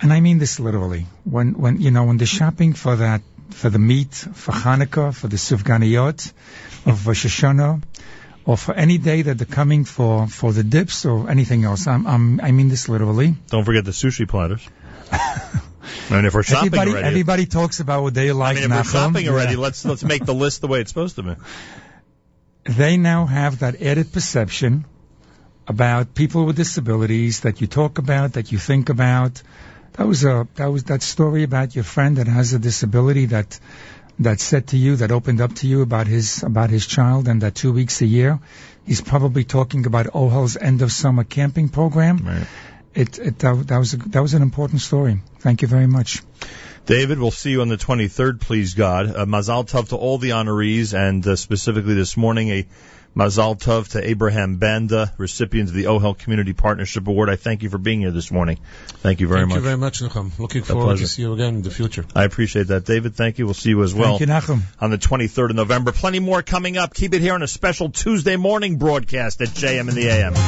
And 0.00 0.12
I 0.12 0.20
mean 0.20 0.38
this 0.38 0.60
literally. 0.60 1.06
When, 1.24 1.54
when, 1.54 1.80
you 1.80 1.90
know, 1.90 2.04
when 2.04 2.18
they're 2.18 2.28
shopping 2.28 2.74
for 2.74 2.94
that, 2.94 3.22
for 3.50 3.70
the 3.70 3.80
meat, 3.80 4.14
for 4.14 4.52
Hanukkah, 4.52 5.12
for 5.12 5.26
the 5.26 5.36
Sufganiyot, 5.36 6.30
for 6.30 7.12
Shoshana, 7.12 7.82
or 8.46 8.56
for 8.56 8.72
any 8.74 8.96
day 8.96 9.22
that 9.22 9.38
they're 9.38 9.46
coming 9.54 9.84
for, 9.84 10.26
for 10.28 10.52
the 10.52 10.62
dips 10.62 11.04
or 11.04 11.28
anything 11.28 11.64
else. 11.64 11.86
I'm, 11.86 12.06
I'm, 12.06 12.40
I 12.40 12.52
mean 12.52 12.68
this 12.68 12.88
literally. 12.88 13.34
Don't 13.48 13.64
forget 13.64 13.84
the 13.84 13.90
sushi 13.90 14.28
platters. 14.28 14.66
I 15.12 16.14
mean, 16.14 16.24
if 16.24 16.34
we're 16.34 16.42
shopping 16.42 16.66
Everybody, 16.68 16.90
already, 16.92 17.06
everybody 17.08 17.46
talks 17.46 17.80
about 17.80 18.02
what 18.02 18.14
they 18.14 18.30
I 18.30 18.32
like. 18.32 18.54
mean, 18.56 18.64
if 18.64 18.70
we're 18.70 18.84
shopping 18.84 19.28
already, 19.28 19.52
Yeah. 19.54 19.58
let's 19.58 19.84
let's 19.84 20.04
make 20.04 20.24
the 20.24 20.34
list 20.34 20.60
the 20.60 20.68
way 20.68 20.80
it's 20.80 20.90
supposed 20.90 21.16
to 21.16 21.22
be. 21.22 21.34
they 22.64 22.96
now 22.96 23.26
have 23.26 23.58
that 23.60 23.80
added 23.82 24.12
perception 24.12 24.84
about 25.68 26.14
people 26.14 26.44
with 26.46 26.56
disabilities 26.56 27.40
that 27.40 27.60
you 27.60 27.66
talk 27.66 27.98
about, 27.98 28.34
that 28.34 28.52
you 28.52 28.58
think 28.58 28.88
about, 28.88 29.42
that 29.94 30.06
was 30.06 30.24
a 30.24 30.46
that 30.56 30.66
was 30.66 30.84
that 30.84 31.02
story 31.02 31.42
about 31.42 31.74
your 31.74 31.84
friend 31.84 32.18
that 32.18 32.28
has 32.28 32.52
a 32.52 32.58
disability 32.58 33.26
that 33.26 33.58
that 34.18 34.40
said 34.40 34.68
to 34.68 34.76
you 34.76 34.96
that 34.96 35.12
opened 35.12 35.40
up 35.40 35.54
to 35.54 35.66
you 35.66 35.82
about 35.82 36.06
his 36.06 36.42
about 36.42 36.70
his 36.70 36.86
child 36.86 37.28
and 37.28 37.42
that 37.42 37.54
two 37.54 37.72
weeks 37.72 38.00
a 38.00 38.06
year 38.06 38.38
he's 38.86 39.00
probably 39.00 39.44
talking 39.44 39.86
about 39.86 40.06
Ohel's 40.06 40.56
end 40.56 40.82
of 40.82 40.92
summer 40.92 41.24
camping 41.24 41.68
program. 41.68 42.18
Right. 42.18 42.46
It, 42.94 43.18
it 43.18 43.38
that, 43.40 43.66
that 43.66 43.78
was 43.78 43.92
a, 43.92 43.96
that 43.98 44.22
was 44.22 44.32
an 44.32 44.42
important 44.42 44.80
story. 44.80 45.20
Thank 45.40 45.62
you 45.62 45.68
very 45.68 45.86
much. 45.86 46.22
David, 46.86 47.18
we'll 47.18 47.32
see 47.32 47.50
you 47.50 47.62
on 47.62 47.68
the 47.68 47.76
23rd, 47.76 48.40
please 48.40 48.74
God. 48.74 49.08
Uh, 49.08 49.26
Mazal 49.26 49.68
Tov 49.68 49.88
to 49.88 49.96
all 49.96 50.18
the 50.18 50.30
honorees, 50.30 50.96
and 50.96 51.26
uh, 51.26 51.34
specifically 51.34 51.94
this 51.94 52.16
morning, 52.16 52.48
a 52.50 52.66
Mazal 53.16 53.58
Tov 53.58 53.88
to 53.92 54.06
Abraham 54.06 54.56
Banda, 54.56 55.10
recipient 55.16 55.70
of 55.70 55.74
the 55.74 55.84
OHEL 55.84 56.18
Community 56.18 56.52
Partnership 56.52 57.08
Award. 57.08 57.30
I 57.30 57.36
thank 57.36 57.62
you 57.62 57.70
for 57.70 57.78
being 57.78 58.00
here 58.00 58.10
this 58.10 58.30
morning. 58.30 58.58
Thank 58.98 59.20
you 59.20 59.28
very 59.28 59.40
Thank 59.40 59.48
much. 59.48 59.54
Thank 59.54 59.62
you 59.62 59.68
very 59.68 59.78
much, 59.78 60.00
Nachum. 60.02 60.38
Looking 60.38 60.62
forward 60.62 60.84
pleasure. 60.84 61.04
to 61.04 61.08
see 61.08 61.22
you 61.22 61.32
again 61.32 61.56
in 61.56 61.62
the 61.62 61.70
future. 61.70 62.04
I 62.14 62.24
appreciate 62.24 62.66
that, 62.66 62.84
David. 62.84 63.14
Thank 63.14 63.38
you. 63.38 63.46
We'll 63.46 63.54
see 63.54 63.70
you 63.70 63.82
as 63.82 63.94
well 63.94 64.18
Thank 64.18 64.20
you, 64.20 64.26
Nachum. 64.26 64.60
on 64.80 64.90
the 64.90 64.98
23rd 64.98 65.50
of 65.50 65.56
November. 65.56 65.92
Plenty 65.92 66.18
more 66.18 66.42
coming 66.42 66.76
up. 66.76 66.92
Keep 66.92 67.14
it 67.14 67.22
here 67.22 67.32
on 67.32 67.42
a 67.42 67.48
special 67.48 67.88
Tuesday 67.88 68.36
morning 68.36 68.76
broadcast 68.76 69.40
at 69.40 69.48
JM 69.48 69.88
in 69.88 69.94
the 69.94 70.08
AM. 70.08 70.34